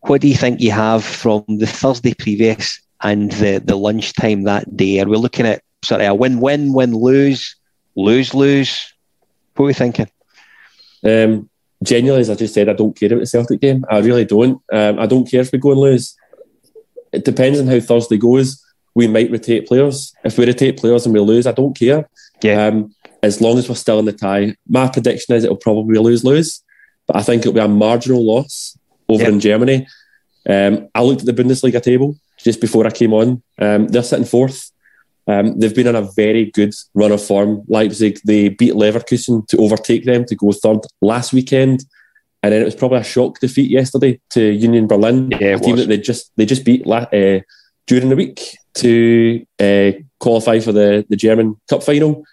What 0.00 0.22
do 0.22 0.28
you 0.28 0.34
think 0.34 0.60
you 0.60 0.70
have 0.70 1.04
from 1.04 1.44
the 1.46 1.66
Thursday 1.66 2.14
previous 2.14 2.80
and 3.02 3.30
the, 3.32 3.58
the 3.62 3.76
lunchtime 3.76 4.44
that 4.44 4.76
day? 4.76 5.00
Are 5.00 5.08
we 5.08 5.18
looking 5.18 5.46
at 5.46 5.62
sort 5.82 6.00
of 6.00 6.08
a 6.08 6.14
win 6.14 6.40
win, 6.40 6.72
win 6.72 6.94
lose, 6.94 7.56
lose 7.96 8.32
lose? 8.32 8.94
What 9.56 9.64
are 9.64 9.66
we 9.66 9.74
thinking? 9.74 10.10
Um, 11.04 11.50
genuinely, 11.82 12.22
as 12.22 12.30
I 12.30 12.34
just 12.34 12.54
said, 12.54 12.70
I 12.70 12.72
don't 12.72 12.96
care 12.98 13.08
about 13.08 13.20
the 13.20 13.26
Celtic 13.26 13.60
game. 13.60 13.84
I 13.90 13.98
really 13.98 14.24
don't. 14.24 14.62
Um, 14.72 14.98
I 14.98 15.04
don't 15.04 15.30
care 15.30 15.42
if 15.42 15.52
we 15.52 15.58
go 15.58 15.72
and 15.72 15.80
lose. 15.80 16.16
It 17.12 17.26
depends 17.26 17.60
on 17.60 17.66
how 17.66 17.80
Thursday 17.80 18.16
goes. 18.16 18.64
We 18.94 19.06
might 19.06 19.30
rotate 19.30 19.66
players. 19.66 20.12
If 20.24 20.36
we 20.38 20.46
rotate 20.46 20.78
players 20.78 21.06
and 21.06 21.14
we 21.14 21.20
lose, 21.20 21.46
I 21.46 21.52
don't 21.52 21.76
care. 21.76 22.08
Yeah. 22.42 22.66
Um, 22.66 22.94
as 23.22 23.40
long 23.40 23.58
as 23.58 23.68
we're 23.68 23.74
still 23.74 23.98
in 23.98 24.06
the 24.06 24.12
tie, 24.12 24.56
my 24.68 24.88
prediction 24.88 25.34
is 25.34 25.44
it'll 25.44 25.56
probably 25.56 25.98
lose 25.98 26.24
lose 26.24 26.62
but 27.10 27.18
I 27.18 27.22
think 27.24 27.40
it'll 27.40 27.54
be 27.54 27.58
a 27.58 27.66
marginal 27.66 28.24
loss 28.24 28.78
over 29.08 29.24
yep. 29.24 29.32
in 29.32 29.40
Germany. 29.40 29.88
Um, 30.48 30.88
I 30.94 31.02
looked 31.02 31.22
at 31.22 31.26
the 31.26 31.42
Bundesliga 31.42 31.82
table 31.82 32.14
just 32.38 32.60
before 32.60 32.86
I 32.86 32.90
came 32.90 33.12
on. 33.12 33.42
Um, 33.58 33.88
they're 33.88 34.04
sitting 34.04 34.24
fourth. 34.24 34.70
Um, 35.26 35.58
they've 35.58 35.74
been 35.74 35.88
on 35.88 35.96
a 35.96 36.08
very 36.14 36.52
good 36.52 36.72
run 36.94 37.10
of 37.10 37.20
form. 37.20 37.64
Leipzig, 37.66 38.20
they 38.24 38.50
beat 38.50 38.74
Leverkusen 38.74 39.44
to 39.48 39.56
overtake 39.56 40.04
them 40.04 40.24
to 40.26 40.36
go 40.36 40.52
third 40.52 40.82
last 41.02 41.32
weekend. 41.32 41.84
And 42.44 42.52
then 42.52 42.62
it 42.62 42.66
was 42.66 42.76
probably 42.76 42.98
a 42.98 43.04
shock 43.04 43.40
defeat 43.40 43.72
yesterday 43.72 44.20
to 44.30 44.40
Union 44.40 44.86
Berlin, 44.86 45.32
yeah, 45.32 45.56
a 45.56 45.58
team 45.58 45.72
was. 45.72 45.80
that 45.80 45.88
they 45.88 45.98
just 45.98 46.30
they 46.36 46.46
just 46.46 46.64
beat 46.64 46.86
uh, 46.86 47.40
during 47.90 48.08
the 48.08 48.14
week 48.14 48.56
to 48.72 49.44
uh, 49.58 49.90
qualify 50.20 50.60
for 50.60 50.70
the, 50.70 51.04
the 51.08 51.16
German 51.16 51.60
Cup 51.68 51.82
final. 51.82 52.24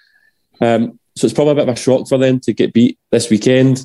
Um, 0.62 0.99
so 1.16 1.26
it's 1.26 1.34
probably 1.34 1.53
a 1.53 1.55
bit 1.55 1.70
of 1.70 1.76
a 1.76 1.76
shock 1.76 2.08
for 2.08 2.20
them 2.20 2.39
to 2.41 2.53
get 2.53 2.74
beat 2.74 2.99
this 3.10 3.32
weekend. 3.32 3.84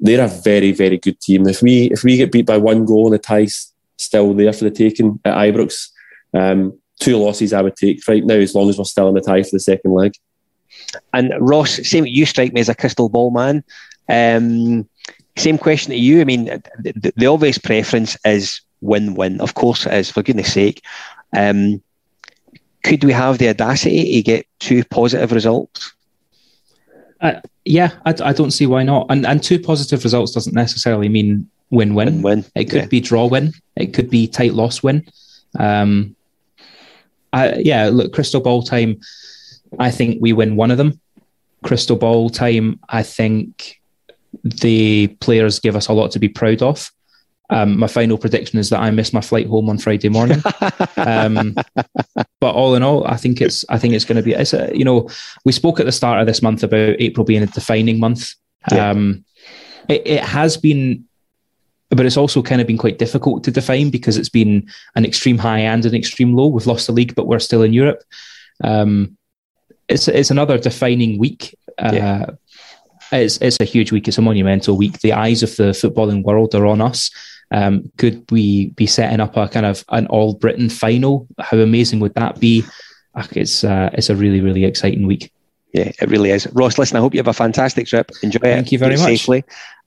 They're 0.00 0.24
a 0.24 0.28
very, 0.28 0.72
very 0.72 0.98
good 0.98 1.20
team. 1.20 1.46
If 1.46 1.62
we 1.62 1.92
if 1.92 2.02
we 2.02 2.16
get 2.16 2.32
beat 2.32 2.46
by 2.46 2.56
one 2.56 2.84
goal 2.84 3.06
and 3.06 3.14
the 3.14 3.20
tie's 3.20 3.72
still 3.98 4.34
there 4.34 4.52
for 4.52 4.64
the 4.64 4.72
taking 4.72 5.20
at 5.24 5.36
Ibrox, 5.36 5.90
um, 6.34 6.76
two 6.98 7.16
losses 7.16 7.52
I 7.52 7.62
would 7.62 7.76
take 7.76 8.06
right 8.08 8.24
now 8.24 8.34
as 8.34 8.56
long 8.56 8.68
as 8.68 8.76
we're 8.76 8.84
still 8.84 9.08
in 9.08 9.14
the 9.14 9.20
tie 9.20 9.44
for 9.44 9.50
the 9.52 9.60
second 9.60 9.92
leg. 9.92 10.14
And 11.12 11.32
Ross, 11.38 11.88
same 11.88 12.04
you 12.04 12.26
strike 12.26 12.52
me 12.52 12.60
as 12.60 12.68
a 12.68 12.74
crystal 12.74 13.08
ball 13.08 13.30
man. 13.30 13.62
Um, 14.08 14.88
same 15.36 15.56
question 15.56 15.92
to 15.92 15.96
you. 15.96 16.20
I 16.20 16.24
mean, 16.24 16.46
the, 16.80 17.12
the 17.14 17.26
obvious 17.26 17.58
preference 17.58 18.16
is 18.24 18.60
win-win. 18.82 19.40
Of 19.40 19.54
course 19.54 19.86
it 19.86 19.94
is, 19.94 20.10
for 20.10 20.22
goodness 20.22 20.52
sake. 20.52 20.82
Um, 21.36 21.82
could 22.82 23.04
we 23.04 23.12
have 23.12 23.38
the 23.38 23.48
audacity 23.48 24.14
to 24.14 24.22
get 24.22 24.46
two 24.58 24.84
positive 24.84 25.32
results? 25.32 25.92
Uh, 27.20 27.40
yeah, 27.64 27.92
I, 28.04 28.14
I, 28.24 28.32
don't 28.32 28.50
see 28.50 28.66
why 28.66 28.82
not. 28.82 29.06
And 29.08 29.24
and 29.24 29.40
two 29.42 29.60
positive 29.60 30.02
results 30.02 30.32
doesn't 30.32 30.54
necessarily 30.54 31.08
mean 31.08 31.48
win-win. 31.70 32.22
Win-win. 32.22 32.44
It 32.56 32.64
could 32.64 32.82
yeah. 32.82 32.86
be 32.86 33.00
draw-win. 33.00 33.52
It 33.76 33.94
could 33.94 34.10
be 34.10 34.26
tight 34.26 34.54
loss-win. 34.54 35.06
Um, 35.58 36.16
I, 37.32 37.54
yeah, 37.54 37.88
look, 37.88 38.12
crystal 38.12 38.40
ball 38.40 38.62
time. 38.62 39.00
I 39.78 39.90
think 39.90 40.18
we 40.20 40.32
win 40.32 40.56
one 40.56 40.70
of 40.70 40.78
them. 40.78 41.00
Crystal 41.62 41.96
ball 41.96 42.28
time. 42.28 42.80
I 42.88 43.02
think 43.02 43.80
the 44.44 45.08
players 45.20 45.60
give 45.60 45.76
us 45.76 45.88
a 45.88 45.92
lot 45.92 46.10
to 46.12 46.18
be 46.18 46.28
proud 46.28 46.62
of. 46.62 46.90
Um, 47.50 47.78
my 47.78 47.86
final 47.86 48.16
prediction 48.16 48.58
is 48.58 48.70
that 48.70 48.80
I 48.80 48.90
miss 48.90 49.12
my 49.12 49.20
flight 49.20 49.46
home 49.46 49.68
on 49.68 49.78
Friday 49.78 50.08
morning. 50.08 50.42
um, 50.96 51.54
but 52.40 52.54
all 52.54 52.74
in 52.74 52.82
all, 52.82 53.06
I 53.06 53.16
think 53.16 53.40
it's 53.40 53.64
I 53.68 53.78
think 53.78 53.94
it's 53.94 54.04
going 54.04 54.16
to 54.16 54.22
be. 54.22 54.32
It's 54.32 54.54
a, 54.54 54.70
you 54.74 54.84
know, 54.84 55.08
we 55.44 55.52
spoke 55.52 55.78
at 55.78 55.86
the 55.86 55.92
start 55.92 56.20
of 56.20 56.26
this 56.26 56.42
month 56.42 56.62
about 56.62 56.96
April 56.98 57.24
being 57.24 57.42
a 57.42 57.46
defining 57.46 58.00
month. 58.00 58.34
Yeah. 58.70 58.90
Um, 58.90 59.24
it, 59.88 60.06
it 60.06 60.22
has 60.22 60.56
been, 60.56 61.04
but 61.90 62.06
it's 62.06 62.16
also 62.16 62.42
kind 62.42 62.60
of 62.60 62.66
been 62.66 62.78
quite 62.78 62.98
difficult 62.98 63.44
to 63.44 63.50
define 63.50 63.90
because 63.90 64.16
it's 64.16 64.28
been 64.28 64.68
an 64.94 65.04
extreme 65.04 65.38
high 65.38 65.60
and 65.60 65.84
an 65.84 65.94
extreme 65.94 66.34
low. 66.34 66.46
We've 66.46 66.66
lost 66.66 66.86
the 66.86 66.92
league, 66.92 67.14
but 67.14 67.26
we're 67.26 67.38
still 67.38 67.62
in 67.62 67.72
Europe. 67.72 68.02
Um, 68.64 69.16
it's 69.88 70.08
it's 70.08 70.30
another 70.30 70.58
defining 70.58 71.18
week. 71.18 71.58
Uh, 71.78 71.90
yeah. 71.92 72.26
It's 73.12 73.38
it's 73.38 73.58
a 73.60 73.64
huge 73.64 73.92
week. 73.92 74.08
It's 74.08 74.18
a 74.18 74.22
monumental 74.22 74.76
week. 74.76 75.00
The 75.00 75.12
eyes 75.12 75.42
of 75.42 75.54
the 75.56 75.70
footballing 75.72 76.22
world 76.22 76.54
are 76.54 76.66
on 76.66 76.80
us. 76.80 77.10
Um, 77.50 77.92
could 77.98 78.24
we 78.30 78.70
be 78.70 78.86
setting 78.86 79.20
up 79.20 79.36
a 79.36 79.48
kind 79.48 79.66
of 79.66 79.84
an 79.90 80.06
all 80.06 80.34
Britain 80.34 80.70
final? 80.70 81.26
How 81.38 81.58
amazing 81.58 82.00
would 82.00 82.14
that 82.14 82.40
be? 82.40 82.64
It's 83.32 83.62
uh, 83.62 83.90
it's 83.92 84.08
a 84.08 84.16
really 84.16 84.40
really 84.40 84.64
exciting 84.64 85.06
week. 85.06 85.30
Yeah, 85.74 85.92
it 86.00 86.10
really 86.10 86.30
is. 86.30 86.46
Ross, 86.52 86.78
listen, 86.78 86.96
I 86.96 87.00
hope 87.00 87.14
you 87.14 87.20
have 87.20 87.28
a 87.28 87.32
fantastic 87.32 87.86
trip. 87.86 88.10
Enjoy 88.22 88.38
Thank 88.38 88.52
it. 88.52 88.56
Thank 88.56 88.72
you 88.72 88.78
very 88.78 88.96
much. 88.96 89.04
Safely. 89.04 89.44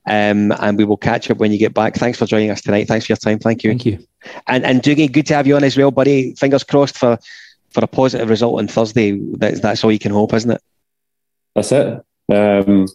Um, 0.08 0.52
and 0.60 0.78
we 0.78 0.84
will 0.84 0.96
catch 0.96 1.30
up 1.30 1.38
when 1.38 1.50
you 1.50 1.58
get 1.58 1.74
back. 1.74 1.96
Thanks 1.96 2.18
for 2.18 2.26
joining 2.26 2.50
us 2.50 2.60
tonight. 2.60 2.86
Thanks 2.86 3.06
for 3.06 3.12
your 3.12 3.16
time. 3.16 3.40
Thank 3.40 3.64
you. 3.64 3.70
Thank 3.70 3.86
you. 3.86 4.06
And 4.46 4.64
and 4.64 4.82
Dougie, 4.82 5.10
good 5.10 5.26
to 5.26 5.34
have 5.34 5.46
you 5.46 5.56
on 5.56 5.64
as 5.64 5.76
well, 5.76 5.90
buddy. 5.90 6.34
Fingers 6.34 6.62
crossed 6.62 6.96
for 6.96 7.18
for 7.70 7.84
a 7.84 7.88
positive 7.88 8.28
result 8.28 8.58
on 8.58 8.68
Thursday. 8.68 9.18
That's 9.36 9.60
that's 9.60 9.82
all 9.82 9.90
you 9.90 9.98
can 9.98 10.12
hope, 10.12 10.32
isn't 10.34 10.50
it? 10.50 10.62
That's 11.54 11.72
it. 11.72 12.04
Um, 12.32 12.86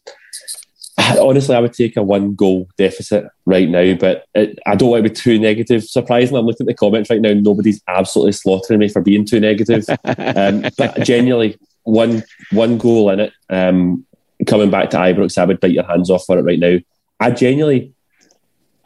honestly, 1.20 1.56
I 1.56 1.60
would 1.60 1.74
take 1.74 1.98
a 1.98 2.04
one 2.04 2.36
goal 2.36 2.70
deficit 2.78 3.26
right 3.46 3.70
now, 3.70 3.94
but 3.96 4.26
it, 4.34 4.60
I 4.66 4.76
don't 4.76 4.90
want 4.90 5.04
to 5.04 5.10
be 5.10 5.16
too 5.16 5.40
negative. 5.40 5.84
Surprisingly, 5.84 6.40
I'm 6.40 6.46
looking 6.46 6.66
at 6.66 6.68
the 6.68 6.74
comments 6.74 7.10
right 7.10 7.22
now. 7.22 7.34
Nobody's 7.34 7.82
absolutely 7.88 8.34
slaughtering 8.34 8.80
me 8.80 8.90
for 8.90 9.02
being 9.02 9.26
too 9.26 9.40
negative. 9.40 9.86
um, 10.06 10.66
but 10.78 11.04
genuinely, 11.04 11.58
one 11.84 12.24
one 12.52 12.78
goal 12.78 13.10
in 13.10 13.20
it. 13.20 13.34
Um, 13.50 14.06
coming 14.48 14.72
back 14.72 14.90
to 14.92 14.98
Ibrox, 14.98 15.38
I 15.38 15.46
would 15.46 15.60
bite 15.60 15.72
your 15.72 15.84
hands 15.84 16.10
off 16.10 16.26
for 16.26 16.38
it 16.38 16.44
right 16.44 16.60
now. 16.60 16.78
I 17.20 17.32
genuinely, 17.32 17.94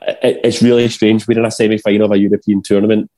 it, 0.02 0.42
it's 0.44 0.62
really 0.62 0.88
strange. 0.90 1.28
We're 1.28 1.40
in 1.40 1.46
a 1.46 1.52
semi 1.52 1.78
final 1.78 2.06
of 2.06 2.12
a 2.12 2.18
European 2.18 2.62
tournament. 2.62 3.10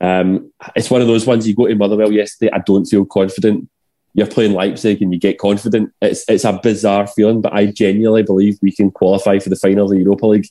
Um, 0.00 0.52
it's 0.74 0.90
one 0.90 1.00
of 1.00 1.06
those 1.06 1.26
ones 1.26 1.46
you 1.46 1.54
go 1.54 1.68
to 1.68 1.74
Motherwell 1.76 2.12
yesterday. 2.12 2.50
I 2.52 2.58
don't 2.58 2.84
feel 2.84 3.04
confident 3.04 3.68
you're 4.14 4.26
playing 4.26 4.52
Leipzig 4.52 5.00
and 5.00 5.12
you 5.12 5.18
get 5.18 5.38
confident. 5.38 5.92
It's 6.00 6.24
it's 6.28 6.44
a 6.44 6.58
bizarre 6.62 7.06
feeling, 7.06 7.40
but 7.40 7.52
I 7.52 7.66
genuinely 7.66 8.22
believe 8.22 8.58
we 8.62 8.72
can 8.72 8.90
qualify 8.90 9.38
for 9.38 9.48
the 9.48 9.56
final 9.56 9.84
of 9.84 9.90
the 9.90 9.98
Europa 9.98 10.26
League, 10.26 10.48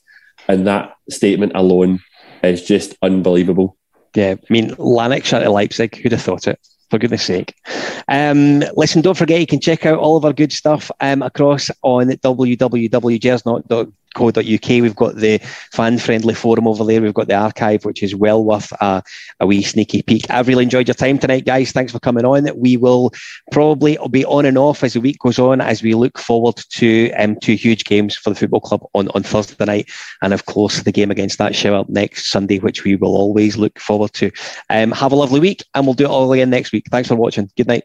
and 0.48 0.66
that 0.66 0.94
statement 1.10 1.52
alone 1.54 2.00
is 2.42 2.64
just 2.64 2.96
unbelievable. 3.02 3.76
Yeah, 4.14 4.34
I 4.38 4.52
mean, 4.52 4.74
Lanark 4.78 5.32
at 5.32 5.50
Leipzig, 5.50 5.96
who'd 5.96 6.12
have 6.12 6.22
thought 6.22 6.46
it? 6.46 6.60
For 6.90 6.98
goodness 6.98 7.24
sake. 7.24 7.54
Um, 8.08 8.62
listen, 8.76 9.00
don't 9.00 9.16
forget 9.16 9.40
you 9.40 9.46
can 9.46 9.60
check 9.60 9.86
out 9.86 9.98
all 9.98 10.18
of 10.18 10.26
our 10.26 10.34
good 10.34 10.52
stuff 10.52 10.90
um, 11.00 11.22
across 11.22 11.70
on 11.82 12.08
www.gersnet.com 12.08 13.94
co.uk. 14.14 14.68
We've 14.68 14.96
got 14.96 15.16
the 15.16 15.38
fan 15.72 15.98
friendly 15.98 16.34
forum 16.34 16.66
over 16.66 16.84
there. 16.84 17.00
We've 17.00 17.14
got 17.14 17.28
the 17.28 17.34
archive, 17.34 17.84
which 17.84 18.02
is 18.02 18.14
well 18.14 18.44
worth 18.44 18.72
a, 18.80 19.02
a 19.40 19.46
wee 19.46 19.62
sneaky 19.62 20.02
peek. 20.02 20.28
I've 20.30 20.48
really 20.48 20.64
enjoyed 20.64 20.88
your 20.88 20.94
time 20.94 21.18
tonight, 21.18 21.44
guys. 21.44 21.72
Thanks 21.72 21.92
for 21.92 22.00
coming 22.00 22.24
on. 22.24 22.48
We 22.56 22.76
will 22.76 23.12
probably 23.50 23.98
be 24.10 24.24
on 24.24 24.44
and 24.44 24.58
off 24.58 24.82
as 24.82 24.94
the 24.94 25.00
week 25.00 25.18
goes 25.18 25.38
on 25.38 25.60
as 25.60 25.82
we 25.82 25.94
look 25.94 26.18
forward 26.18 26.56
to 26.56 27.12
um, 27.12 27.38
two 27.40 27.54
huge 27.54 27.84
games 27.84 28.16
for 28.16 28.30
the 28.30 28.36
football 28.36 28.60
club 28.60 28.84
on, 28.94 29.08
on 29.08 29.22
Thursday 29.22 29.64
night. 29.64 29.90
And 30.22 30.32
of 30.32 30.46
course, 30.46 30.82
the 30.82 30.92
game 30.92 31.10
against 31.10 31.38
that 31.38 31.54
show 31.54 31.74
up 31.74 31.88
next 31.88 32.30
Sunday, 32.30 32.58
which 32.58 32.84
we 32.84 32.96
will 32.96 33.16
always 33.16 33.56
look 33.56 33.78
forward 33.78 34.12
to. 34.14 34.30
Um, 34.70 34.92
have 34.92 35.12
a 35.12 35.16
lovely 35.16 35.40
week 35.40 35.64
and 35.74 35.86
we'll 35.86 35.94
do 35.94 36.04
it 36.04 36.10
all 36.10 36.32
again 36.32 36.50
next 36.50 36.72
week. 36.72 36.86
Thanks 36.90 37.08
for 37.08 37.16
watching. 37.16 37.50
Good 37.56 37.68
night. 37.68 37.84